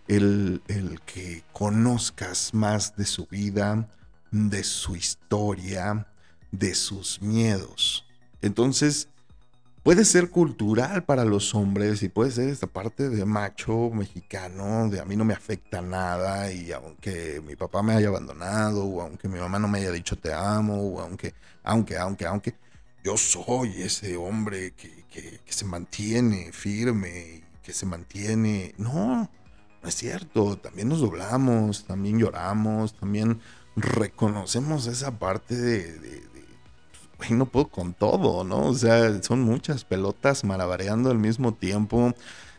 el, 0.08 0.62
que 1.06 1.44
conozcas 1.52 2.54
más 2.54 2.96
de 2.96 3.04
su 3.04 3.26
vida, 3.26 3.88
de 4.30 4.64
su 4.64 4.96
historia, 4.96 6.06
de 6.50 6.74
sus 6.74 7.20
miedos. 7.20 8.06
Entonces, 8.42 9.08
puede 9.82 10.04
ser 10.04 10.30
cultural 10.30 11.04
para 11.04 11.24
los 11.24 11.54
hombres 11.54 12.02
y 12.02 12.08
puede 12.08 12.30
ser 12.30 12.48
esta 12.48 12.66
parte 12.66 13.08
de 13.08 13.24
macho 13.24 13.90
mexicano, 13.90 14.88
de 14.88 15.00
a 15.00 15.04
mí 15.04 15.16
no 15.16 15.24
me 15.24 15.34
afecta 15.34 15.80
nada 15.82 16.52
y 16.52 16.72
aunque 16.72 17.42
mi 17.46 17.56
papá 17.56 17.82
me 17.82 17.94
haya 17.94 18.08
abandonado 18.08 18.84
o 18.84 19.02
aunque 19.02 19.28
mi 19.28 19.38
mamá 19.38 19.58
no 19.58 19.68
me 19.68 19.78
haya 19.78 19.90
dicho 19.90 20.16
te 20.16 20.32
amo 20.32 20.76
o 20.76 21.00
aunque, 21.00 21.34
aunque, 21.62 21.96
aunque, 21.96 22.26
aunque, 22.26 22.54
yo 23.02 23.16
soy 23.16 23.82
ese 23.82 24.16
hombre 24.16 24.72
que, 24.72 25.04
que, 25.10 25.40
se 25.46 25.64
mantiene 25.64 26.52
firme, 26.52 27.42
que 27.62 27.72
se 27.72 27.86
mantiene... 27.86 28.74
No, 28.76 29.30
no 29.82 29.88
es 29.88 29.94
cierto, 29.94 30.58
también 30.58 30.90
nos 30.90 31.00
doblamos, 31.00 31.86
también 31.86 32.18
lloramos, 32.18 32.94
también 32.94 33.40
reconocemos 33.74 34.86
esa 34.86 35.18
parte 35.18 35.56
de 35.56 36.20
no 37.30 37.46
puedo 37.46 37.68
con 37.68 37.94
todo, 37.94 38.44
¿no? 38.44 38.68
O 38.68 38.74
sea, 38.74 39.22
son 39.22 39.42
muchas 39.42 39.84
pelotas 39.84 40.44
malabareando 40.44 41.10
al 41.10 41.18
mismo 41.18 41.54
tiempo 41.54 42.14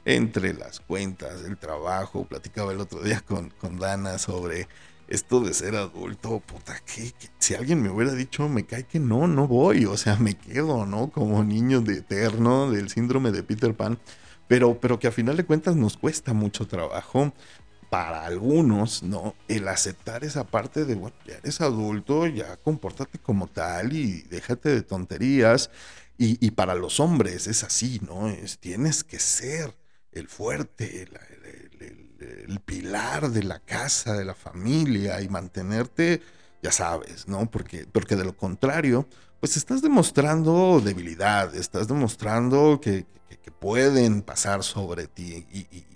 entre 0.05 0.53
las 0.53 0.80
cuentas, 0.80 1.43
el 1.45 1.57
trabajo. 1.57 2.26
Platicaba 2.26 2.72
el 2.72 2.80
otro 2.80 3.01
día 3.01 3.22
con, 3.22 3.49
con 3.49 3.80
Dana 3.80 4.18
sobre 4.18 4.68
esto 5.07 5.41
de 5.41 5.53
ser 5.53 5.76
adulto, 5.76 6.39
puta, 6.39 6.80
que 6.86 7.14
si 7.38 7.53
alguien 7.53 7.82
me 7.82 7.89
hubiera 7.89 8.14
dicho, 8.14 8.47
me 8.47 8.66
cae 8.66 8.86
que 8.86 8.99
no, 8.99 9.28
no 9.28 9.45
voy, 9.45 9.86
o 9.86 9.97
sea, 9.97 10.16
me 10.16 10.36
quedo, 10.36 10.86
¿no? 10.86 11.09
Como 11.09 11.43
niño 11.43 11.82
de 11.82 11.97
eterno 11.97 12.72
del 12.72 12.89
síndrome 12.89 13.32
de 13.32 13.43
Peter 13.43 13.74
Pan, 13.76 13.99
pero, 14.47 14.80
pero 14.80 14.99
que 14.99 15.07
a 15.07 15.12
final 15.12 15.36
de 15.36 15.43
cuentas 15.43 15.76
nos 15.76 15.97
cuesta 15.97 16.34
mucho 16.34 16.66
trabajo 16.66 17.34
para 17.91 18.25
algunos, 18.25 19.03
¿no? 19.03 19.35
El 19.49 19.67
aceptar 19.67 20.23
esa 20.23 20.45
parte 20.45 20.85
de, 20.85 20.95
bueno, 20.95 21.13
ya 21.27 21.35
eres 21.35 21.59
adulto, 21.59 22.25
ya 22.25 22.55
compórtate 22.55 23.19
como 23.19 23.47
tal 23.47 23.91
y 23.91 24.21
déjate 24.29 24.69
de 24.69 24.81
tonterías. 24.81 25.69
Y, 26.17 26.51
para 26.51 26.75
los 26.75 27.01
hombres 27.01 27.47
es 27.47 27.63
así, 27.65 27.99
¿no? 28.07 28.29
Es, 28.29 28.59
tienes 28.59 29.03
que 29.03 29.19
ser 29.19 29.75
el 30.13 30.29
fuerte, 30.29 31.01
el, 31.01 32.59
pilar 32.63 33.29
de 33.31 33.43
la 33.43 33.59
casa, 33.59 34.13
de 34.13 34.23
la 34.23 34.35
familia 34.35 35.21
y 35.21 35.27
mantenerte, 35.27 36.21
ya 36.63 36.71
sabes, 36.71 37.27
¿no? 37.27 37.51
Porque, 37.51 37.87
porque 37.91 38.15
de 38.15 38.23
lo 38.23 38.37
contrario, 38.37 39.05
pues 39.41 39.57
estás 39.57 39.81
demostrando 39.81 40.79
debilidad, 40.79 41.53
estás 41.55 41.89
demostrando 41.89 42.79
que, 42.79 43.05
pueden 43.59 44.21
pasar 44.21 44.63
sobre 44.63 45.07
ti 45.07 45.45
y, 45.51 45.59
y 45.75 45.90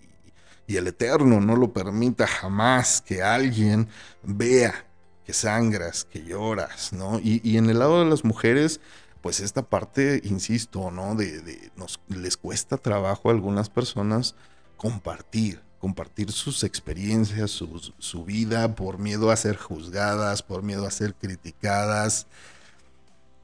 el 0.68 0.88
Eterno 0.88 1.40
no 1.40 1.56
lo 1.56 1.72
permita 1.72 2.26
jamás 2.26 3.02
que 3.02 3.22
alguien 3.22 3.88
vea 4.24 4.86
que 5.26 5.34
sangras, 5.34 6.06
que 6.06 6.24
lloras, 6.24 6.94
¿no? 6.94 7.20
Y, 7.20 7.58
en 7.58 7.70
el 7.70 7.80
lado 7.80 8.04
de 8.04 8.10
las 8.10 8.24
mujeres, 8.24 8.80
pues 9.22 9.40
esta 9.40 9.64
parte, 9.64 10.22
insisto, 10.24 10.92
¿no? 10.92 11.16
De, 11.16 11.72
nos 11.76 12.00
les 12.10 12.38
cuesta 12.38 12.78
trabajo 12.78 13.30
a 13.30 13.32
algunas 13.34 13.70
personas 13.70 14.36
compartir, 14.78 15.62
compartir 15.80 16.32
sus 16.32 16.64
experiencias, 16.64 17.50
su, 17.50 18.26
vida, 18.26 18.76
por 18.76 19.00
miedo 19.00 19.32
a 19.32 19.36
ser 19.36 19.58
juzgadas, 19.58 20.44
por 20.44 20.62
miedo 20.62 20.86
a 20.86 20.92
ser 20.92 21.16
criticadas. 21.16 22.28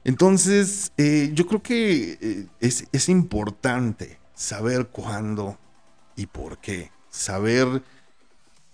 Entonces, 0.04 0.92
eh, 0.96 1.30
yo 1.34 1.46
creo 1.48 1.62
que 1.62 2.18
eh, 2.20 2.48
es 2.60 3.08
importante 3.08 4.20
saber 4.34 4.88
cuándo 4.88 5.58
y 6.14 6.26
por 6.26 6.58
qué 6.58 6.92
saber 7.12 7.82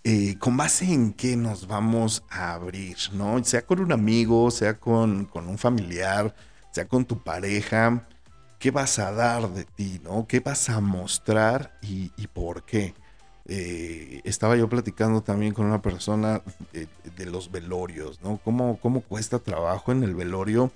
eh, 0.04 0.38
con 0.38 0.56
base 0.56 0.90
en 0.90 1.12
qué 1.12 1.36
nos 1.36 1.66
vamos 1.66 2.22
a 2.30 2.54
abrir, 2.54 2.96
¿no? 3.12 3.44
Sea 3.44 3.66
con 3.66 3.80
un 3.80 3.92
amigo, 3.92 4.50
sea 4.50 4.78
con, 4.78 5.28
un 5.34 5.58
familiar, 5.58 6.34
sea 6.70 6.88
con 6.88 7.04
tu 7.04 7.22
pareja, 7.22 8.08
¿qué 8.58 8.70
vas 8.70 8.98
a 9.00 9.12
dar 9.12 9.50
de 9.50 9.64
ti, 9.64 10.00
¿no? 10.02 10.26
¿Qué 10.26 10.40
vas 10.40 10.70
a 10.70 10.80
mostrar 10.80 11.78
y, 11.82 12.08
por 12.28 12.64
qué? 12.64 12.94
Eh, 13.46 14.20
estaba 14.24 14.56
yo 14.56 14.68
platicando 14.68 15.22
también 15.22 15.52
con 15.52 15.66
una 15.66 15.82
persona 15.82 16.42
de, 16.72 17.26
los 17.26 17.50
velorios, 17.50 18.22
¿no? 18.22 18.40
¿Cómo, 18.44 18.78
¿Cómo, 18.80 19.00
cuesta 19.00 19.40
trabajo 19.40 19.90
en 19.90 20.04
el 20.04 20.14
velorio 20.14 20.70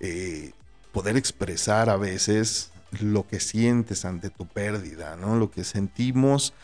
eh, 0.00 0.52
poder 0.92 1.16
expresar 1.16 1.90
a 1.90 1.96
veces 1.96 2.72
lo 3.00 3.26
que 3.26 3.38
sientes 3.38 4.04
ante 4.04 4.30
tu 4.30 4.46
pérdida, 4.46 5.16
¿no? 5.16 5.36
Lo 5.36 5.50
que 5.50 5.64
sentimos 5.64 6.54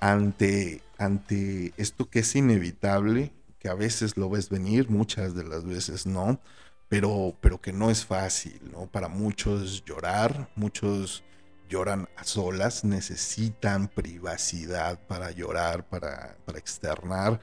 ante, 0.00 0.82
ante 0.98 1.72
esto 1.76 2.08
que 2.08 2.20
es 2.20 2.36
inevitable, 2.36 3.32
que 3.58 3.68
a 3.68 3.74
veces 3.74 4.16
lo 4.16 4.28
ves 4.28 4.50
venir, 4.50 4.90
muchas 4.90 5.34
de 5.34 5.44
las 5.44 5.64
veces 5.64 6.06
no, 6.06 6.40
pero, 6.88 7.34
pero 7.40 7.60
que 7.60 7.72
no 7.72 7.90
es 7.90 8.04
fácil, 8.04 8.60
¿no? 8.72 8.86
Para 8.86 9.08
muchos 9.08 9.84
llorar, 9.84 10.50
muchos 10.54 11.24
lloran 11.68 12.08
a 12.16 12.24
solas, 12.24 12.84
necesitan 12.84 13.88
privacidad 13.88 14.98
para 15.06 15.30
llorar, 15.30 15.88
para, 15.88 16.36
para 16.44 16.58
externar. 16.58 17.40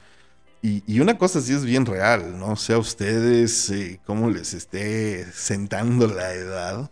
Y, 0.64 1.00
una 1.00 1.18
cosa 1.18 1.40
sí 1.40 1.52
es 1.52 1.64
bien 1.64 1.84
real, 1.86 2.38
no 2.38 2.54
sé 2.54 2.74
a 2.74 2.78
ustedes 2.78 3.68
eh, 3.70 4.00
cómo 4.06 4.30
les 4.30 4.54
esté 4.54 5.30
sentando 5.32 6.06
la 6.06 6.32
edad, 6.34 6.90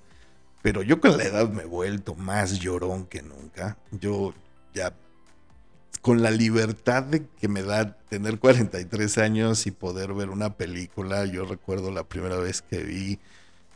pero 0.60 0.82
yo 0.82 1.00
con 1.00 1.16
la 1.16 1.22
edad 1.24 1.48
me 1.48 1.62
he 1.62 1.66
vuelto 1.66 2.16
más 2.16 2.58
llorón 2.58 3.06
que 3.06 3.22
nunca. 3.22 3.78
Yo 3.92 4.34
ya 4.74 4.92
con 6.00 6.22
la 6.22 6.30
libertad 6.30 7.02
de 7.02 7.26
que 7.26 7.48
me 7.48 7.62
da 7.62 7.96
tener 8.08 8.38
43 8.38 9.18
años 9.18 9.66
y 9.66 9.70
poder 9.70 10.14
ver 10.14 10.30
una 10.30 10.54
película, 10.56 11.26
yo 11.26 11.44
recuerdo 11.44 11.90
la 11.90 12.04
primera 12.04 12.36
vez 12.36 12.62
que 12.62 12.82
vi, 12.82 13.18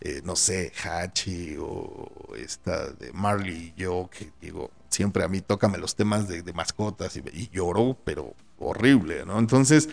eh, 0.01 0.23
no 0.25 0.35
sé, 0.37 0.73
Hachi 0.83 1.57
o 1.59 2.11
esta 2.37 2.89
de 2.91 3.13
Marley 3.13 3.75
y 3.77 3.81
yo, 3.81 4.09
que 4.11 4.33
digo, 4.41 4.71
siempre 4.89 5.25
a 5.25 5.29
mí 5.29 5.41
tócame 5.43 5.79
los 5.79 5.97
temas 5.97 6.27
de, 6.29 6.43
mascotas 6.55 7.17
y, 7.17 7.23
y, 7.33 7.51
lloro, 7.51 7.97
pero 8.05 8.35
horrible, 8.59 9.25
¿no? 9.27 9.39
Entonces, 9.39 9.91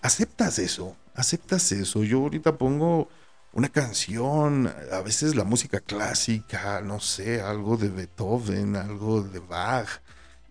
aceptas 0.00 0.58
eso, 0.58 0.96
aceptas 1.14 1.72
eso. 1.72 2.04
Yo 2.04 2.20
ahorita 2.20 2.56
pongo 2.56 3.08
una 3.52 3.68
canción, 3.68 4.72
a 4.92 5.00
veces 5.00 5.34
la 5.34 5.44
música 5.44 5.80
clásica, 5.80 6.80
no 6.82 7.00
sé, 7.00 7.40
algo 7.40 7.76
de 7.76 7.88
Beethoven, 7.88 8.76
algo 8.76 9.22
de 9.22 9.40
Bach 9.40 9.88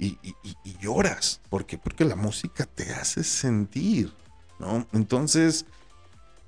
y, 0.04 0.78
lloras. 0.82 1.42
¿Por 1.50 1.66
qué? 1.66 1.78
Porque 1.78 2.06
la 2.06 2.16
música 2.16 2.66
te 2.66 2.94
hace 2.94 3.24
sentir, 3.24 4.12
¿no? 4.60 4.88
Entonces, 4.94 5.66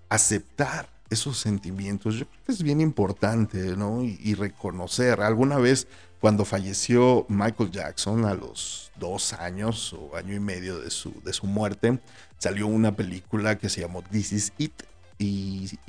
aceptar 0.10 0.90
esos 1.10 1.38
sentimientos, 1.38 2.16
yo 2.16 2.26
creo 2.28 2.44
que 2.46 2.52
es 2.52 2.64
bien 2.64 2.82
importante, 2.82 3.76
¿no? 3.78 4.04
Y, 4.04 4.34
reconocer. 4.34 5.22
Alguna 5.22 5.58
vez, 5.58 5.88
cuando 6.20 6.46
falleció 6.46 7.26
Michael 7.30 7.72
Jackson 7.72 8.26
a 8.26 8.34
los 8.34 8.92
dos 9.00 9.34
años 9.34 9.94
o 9.94 10.16
año 10.16 10.34
y 10.34 10.40
medio 10.40 10.80
de 10.80 10.90
su, 10.90 11.14
de 11.24 11.34
su 11.34 11.46
muerte, 11.46 12.00
salió 12.38 12.68
una 12.68 12.96
película 12.96 13.58
que 13.58 13.70
se 13.70 13.82
llamó 13.82 14.02
This 14.04 14.34
Is 14.34 14.54
It. 14.58 14.74
Y, 15.18 15.80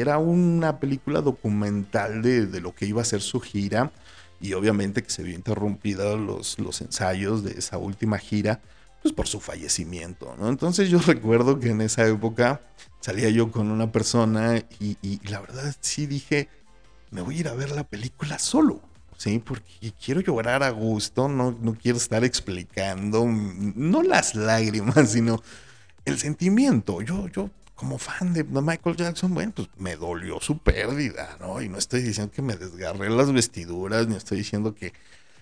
era 0.00 0.18
una 0.18 0.80
película 0.80 1.20
documental 1.20 2.22
de, 2.22 2.46
de 2.46 2.60
lo 2.60 2.74
que 2.74 2.86
iba 2.86 3.02
a 3.02 3.04
ser 3.04 3.20
su 3.20 3.40
gira 3.40 3.92
y 4.42 4.54
obviamente 4.54 5.02
que 5.02 5.10
se 5.10 5.22
vio 5.22 5.34
interrumpida 5.34 6.16
los, 6.16 6.58
los 6.58 6.80
ensayos 6.82 7.44
de 7.44 7.52
esa 7.52 7.78
última 7.78 8.18
gira, 8.18 8.60
pues 9.00 9.14
por 9.14 9.28
su 9.28 9.40
fallecimiento, 9.40 10.34
¿no? 10.38 10.48
Entonces 10.48 10.90
yo 10.90 10.98
recuerdo 11.06 11.60
que 11.60 11.70
en 11.70 11.80
esa 11.80 12.06
época 12.06 12.60
salía 13.00 13.30
yo 13.30 13.50
con 13.50 13.70
una 13.70 13.92
persona 13.92 14.62
y, 14.80 15.20
la 15.28 15.40
verdad 15.40 15.74
sí 15.80 16.06
dije, 16.06 16.48
me 17.10 17.22
voy 17.22 17.36
a 17.36 17.40
ir 17.40 17.48
a 17.48 17.54
ver 17.54 17.70
la 17.70 17.84
película 17.84 18.40
solo, 18.40 18.80
¿sí? 19.16 19.38
Porque 19.38 19.92
quiero 20.04 20.20
llorar 20.20 20.64
a 20.64 20.70
gusto, 20.70 21.28
no, 21.28 21.56
no 21.60 21.74
quiero 21.74 21.98
estar 21.98 22.24
explicando, 22.24 23.24
no 23.26 24.02
las 24.02 24.34
lágrimas, 24.34 25.12
sino 25.12 25.40
el 26.04 26.18
sentimiento. 26.18 27.00
Yo, 27.00 27.28
yo 27.28 27.48
como 27.82 27.98
fan 27.98 28.32
de 28.32 28.44
Michael 28.44 28.94
Jackson, 28.94 29.34
bueno, 29.34 29.50
pues 29.56 29.68
me 29.76 29.96
dolió 29.96 30.38
su 30.40 30.58
pérdida, 30.58 31.36
¿no? 31.40 31.60
Y 31.60 31.68
no 31.68 31.78
estoy 31.78 32.00
diciendo 32.02 32.32
que 32.32 32.40
me 32.40 32.56
desgarré 32.56 33.10
las 33.10 33.32
vestiduras, 33.32 34.06
ni 34.06 34.14
estoy 34.14 34.38
diciendo 34.38 34.72
que 34.72 34.92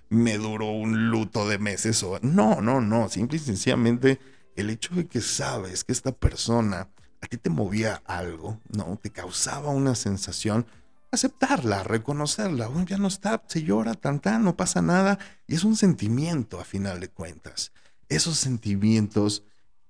me 0.08 0.38
duró 0.38 0.70
un 0.70 1.10
luto 1.10 1.46
de 1.46 1.58
meses 1.58 2.02
o... 2.02 2.18
No, 2.22 2.62
no, 2.62 2.80
no, 2.80 3.10
simple 3.10 3.36
y 3.36 3.40
sencillamente 3.40 4.18
el 4.56 4.70
hecho 4.70 4.94
de 4.94 5.06
que 5.06 5.20
sabes 5.20 5.84
que 5.84 5.92
esta 5.92 6.12
persona 6.12 6.88
a 7.20 7.26
ti 7.26 7.36
te 7.36 7.50
movía 7.50 8.00
algo, 8.06 8.58
¿no? 8.74 8.98
Te 9.02 9.10
causaba 9.10 9.68
una 9.68 9.94
sensación, 9.94 10.64
aceptarla, 11.10 11.82
reconocerla, 11.82 12.68
bueno, 12.68 12.86
ya 12.86 12.96
no 12.96 13.08
está, 13.08 13.42
se 13.48 13.64
llora, 13.64 13.92
tan, 13.92 14.18
tan, 14.18 14.44
no 14.44 14.56
pasa 14.56 14.80
nada, 14.80 15.18
y 15.46 15.56
es 15.56 15.64
un 15.64 15.76
sentimiento 15.76 16.58
a 16.58 16.64
final 16.64 17.00
de 17.00 17.10
cuentas. 17.10 17.70
Esos 18.08 18.38
sentimientos 18.38 19.42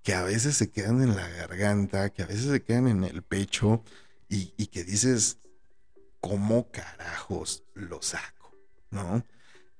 que 0.03 0.15
a 0.15 0.23
veces 0.23 0.57
se 0.57 0.71
quedan 0.71 1.03
en 1.03 1.17
la 1.17 1.29
garganta, 1.29 2.11
que 2.11 2.23
a 2.23 2.27
veces 2.27 2.51
se 2.51 2.63
quedan 2.63 2.89
en 2.89 3.05
el 3.05 3.23
pecho 3.23 3.83
y, 4.29 4.67
que 4.69 4.85
dices, 4.85 5.39
¿cómo 6.21 6.71
carajos 6.71 7.65
lo 7.75 8.01
saco? 8.01 8.55
¿No? 8.91 9.25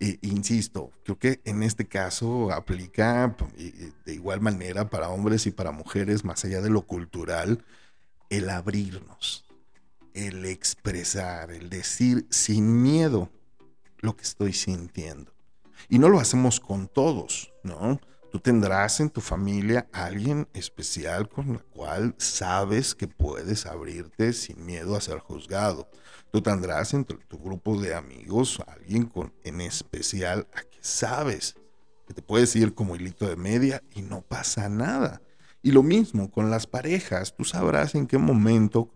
E, 0.01 0.19
insisto, 0.23 0.91
creo 1.05 1.19
que 1.19 1.41
en 1.45 1.63
este 1.63 1.87
caso 1.87 2.51
aplica 2.53 3.37
de 4.05 4.15
igual 4.15 4.41
manera 4.41 4.91
para 4.91 5.11
hombres 5.11 5.47
y 5.47 5.51
para 5.51 5.71
mujeres, 5.71 6.25
más 6.25 6.45
allá 6.45 6.61
de 6.61 6.71
lo 6.71 6.83
cultural, 6.83 7.65
el 8.29 8.51
abrirnos, 8.51 9.45
el 10.15 10.45
expresar, 10.47 11.51
el 11.51 11.71
decir 11.71 12.27
sin 12.31 12.83
miedo 12.83 13.31
lo 13.99 14.17
que 14.17 14.25
estoy 14.25 14.53
sintiendo. 14.53 15.33
Y 15.89 15.99
no 15.99 16.09
lo 16.09 16.21
hacemos 16.21 16.61
con 16.61 16.89
todos, 16.89 17.53
¿no? 17.63 18.01
Tú 18.31 18.39
tendrás 18.39 19.01
en 19.01 19.11
tu 19.11 19.21
familia 19.21 19.89
alguien 19.93 20.47
especial 20.55 21.29
con 21.29 21.55
la 21.55 21.59
cual 21.59 22.15
sabes 22.17 22.95
que 22.95 23.09
puedes 23.09 23.67
abrirte 23.67 24.33
sin 24.33 24.65
miedo 24.65 24.95
a 24.95 25.01
ser 25.01 25.19
juzgado. 25.19 25.91
Tú 26.31 26.41
tendrás 26.41 26.95
entre 26.95 27.17
tu 27.17 27.39
grupo 27.39 27.81
de 27.81 27.95
amigos 27.95 28.63
alguien 28.69 29.07
con, 29.07 29.33
en 29.43 29.61
especial 29.61 30.47
a 30.55 30.63
que 30.63 30.79
sabes 30.81 31.57
que 32.07 32.15
te 32.15 32.23
puedes 32.23 32.55
ir 32.55 32.73
como 32.73 32.95
hilito 32.95 33.27
de 33.27 33.35
media 33.35 33.83
y 33.95 34.03
no 34.03 34.23
pasa 34.23 34.69
nada. 34.69 35.21
Y 35.61 35.73
lo 35.73 35.83
mismo 35.83 36.31
con 36.31 36.51
las 36.51 36.69
parejas. 36.69 37.35
Tú 37.37 37.45
sabrás 37.45 37.97
en 37.97 38.07
qué 38.07 38.17
momento, 38.17 38.91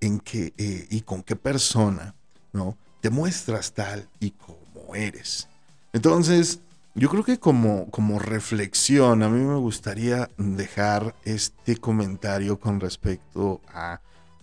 en 0.00 0.20
qué 0.20 0.52
eh, 0.58 0.86
y 0.90 1.00
con 1.00 1.22
qué 1.22 1.36
persona, 1.36 2.14
¿no? 2.52 2.76
Te 3.00 3.08
muestras 3.08 3.72
tal 3.72 4.10
y 4.20 4.32
como 4.32 4.94
eres. 4.94 5.48
Entonces, 5.94 6.60
yo 6.94 7.08
creo 7.08 7.24
que 7.24 7.38
como, 7.38 7.90
como 7.90 8.20
reflexión, 8.20 9.22
a 9.22 9.28
mí 9.28 9.40
me 9.40 9.56
gustaría 9.56 10.30
dejar 10.36 11.16
este 11.24 11.76
comentario 11.76 12.60
con 12.60 12.78
respecto 12.78 13.60
a 13.68 14.00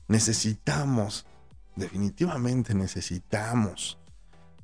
necesitamos, 0.09 1.25
definitivamente 1.77 2.73
necesitamos 2.73 3.97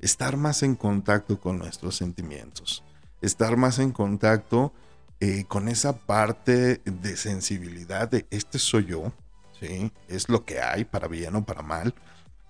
estar 0.00 0.36
más 0.36 0.62
en 0.62 0.74
contacto 0.74 1.40
con 1.40 1.58
nuestros 1.58 1.96
sentimientos, 1.96 2.84
estar 3.22 3.56
más 3.56 3.78
en 3.78 3.92
contacto 3.92 4.74
eh, 5.20 5.44
con 5.48 5.68
esa 5.68 5.96
parte 5.96 6.82
de 6.84 7.16
sensibilidad 7.16 8.10
de 8.10 8.26
este 8.30 8.58
soy 8.58 8.84
yo, 8.84 9.12
¿sí? 9.58 9.90
es 10.08 10.28
lo 10.28 10.44
que 10.44 10.60
hay 10.60 10.84
para 10.84 11.08
bien 11.08 11.34
o 11.36 11.44
para 11.44 11.62
mal, 11.62 11.94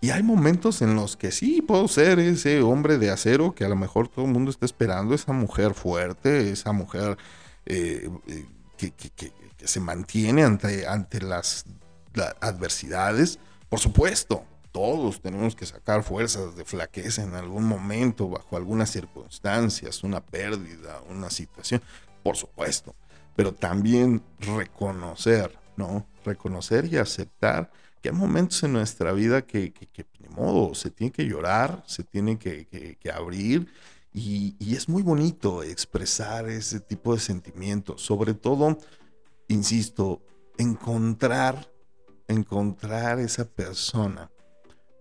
y 0.01 0.11
hay 0.11 0.23
momentos 0.23 0.81
en 0.81 0.95
los 0.95 1.17
que 1.17 1.33
sí 1.33 1.61
puedo 1.61 1.89
ser 1.89 2.21
ese 2.21 2.63
hombre 2.63 2.99
de 2.99 3.11
acero 3.11 3.55
que 3.55 3.65
a 3.65 3.69
lo 3.69 3.75
mejor 3.75 4.09
todo 4.09 4.27
el 4.27 4.31
mundo 4.31 4.51
está 4.51 4.65
esperando, 4.65 5.15
esa 5.15 5.33
mujer 5.33 5.75
fuerte, 5.75 6.51
esa 6.51 6.73
mujer 6.73 7.19
eh, 7.67 8.09
eh, 8.29 8.47
que, 8.77 9.33
se 9.65 9.81
mantiene 9.81 10.45
ante, 10.45 10.87
ante 10.87 11.21
las, 11.21 11.65
adversidades. 12.41 13.41
Por 13.69 13.81
supuesto, 13.81 14.45
todos 14.71 15.21
tenemos 15.21 15.57
que 15.57 15.67
sacar 15.67 16.05
fuerzas 16.05 16.55
de 16.57 16.65
flaqueza 16.65 17.23
en 17.23 17.35
algún 17.35 17.65
momento, 17.65 18.29
bajo 18.29 18.57
algunas 18.57 18.91
circunstancias, 18.91 20.05
una 20.05 20.21
pérdida, 20.21 21.01
una 21.11 21.29
situación, 21.29 21.83
por 22.23 22.37
supuesto. 22.37 22.95
Pero 23.35 23.53
también 23.53 24.23
reconocer, 24.39 25.59
¿no? 25.77 26.07
Reconocer 26.25 26.87
y 26.87 26.97
aceptar 26.97 27.71
que 28.01 28.11
hay 28.11 28.15
momentos 28.15 28.63
en 28.63 28.73
nuestra 28.73 29.13
vida 29.13 29.43
que, 29.43 29.73
que, 29.73 30.07
ni 30.21 30.29
modo, 30.29 30.75
se 30.75 30.91
tiene 30.91 31.13
que 31.13 31.25
llorar, 31.25 31.83
se 31.87 32.05
tiene 32.05 32.39
que, 32.39 32.99
abrir 33.13 33.69
y, 34.13 34.57
es 34.75 34.89
muy 34.89 35.03
bonito 35.03 35.63
expresar 35.63 36.49
ese 36.49 36.81
tipo 36.81 37.15
de 37.15 37.21
sentimientos. 37.21 38.03
Sobre 38.03 38.35
todo, 38.35 38.79
insisto, 39.49 40.23
encontrar, 40.57 41.73
encontrar 42.27 43.19
esa 43.21 43.45
persona 43.45 44.31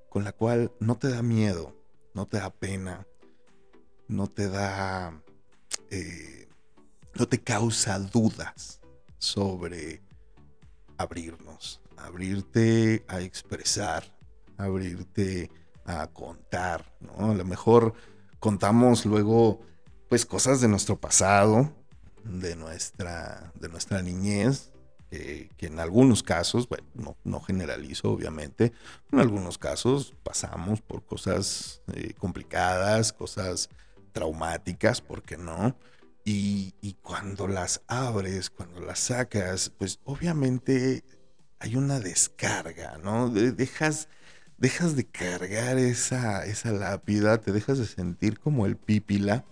con 0.10 0.24
la 0.24 0.32
cual 0.32 0.72
no 0.80 0.98
te 0.98 1.10
da 1.10 1.22
miedo, 1.22 1.76
no 2.14 2.28
te 2.28 2.38
da 2.38 2.50
pena, 2.50 3.08
no 4.08 4.28
te 4.28 4.50
da... 4.50 5.22
Eh, 5.90 6.48
no 7.18 7.28
te 7.28 7.40
causa 7.40 7.98
dudas 8.00 8.80
sobre 9.18 10.02
abrirnos, 10.98 11.82
abrirte 11.98 13.06
a 13.08 13.22
expresar, 13.22 14.04
abrirte 14.58 15.52
a 15.86 16.08
contar, 16.08 16.94
¿no? 17.00 17.32
A 17.32 17.36
lo 17.36 17.46
mejor 17.46 17.94
contamos 18.40 19.06
luego 19.06 19.62
pues 20.10 20.26
cosas 20.26 20.62
de 20.62 20.68
nuestro 20.68 21.00
pasado, 21.00 21.74
de 22.24 22.56
nuestra, 22.56 23.52
de 23.56 23.70
nuestra 23.70 24.02
niñez, 24.02 24.72
que, 25.10 25.50
en 25.60 25.80
algunos 25.80 26.22
casos, 26.22 26.68
bueno, 26.68 26.86
no, 26.94 27.18
no, 27.24 27.40
generalizo 27.40 28.12
obviamente, 28.12 28.74
en 29.12 29.20
algunos 29.20 29.58
casos 29.58 30.14
pasamos 30.24 30.82
por 30.82 31.06
cosas 31.06 31.82
eh, 31.94 32.14
complicadas, 32.18 33.14
cosas 33.14 33.70
traumáticas, 34.12 35.02
¿por 35.02 35.24
qué 35.24 35.38
no? 35.38 35.78
Y, 36.26 36.74
y, 36.82 36.96
cuando 36.96 37.48
las 37.48 37.82
abres, 37.88 38.50
cuando 38.50 38.82
las 38.82 39.00
sacas, 39.00 39.72
pues 39.78 40.00
obviamente 40.04 41.06
hay 41.60 41.76
una 41.76 42.00
descarga, 42.00 42.98
¿no? 43.04 43.30
dejas, 43.30 44.10
dejas 44.58 44.96
de 44.96 45.06
cargar 45.06 45.78
esa, 45.78 46.46
esa 46.46 46.72
lápida, 46.72 47.40
te 47.40 47.52
dejas 47.52 47.78
de 47.80 47.86
sentir 47.86 48.40
como 48.40 48.66
el 48.66 48.78
pípila 48.78 49.46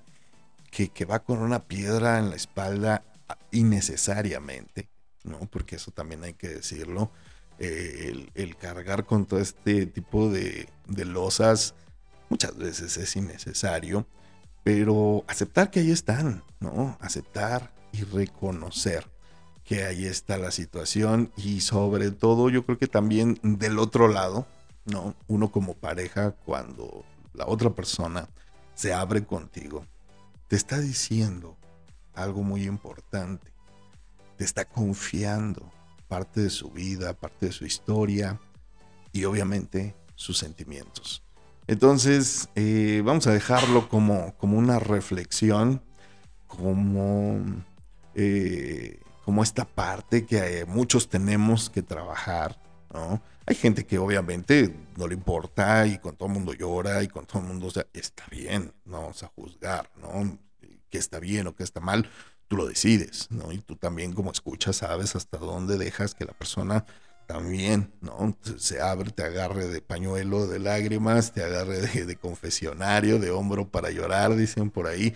que, 0.71 0.89
que 0.89 1.05
va 1.05 1.19
con 1.23 1.39
una 1.39 1.67
piedra 1.67 2.19
en 2.19 2.29
la 2.29 2.35
espalda 2.35 3.03
innecesariamente 3.51 4.89
¿no? 5.25 5.39
Porque 5.51 5.75
eso 5.75 5.91
también 5.91 6.23
hay 6.23 6.33
que 6.33 6.47
decirlo. 6.47 7.11
Eh, 7.57 8.27
el, 8.33 8.57
cargar 8.57 9.05
con 9.05 9.25
todo 9.25 9.39
este 9.39 9.85
tipo 9.85 10.29
de, 10.29 10.67
de 10.87 11.05
losas 11.05 11.73
muchas 12.29 12.57
veces 12.57 12.97
es 12.97 13.15
innecesario, 13.15 14.05
pero 14.63 15.23
aceptar 15.27 15.71
que 15.71 15.79
ahí 15.79 15.91
están, 15.91 16.43
¿no? 16.59 16.97
Aceptar 16.99 17.73
y 17.93 18.03
reconocer 18.03 19.09
que 19.65 19.83
ahí 19.83 20.05
está 20.05 20.37
la 20.37 20.51
situación 20.51 21.31
y 21.35 21.61
sobre 21.61 22.11
todo 22.11 22.49
yo 22.49 22.65
creo 22.65 22.77
que 22.77 22.87
también 22.87 23.39
del 23.43 23.79
otro 23.79 24.07
lado, 24.07 24.47
¿no? 24.85 25.15
Uno 25.27 25.51
como 25.51 25.73
pareja 25.73 26.31
cuando 26.31 27.03
la 27.33 27.47
otra 27.47 27.71
persona 27.71 28.29
se 28.75 28.93
abre 28.93 29.25
contigo, 29.25 29.85
te 30.47 30.55
está 30.55 30.79
diciendo 30.79 31.57
algo 32.13 32.43
muy 32.43 32.63
importante 32.63 33.55
te 34.37 34.43
está 34.43 34.65
confiando 34.65 35.71
parte 36.07 36.41
de 36.41 36.49
su 36.49 36.69
vida, 36.69 37.13
parte 37.13 37.47
de 37.47 37.51
su 37.51 37.65
historia 37.65 38.39
y 39.11 39.25
obviamente 39.25 39.95
sus 40.15 40.37
sentimientos. 40.37 41.23
Entonces, 41.67 42.49
eh, 42.55 43.01
vamos 43.03 43.25
a 43.27 43.31
dejarlo 43.31 43.89
como, 43.89 44.35
como 44.37 44.57
una 44.57 44.77
reflexión, 44.77 45.81
como, 46.47 47.43
eh, 48.13 48.99
como 49.25 49.41
esta 49.41 49.65
parte 49.65 50.25
que 50.27 50.59
eh, 50.59 50.65
muchos 50.65 51.09
tenemos 51.09 51.71
que 51.71 51.81
trabajar, 51.81 52.61
¿no? 52.93 53.23
Hay 53.47 53.55
gente 53.55 53.85
que 53.85 53.97
obviamente 53.97 54.75
no 54.97 55.07
le 55.07 55.15
importa 55.15 55.87
y 55.87 55.97
con 55.97 56.15
todo 56.15 56.27
el 56.27 56.35
mundo 56.35 56.53
llora 56.53 57.01
y 57.01 57.07
con 57.07 57.25
todo 57.25 57.39
el 57.39 57.47
mundo, 57.47 57.67
o 57.67 57.71
sea, 57.71 57.87
está 57.91 58.23
bien, 58.29 58.71
no 58.85 59.01
vamos 59.01 59.23
a 59.23 59.27
juzgar, 59.27 59.89
¿no? 59.99 60.37
Que 60.91 60.99
está 60.99 61.19
bien 61.19 61.47
o 61.47 61.55
que 61.55 61.63
está 61.63 61.79
mal, 61.79 62.07
tú 62.47 62.55
lo 62.55 62.67
decides, 62.67 63.31
¿no? 63.31 63.51
Y 63.51 63.57
tú 63.57 63.75
también 63.75 64.13
como 64.13 64.31
escuchas 64.31 64.77
sabes 64.77 65.15
hasta 65.15 65.39
dónde 65.39 65.79
dejas 65.79 66.13
que 66.13 66.25
la 66.25 66.33
persona 66.33 66.85
también, 67.25 67.91
¿no? 68.01 68.37
Se 68.57 68.79
abre, 68.79 69.09
te 69.09 69.23
agarre 69.23 69.67
de 69.67 69.81
pañuelo 69.81 70.45
de 70.45 70.59
lágrimas, 70.59 71.33
te 71.33 71.43
agarre 71.43 71.81
de, 71.81 72.15
confesionario, 72.15 73.17
de 73.17 73.31
hombro 73.31 73.67
para 73.67 73.89
llorar, 73.89 74.35
dicen 74.35 74.69
por 74.69 74.85
ahí. 74.85 75.15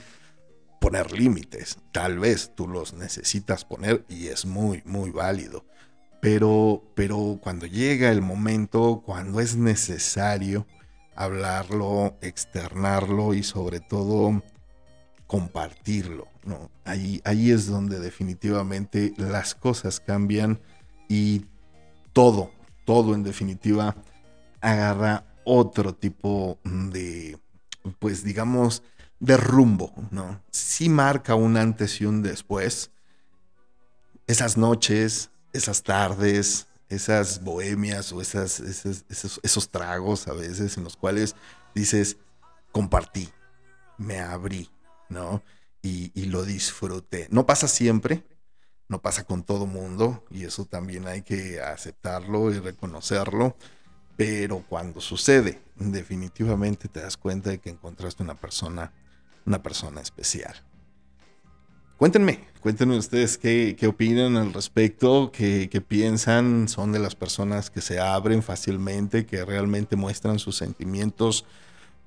Poner 0.79 1.11
límites, 1.11 1.77
tal 1.91 2.19
vez 2.19 2.53
tú 2.55 2.67
los 2.67 2.93
necesitas 2.93 3.65
poner 3.65 4.05
y 4.07 4.27
es 4.27 4.45
muy, 4.45 4.81
muy 4.85 5.11
válido. 5.11 5.65
Pero, 6.21 6.83
pero 6.95 7.39
cuando 7.41 7.65
llega 7.65 8.11
el 8.11 8.21
momento, 8.21 9.01
cuando 9.05 9.39
es 9.39 9.55
necesario 9.55 10.65
hablarlo, 11.15 12.17
externarlo 12.21 13.33
y 13.33 13.43
sobre 13.43 13.79
todo 13.81 14.41
compartirlo, 15.27 16.27
¿no? 16.43 16.71
Ahí, 16.85 17.21
ahí 17.23 17.51
es 17.51 17.67
donde 17.67 17.99
definitivamente 17.99 19.13
las 19.17 19.53
cosas 19.53 19.99
cambian 19.99 20.59
y 21.07 21.45
todo, 22.13 22.51
todo 22.85 23.13
en 23.13 23.23
definitiva 23.23 23.95
agarra 24.61 25.25
otro 25.43 25.93
tipo 25.93 26.57
de, 26.63 27.37
pues 27.99 28.23
digamos, 28.23 28.83
de 29.19 29.37
rumbo, 29.37 29.93
¿no? 30.11 30.41
Sí 30.51 30.89
marca 30.89 31.35
un 31.35 31.57
antes 31.57 32.01
y 32.01 32.05
un 32.05 32.21
después. 32.21 32.91
Esas 34.27 34.57
noches, 34.57 35.31
esas 35.53 35.83
tardes, 35.83 36.67
esas 36.89 37.43
bohemias 37.43 38.11
o 38.11 38.21
esas, 38.21 38.59
esos, 38.59 39.69
tragos 39.69 40.27
a 40.27 40.33
veces 40.33 40.77
en 40.77 40.83
los 40.83 40.97
cuales 40.97 41.35
dices, 41.75 42.17
compartí, 42.71 43.29
me 43.97 44.19
abrí, 44.19 44.69
¿no? 45.07 45.43
Y, 45.81 46.09
lo 46.25 46.43
disfruté. 46.43 47.27
No 47.31 47.45
pasa 47.45 47.67
siempre, 47.67 48.23
no 48.87 49.01
pasa 49.01 49.23
con 49.23 49.43
todo 49.43 49.65
mundo, 49.65 50.25
y 50.29 50.43
eso 50.43 50.65
también 50.65 51.07
hay 51.07 51.21
que 51.21 51.61
aceptarlo 51.61 52.51
y 52.51 52.59
reconocerlo, 52.59 53.55
pero 54.17 54.65
cuando 54.67 54.99
sucede, 54.99 55.61
definitivamente 55.75 56.89
te 56.89 56.99
das 57.01 57.17
cuenta 57.17 57.51
de 57.51 57.59
que 57.59 57.69
encontraste 57.69 58.23
una 58.23 58.35
persona, 58.35 58.91
una 59.45 59.61
persona 59.61 60.01
especial. 60.01 60.55
Cuéntenme, 61.97 62.47
cuéntenme 62.61 62.97
ustedes 62.97 63.37
qué, 63.37 63.75
opinan 63.87 64.37
al 64.37 64.53
respecto, 64.53 65.31
qué, 65.31 65.69
qué, 65.69 65.81
piensan, 65.81 66.67
son 66.67 66.91
de 66.91 66.99
las 66.99 67.15
personas 67.15 67.69
que 67.69 67.81
se 67.81 67.99
abren 67.99 68.41
fácilmente, 68.41 69.25
que 69.25 69.43
realmente 69.43 69.95
muestran 69.95 70.39
sus 70.39 70.55
sentimientos 70.55 71.45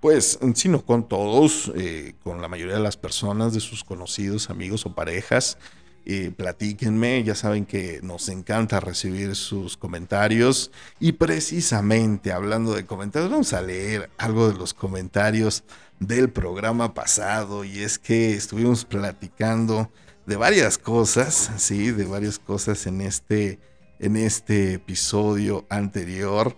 pues, 0.03 0.41
sino 0.57 0.85
con 0.85 1.07
todos, 1.07 1.71
eh, 1.77 2.15
con 2.25 2.43
la 2.43 2.49
mayoría 2.49 2.75
de 2.75 2.83
las 2.83 2.97
personas, 2.97 3.55
de 3.55 3.61
sus 3.61 3.85
conocidos, 3.85 4.51
amigos 4.51 4.85
o 4.85 4.97
parejas. 4.97 5.59
Eh, 6.05 6.33
platíquenme, 6.37 7.23
ya 7.23 7.37
saben 7.37 7.65
que 7.65 8.01
nos 8.03 8.29
encanta 8.29 8.81
recibir 8.81 9.37
sus 9.37 9.77
comentarios 9.77 10.73
y 10.99 11.13
precisamente 11.13 12.33
hablando 12.33 12.75
de 12.75 12.85
comentarios, 12.85 13.31
vamos 13.31 13.53
a 13.53 13.63
leer 13.63 14.11
algo 14.19 14.51
de 14.51 14.59
los 14.59 14.75
comentarios 14.75 15.63
del 16.07 16.31
programa 16.31 16.95
pasado 16.95 17.65
y 17.65 17.81
es 17.81 17.99
que 17.99 18.35
estuvimos 18.35 18.85
platicando 18.85 19.91
de 20.27 20.37
varias 20.37 20.79
cosas, 20.79 21.51
sí, 21.57 21.91
de 21.91 22.05
varias 22.05 22.39
cosas 22.39 22.87
en 22.87 23.01
este, 23.01 23.59
en 23.99 24.17
este 24.17 24.75
episodio 24.75 25.67
anterior. 25.69 26.57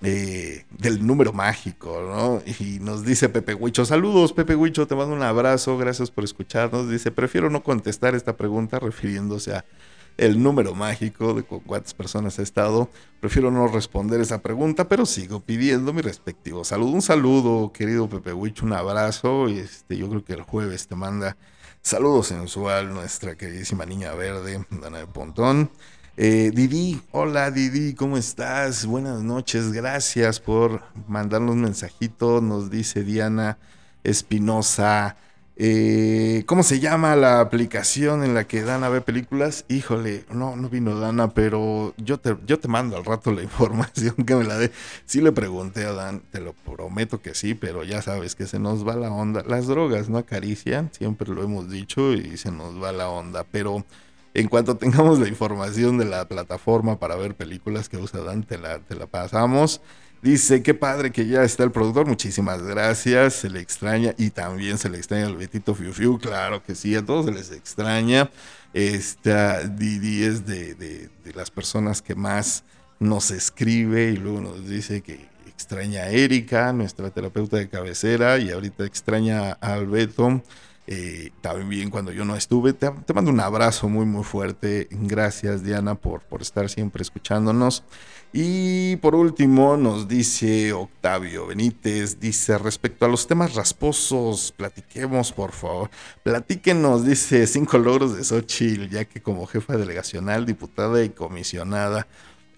Eh, 0.00 0.64
del 0.70 1.04
número 1.04 1.32
mágico, 1.32 2.00
¿no? 2.00 2.40
Y 2.60 2.78
nos 2.78 3.04
dice 3.04 3.28
Pepe 3.28 3.54
Huicho, 3.54 3.84
saludos 3.84 4.32
Pepe 4.32 4.54
Huicho, 4.54 4.86
te 4.86 4.94
mando 4.94 5.12
un 5.12 5.24
abrazo, 5.24 5.76
gracias 5.76 6.12
por 6.12 6.22
escucharnos. 6.22 6.88
Dice, 6.88 7.10
prefiero 7.10 7.50
no 7.50 7.64
contestar 7.64 8.14
esta 8.14 8.36
pregunta 8.36 8.78
refiriéndose 8.78 9.56
a 9.56 9.64
el 10.18 10.42
número 10.42 10.74
mágico 10.74 11.32
de 11.32 11.44
cuántas 11.44 11.94
personas 11.94 12.38
ha 12.38 12.42
estado. 12.42 12.90
Prefiero 13.20 13.50
no 13.50 13.68
responder 13.68 14.20
esa 14.20 14.42
pregunta, 14.42 14.88
pero 14.88 15.06
sigo 15.06 15.40
pidiendo 15.40 15.92
mi 15.92 16.02
respectivo 16.02 16.64
saludo. 16.64 16.90
Un 16.90 17.02
saludo, 17.02 17.72
querido 17.72 18.08
Pepe 18.08 18.32
Huicho, 18.32 18.66
un 18.66 18.72
abrazo. 18.74 19.48
Y 19.48 19.58
este, 19.60 19.96
yo 19.96 20.08
creo 20.10 20.24
que 20.24 20.34
el 20.34 20.42
jueves 20.42 20.88
te 20.88 20.96
manda 20.96 21.36
saludos 21.80 22.26
sensual 22.26 22.92
nuestra 22.92 23.36
queridísima 23.36 23.86
niña 23.86 24.12
verde, 24.12 24.66
Dana 24.70 24.98
de 24.98 25.06
Pontón. 25.06 25.70
Eh, 26.16 26.50
Didi, 26.52 27.00
hola 27.12 27.52
Didi, 27.52 27.94
¿cómo 27.94 28.18
estás? 28.18 28.86
Buenas 28.86 29.22
noches, 29.22 29.72
gracias 29.72 30.40
por 30.40 30.82
mandarnos 31.06 31.52
un 31.52 31.62
mensajito, 31.62 32.40
nos 32.40 32.70
dice 32.70 33.04
Diana 33.04 33.56
Espinosa. 34.02 35.16
Eh, 35.60 36.44
¿Cómo 36.46 36.62
se 36.62 36.78
llama 36.78 37.16
la 37.16 37.40
aplicación 37.40 38.22
en 38.22 38.32
la 38.32 38.44
que 38.46 38.62
Dana 38.62 38.88
ve 38.88 39.00
películas? 39.00 39.64
Híjole, 39.68 40.24
no, 40.30 40.54
no 40.54 40.68
vino 40.68 41.00
Dana, 41.00 41.30
pero 41.34 41.94
yo 41.96 42.18
te, 42.18 42.36
yo 42.46 42.60
te 42.60 42.68
mando 42.68 42.96
al 42.96 43.04
rato 43.04 43.32
la 43.32 43.42
información 43.48 44.14
que 44.24 44.36
me 44.36 44.44
la 44.44 44.56
dé. 44.56 44.70
Sí 45.04 45.20
le 45.20 45.32
pregunté 45.32 45.84
a 45.84 45.92
Dan, 45.92 46.20
te 46.30 46.40
lo 46.40 46.52
prometo 46.52 47.20
que 47.20 47.34
sí, 47.34 47.54
pero 47.54 47.82
ya 47.82 48.02
sabes 48.02 48.36
que 48.36 48.46
se 48.46 48.60
nos 48.60 48.86
va 48.86 48.94
la 48.94 49.10
onda. 49.10 49.42
Las 49.48 49.66
drogas 49.66 50.08
no 50.08 50.18
acarician, 50.18 50.90
siempre 50.92 51.28
lo 51.28 51.42
hemos 51.42 51.68
dicho 51.68 52.12
y 52.12 52.36
se 52.36 52.52
nos 52.52 52.80
va 52.80 52.92
la 52.92 53.08
onda, 53.08 53.44
pero... 53.50 53.84
En 54.34 54.46
cuanto 54.46 54.76
tengamos 54.76 55.18
la 55.18 55.26
información 55.26 55.98
de 55.98 56.04
la 56.04 56.28
plataforma 56.28 57.00
para 57.00 57.16
ver 57.16 57.34
películas 57.34 57.88
que 57.88 57.96
usa 57.96 58.20
Dante, 58.20 58.56
la, 58.58 58.78
te 58.78 58.94
la 58.94 59.06
pasamos. 59.06 59.80
Dice, 60.20 60.64
qué 60.64 60.74
padre 60.74 61.12
que 61.12 61.26
ya 61.26 61.44
está 61.44 61.62
el 61.62 61.70
productor, 61.70 62.06
muchísimas 62.06 62.60
gracias, 62.62 63.34
se 63.34 63.50
le 63.50 63.60
extraña 63.60 64.14
y 64.18 64.30
también 64.30 64.76
se 64.76 64.88
le 64.88 64.98
extraña 64.98 65.26
el 65.26 65.36
Betito 65.36 65.76
Fiu 65.76 65.92
Fiu, 65.92 66.18
claro 66.18 66.60
que 66.60 66.74
sí, 66.74 66.96
a 66.96 67.04
todos 67.04 67.26
se 67.26 67.32
les 67.32 67.52
extraña. 67.52 68.28
Esta 68.74 69.62
Didi 69.62 70.24
es 70.24 70.44
de, 70.44 70.74
de, 70.74 71.08
las 71.34 71.50
personas 71.50 72.02
que 72.02 72.16
más 72.16 72.64
nos 72.98 73.30
escribe 73.30 74.10
y 74.10 74.16
luego 74.16 74.40
nos 74.40 74.68
dice 74.68 75.02
que 75.02 75.28
extraña 75.46 76.02
a 76.02 76.10
Erika, 76.10 76.72
nuestra 76.72 77.10
terapeuta 77.10 77.56
de 77.56 77.68
cabecera, 77.68 78.38
y 78.38 78.50
ahorita 78.50 78.84
extraña 78.84 79.52
a 79.60 79.74
Albeto 79.74 80.42
eh, 80.90 81.32
también 81.42 81.90
cuando 81.90 82.12
yo 82.12 82.24
no 82.24 82.34
estuve. 82.34 82.72
Te, 82.72 82.90
mando 83.12 83.30
un 83.30 83.40
abrazo 83.40 83.90
muy, 83.90 84.06
muy 84.06 84.24
fuerte. 84.24 84.88
Gracias, 84.90 85.62
Diana, 85.62 85.94
por, 85.94 86.22
por 86.22 86.40
estar 86.40 86.70
siempre 86.70 87.02
escuchándonos. 87.02 87.84
Y 88.32 88.96
por 88.96 89.14
último, 89.14 89.76
nos 89.76 90.06
dice 90.06 90.72
Octavio 90.72 91.46
Benítez, 91.46 92.20
dice, 92.20 92.58
respecto 92.58 93.06
a 93.06 93.08
los 93.08 93.26
temas 93.26 93.54
rasposos, 93.54 94.52
platiquemos, 94.56 95.32
por 95.32 95.52
favor. 95.52 95.90
Platíquenos, 96.22 97.06
dice, 97.06 97.46
cinco 97.46 97.78
logros 97.78 98.16
de 98.16 98.24
Xochitl, 98.24 98.88
ya 98.90 99.06
que 99.06 99.22
como 99.22 99.46
jefa 99.46 99.76
delegacional, 99.76 100.44
diputada 100.44 101.02
y 101.02 101.08
comisionada 101.08 102.06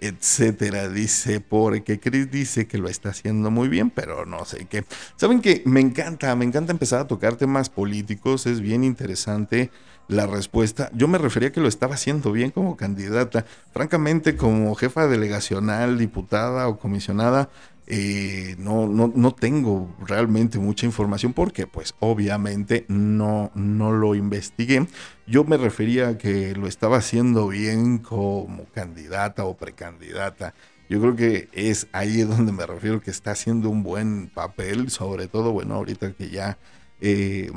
etcétera. 0.01 0.89
Dice, 0.89 1.41
porque 1.41 2.01
Chris 2.01 2.31
dice 2.31 2.67
que 2.67 2.79
lo 2.79 2.89
está 2.89 3.11
haciendo 3.11 3.51
muy 3.51 3.69
bien, 3.69 3.91
pero 3.91 4.27
no 4.27 4.45
sé 4.45 4.67
qué. 4.69 4.85
Saben 5.17 5.41
que 5.41 5.63
me 5.67 5.81
encanta, 5.81 6.35
me 6.37 6.45
encanta 6.45 6.73
empezar 6.73 7.01
a 7.01 7.07
tocar 7.07 7.37
temas 7.37 7.69
políticos, 7.69 8.47
es 8.47 8.61
bien 8.61 8.83
interesante 8.83 9.71
la 10.11 10.27
respuesta. 10.27 10.91
Yo 10.93 11.09
me 11.09 11.19
refería 11.19 11.53
que 11.53 11.61
lo 11.61 11.69
estaba 11.69 11.95
haciendo 11.95 12.33
bien 12.33 12.51
como 12.51 12.77
candidata. 12.77 13.47
Francamente, 13.73 14.37
como 14.37 14.75
jefa 14.75 15.07
delegacional, 15.07 15.99
diputada 15.99 16.69
o 16.69 16.79
comisionada, 16.79 17.49
eh, 17.93 18.55
no, 18.59 18.87
no, 18.87 19.13
no, 19.13 19.35
tengo 19.35 19.93
realmente 20.07 20.61
mucha 20.61 20.87
información 20.87 21.33
porque 21.33 21.67
pues 21.67 21.95
obviamente 21.99 22.85
no, 22.89 23.51
no 23.55 23.93
lo 23.93 24.15
investigué. 24.15 24.87
Yo 25.27 25.43
me 25.45 25.57
refería 25.57 26.09
a 26.11 26.19
que 26.19 26.55
lo 26.55 26.69
estaba 26.69 26.99
haciendo 26.99 27.49
bien 27.49 27.99
como 27.99 28.67
candidata 28.67 29.45
o 29.45 29.57
precandidata. 29.57 30.55
Yo 30.89 31.01
creo 31.01 31.17
que 31.17 31.49
es 31.53 31.89
ahí 31.93 32.23
donde 32.23 32.53
me 32.53 32.67
refiero 32.67 33.01
que 33.01 33.11
está 33.11 33.33
haciendo 33.33 33.71
un 33.71 33.83
buen 33.83 34.29
papel, 34.29 34.91
sobre 34.91 35.27
todo, 35.27 35.53
bueno, 35.53 35.75
ahorita 35.75 36.13
que 36.13 36.31
ya, 36.31 36.59
eh, 37.01 37.51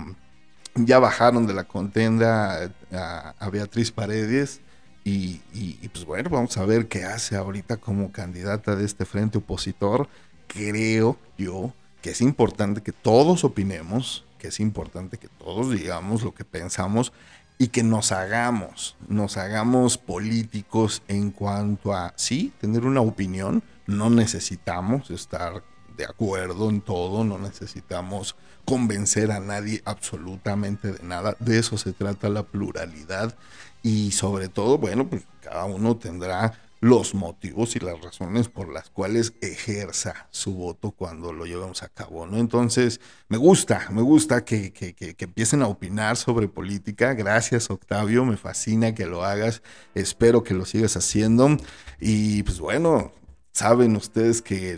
ya 0.76 1.00
bajaron 1.00 1.48
de 1.48 1.54
la 1.54 1.64
contenda 1.66 2.72
a, 2.92 3.50
Beatriz 3.50 3.92
Paredes. 3.92 4.62
Y, 5.06 5.42
y, 5.54 5.90
pues 5.90 6.06
bueno, 6.06 6.30
vamos 6.30 6.56
a 6.58 6.66
ver 6.66 6.88
qué 6.88 7.04
hace 7.04 7.36
ahorita 7.36 7.76
como 7.76 8.14
candidata 8.14 8.76
de 8.78 8.86
este 8.86 9.04
frente 9.04 9.40
opositor 9.40 10.08
creo 10.48 11.18
yo 11.38 11.74
que 12.02 12.12
es 12.12 12.22
importante 12.22 12.82
que 12.82 12.92
todos 12.92 13.44
opinemos, 13.44 14.26
que 14.38 14.50
es 14.50 14.60
importante 14.60 15.18
que 15.18 15.30
todos 15.30 15.72
digamos 15.72 16.22
lo 16.24 16.34
que 16.34 16.44
pensamos 16.44 17.14
y 17.58 17.68
que 17.70 17.84
nos 17.84 18.12
hagamos, 18.12 18.96
nos 19.08 19.38
hagamos 19.38 19.98
políticos 19.98 21.02
en 21.08 21.32
cuanto 21.32 21.94
a, 21.94 22.14
sí, 22.18 22.52
tener 22.60 22.86
una 22.86 23.02
opinión, 23.02 23.64
no 23.88 24.10
necesitamos 24.10 25.12
estar 25.12 25.64
de 25.96 26.06
acuerdo 26.06 26.70
en 26.70 26.82
todo, 26.82 27.24
no 27.24 27.38
necesitamos 27.38 28.36
convencer 28.66 29.32
a 29.32 29.40
nadie 29.40 29.82
absolutamente 29.86 30.94
de 30.94 31.04
nada, 31.04 31.36
de 31.40 31.60
eso 31.60 31.78
se 31.78 31.94
trata 31.94 32.30
la 32.30 32.44
pluralidad 32.44 33.36
y 33.82 34.12
sobre 34.12 34.48
todo, 34.50 34.78
bueno, 34.78 35.08
pues 35.10 35.24
cada 35.42 35.66
uno 35.66 35.98
tendrá 35.98 36.54
los 36.84 37.16
motivos 37.16 37.78
y 37.78 37.80
las 37.80 38.02
razones 38.02 38.50
por 38.50 38.68
las 38.68 38.90
cuales 38.90 39.34
ejerza 39.40 40.28
su 40.32 40.54
voto 40.54 40.92
cuando 40.92 41.32
lo 41.32 41.46
llevamos 41.46 41.82
a 41.82 41.88
cabo, 41.88 42.28
¿no? 42.28 42.38
Entonces, 42.38 43.00
me 43.30 43.38
gusta, 43.38 43.88
me 43.90 44.02
gusta 44.02 44.44
que, 44.44 44.74
que, 44.74 45.16
empiecen 45.18 45.62
a 45.62 45.68
opinar 45.68 46.18
sobre 46.18 46.50
política. 46.50 47.14
Gracias, 47.14 47.70
Octavio, 47.70 48.26
me 48.26 48.36
fascina 48.36 48.94
que 48.94 49.06
lo 49.06 49.24
hagas. 49.24 49.62
Espero 49.96 50.44
que 50.44 50.54
lo 50.54 50.66
sigas 50.66 50.98
haciendo. 50.98 51.56
Y 52.02 52.44
pues 52.44 52.60
bueno, 52.60 53.14
saben 53.54 53.96
ustedes 53.96 54.42
que 54.42 54.78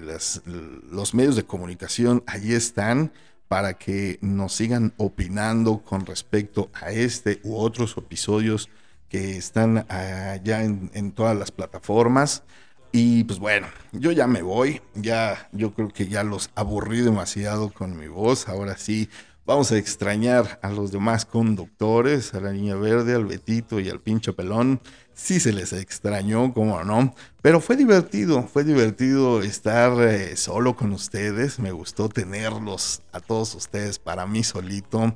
los 0.91 1.13
medios 1.15 1.35
de 1.35 1.45
comunicación 1.45 2.23
allí 2.27 2.53
están 2.53 3.13
para 3.47 3.75
que 3.75 4.17
nos 4.21 4.53
sigan 4.53 4.93
opinando 4.97 5.79
con 5.79 6.05
respecto 6.05 6.69
a 6.73 6.91
este 6.91 7.39
u 7.43 7.57
otros 7.57 7.95
episodios 7.97 8.69
que 9.09 9.37
están 9.37 9.85
allá 9.89 10.63
en, 10.63 11.11
todas 11.11 11.37
las 11.37 11.51
plataformas. 11.51 12.43
Y 12.91 13.25
pues 13.25 13.39
bueno, 13.39 13.67
yo 13.91 14.11
ya 14.11 14.25
me 14.25 14.41
voy, 14.41 14.81
ya 14.93 15.49
yo 15.51 15.73
creo 15.73 15.89
que 15.89 16.07
ya 16.07 16.23
los 16.23 16.49
aburrí 16.55 17.01
demasiado 17.01 17.71
con 17.71 17.97
mi 17.97 18.07
voz, 18.07 18.47
ahora 18.47 18.77
sí 18.77 19.09
vamos 19.45 19.71
a 19.71 19.77
extrañar 19.77 20.59
a 20.61 20.69
los 20.71 20.91
demás 20.91 21.25
conductores, 21.25 22.33
a 22.33 22.39
la 22.39 22.51
niña 22.51 22.75
verde, 22.75 23.15
al 23.15 23.25
Betito 23.25 23.79
y 23.79 23.89
al 23.89 24.01
pincho 24.01 24.35
pelón, 24.35 24.81
sí 25.13 25.39
se 25.39 25.53
les 25.53 25.71
extrañó, 25.73 26.53
como 26.53 26.83
no, 26.83 27.13
pero 27.41 27.61
fue 27.61 27.75
divertido, 27.75 28.43
fue 28.43 28.63
divertido 28.63 29.41
estar 29.41 29.93
eh, 30.01 30.35
solo 30.35 30.75
con 30.75 30.91
ustedes, 30.91 31.59
me 31.59 31.71
gustó 31.71 32.09
tenerlos 32.09 33.01
a 33.11 33.19
todos 33.19 33.55
ustedes 33.55 33.99
para 33.99 34.25
mí 34.25 34.43
solito. 34.43 35.15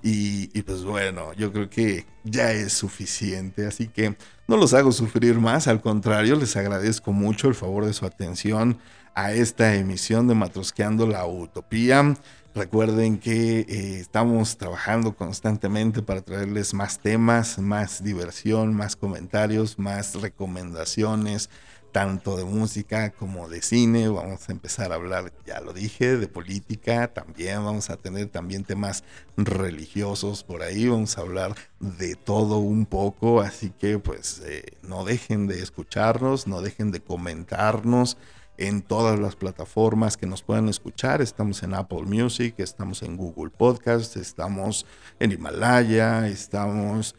Y, 0.00 0.62
pues 0.62 0.84
bueno, 0.84 1.32
yo 1.32 1.52
creo 1.52 1.68
que 1.68 2.06
ya 2.22 2.52
es 2.52 2.72
suficiente, 2.72 3.66
así 3.66 3.88
que 3.88 4.16
no 4.46 4.56
los 4.56 4.72
hago 4.72 4.92
sufrir 4.92 5.40
más, 5.40 5.66
al 5.66 5.80
contrario, 5.80 6.36
les 6.36 6.56
agradezco 6.56 7.12
mucho 7.12 7.48
el 7.48 7.56
favor 7.56 7.84
de 7.84 7.92
su 7.92 8.06
atención 8.06 8.78
a 9.14 9.32
esta 9.32 9.74
emisión 9.74 10.28
de 10.28 10.36
Matrosqueando 10.36 11.04
la 11.04 11.26
Utopía. 11.26 12.16
Recuerden 12.58 13.18
que 13.18 13.60
eh, 13.60 14.00
estamos 14.00 14.56
trabajando 14.58 15.14
constantemente 15.14 16.02
para 16.02 16.22
traerles 16.22 16.74
más 16.74 16.98
temas, 16.98 17.60
más 17.60 18.02
diversión, 18.02 18.74
más 18.74 18.96
comentarios, 18.96 19.78
más 19.78 20.20
recomendaciones, 20.20 21.50
tanto 21.92 22.36
de 22.36 22.44
música 22.44 23.10
como 23.10 23.48
de 23.48 23.62
cine. 23.62 24.08
Vamos 24.08 24.48
a 24.48 24.52
empezar 24.52 24.90
a 24.90 24.96
hablar, 24.96 25.32
ya 25.46 25.60
lo 25.60 25.72
dije, 25.72 26.16
de 26.16 26.26
política. 26.26 27.06
También 27.14 27.64
vamos 27.64 27.90
a 27.90 27.96
tener 27.96 28.26
también 28.26 28.64
temas 28.64 29.04
religiosos 29.36 30.42
por 30.42 30.64
ahí. 30.64 30.88
Vamos 30.88 31.16
a 31.16 31.20
hablar 31.20 31.54
de 31.78 32.16
todo 32.16 32.58
un 32.58 32.86
poco. 32.86 33.40
Así 33.40 33.70
que 33.70 34.00
pues 34.00 34.42
eh, 34.44 34.72
no 34.82 35.04
dejen 35.04 35.46
de 35.46 35.62
escucharnos, 35.62 36.48
no 36.48 36.60
dejen 36.60 36.90
de 36.90 36.98
comentarnos 36.98 38.16
en 38.58 38.82
todas 38.82 39.18
las 39.18 39.36
plataformas 39.36 40.16
que 40.16 40.26
nos 40.26 40.42
puedan 40.42 40.68
escuchar. 40.68 41.22
Estamos 41.22 41.62
en 41.62 41.74
Apple 41.74 42.02
Music, 42.02 42.54
estamos 42.58 43.02
en 43.02 43.16
Google 43.16 43.50
Podcast, 43.50 44.16
estamos 44.16 44.84
en 45.18 45.32
Himalaya, 45.32 46.28
estamos 46.28 47.14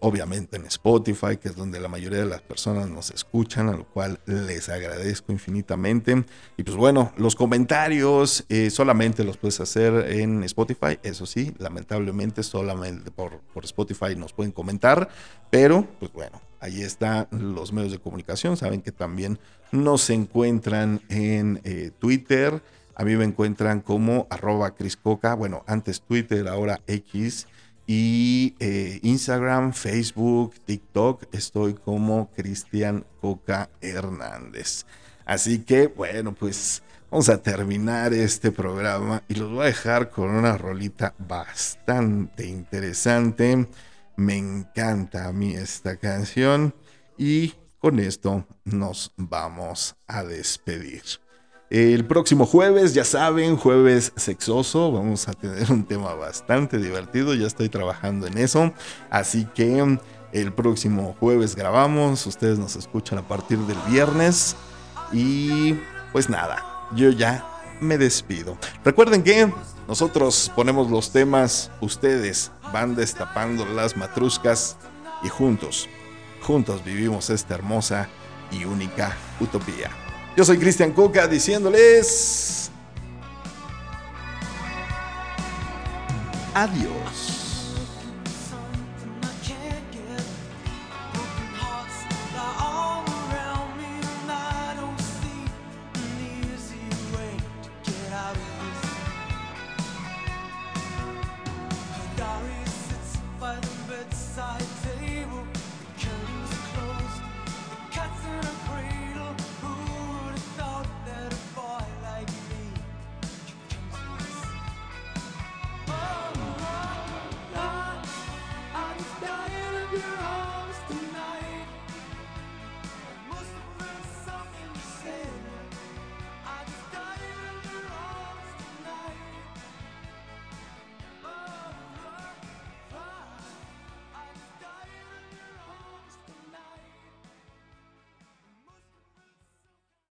obviamente 0.00 0.56
en 0.56 0.66
Spotify, 0.66 1.36
que 1.40 1.48
es 1.48 1.56
donde 1.56 1.80
la 1.80 1.88
mayoría 1.88 2.18
de 2.18 2.26
las 2.26 2.42
personas 2.42 2.88
nos 2.90 3.10
escuchan, 3.10 3.68
a 3.68 3.72
lo 3.72 3.84
cual 3.84 4.20
les 4.26 4.68
agradezco 4.68 5.32
infinitamente. 5.32 6.24
Y 6.56 6.62
pues 6.62 6.76
bueno, 6.76 7.12
los 7.16 7.34
comentarios 7.34 8.44
eh, 8.48 8.70
solamente 8.70 9.24
los 9.24 9.38
puedes 9.38 9.60
hacer 9.60 10.10
en 10.10 10.44
Spotify, 10.44 10.98
eso 11.02 11.24
sí, 11.24 11.54
lamentablemente 11.58 12.42
solamente 12.42 13.10
por, 13.10 13.40
por 13.54 13.64
Spotify 13.64 14.14
nos 14.16 14.32
pueden 14.32 14.52
comentar, 14.52 15.08
pero 15.50 15.86
pues 15.98 16.12
bueno, 16.12 16.40
ahí 16.64 16.82
están 16.82 17.28
los 17.30 17.72
medios 17.72 17.92
de 17.92 17.98
comunicación, 17.98 18.56
saben 18.56 18.80
que 18.80 18.90
también 18.90 19.38
nos 19.70 20.08
encuentran 20.08 21.02
en 21.10 21.60
eh, 21.64 21.90
Twitter. 21.98 22.62
A 22.94 23.04
mí 23.04 23.16
me 23.16 23.24
encuentran 23.24 23.80
como 23.80 24.26
arroba 24.30 24.74
Criscoca, 24.74 25.34
bueno, 25.34 25.62
antes 25.66 26.00
Twitter, 26.00 26.48
ahora 26.48 26.80
X. 26.86 27.46
Y 27.86 28.54
eh, 28.60 28.98
Instagram, 29.02 29.74
Facebook, 29.74 30.54
TikTok, 30.64 31.24
estoy 31.32 31.74
como 31.74 32.30
Cristian 32.30 33.04
Coca 33.20 33.68
Hernández. 33.82 34.86
Así 35.26 35.58
que, 35.58 35.88
bueno, 35.88 36.32
pues 36.32 36.82
vamos 37.10 37.28
a 37.28 37.42
terminar 37.42 38.14
este 38.14 38.52
programa 38.52 39.22
y 39.28 39.34
los 39.34 39.50
voy 39.50 39.64
a 39.64 39.66
dejar 39.66 40.08
con 40.08 40.30
una 40.30 40.56
rolita 40.56 41.12
bastante 41.18 42.46
interesante. 42.46 43.68
Me 44.16 44.36
encanta 44.36 45.26
a 45.26 45.32
mí 45.32 45.54
esta 45.54 45.96
canción 45.96 46.74
y 47.18 47.54
con 47.78 47.98
esto 47.98 48.46
nos 48.64 49.12
vamos 49.16 49.96
a 50.06 50.22
despedir. 50.22 51.02
El 51.70 52.06
próximo 52.06 52.46
jueves, 52.46 52.94
ya 52.94 53.04
saben, 53.04 53.56
jueves 53.56 54.12
sexoso, 54.16 54.92
vamos 54.92 55.26
a 55.28 55.32
tener 55.32 55.72
un 55.72 55.84
tema 55.84 56.14
bastante 56.14 56.78
divertido, 56.78 57.34
ya 57.34 57.46
estoy 57.46 57.68
trabajando 57.68 58.26
en 58.26 58.38
eso, 58.38 58.72
así 59.10 59.46
que 59.54 59.98
el 60.32 60.52
próximo 60.52 61.16
jueves 61.18 61.56
grabamos, 61.56 62.26
ustedes 62.26 62.58
nos 62.58 62.76
escuchan 62.76 63.18
a 63.18 63.26
partir 63.26 63.58
del 63.58 63.78
viernes 63.90 64.54
y 65.12 65.74
pues 66.12 66.28
nada, 66.28 66.64
yo 66.94 67.10
ya 67.10 67.44
me 67.80 67.98
despido. 67.98 68.56
Recuerden 68.84 69.22
que 69.22 69.52
nosotros 69.88 70.50
ponemos 70.54 70.90
los 70.90 71.12
temas, 71.12 71.70
ustedes 71.80 72.50
van 72.72 72.94
destapando 72.94 73.64
las 73.66 73.96
matruscas 73.96 74.76
y 75.22 75.28
juntos, 75.28 75.88
juntos 76.42 76.84
vivimos 76.84 77.30
esta 77.30 77.54
hermosa 77.54 78.08
y 78.50 78.64
única 78.64 79.16
utopía. 79.40 79.90
Yo 80.36 80.44
soy 80.44 80.58
Cristian 80.58 80.92
Coca 80.92 81.26
diciéndoles 81.28 82.70
adiós. 86.54 87.23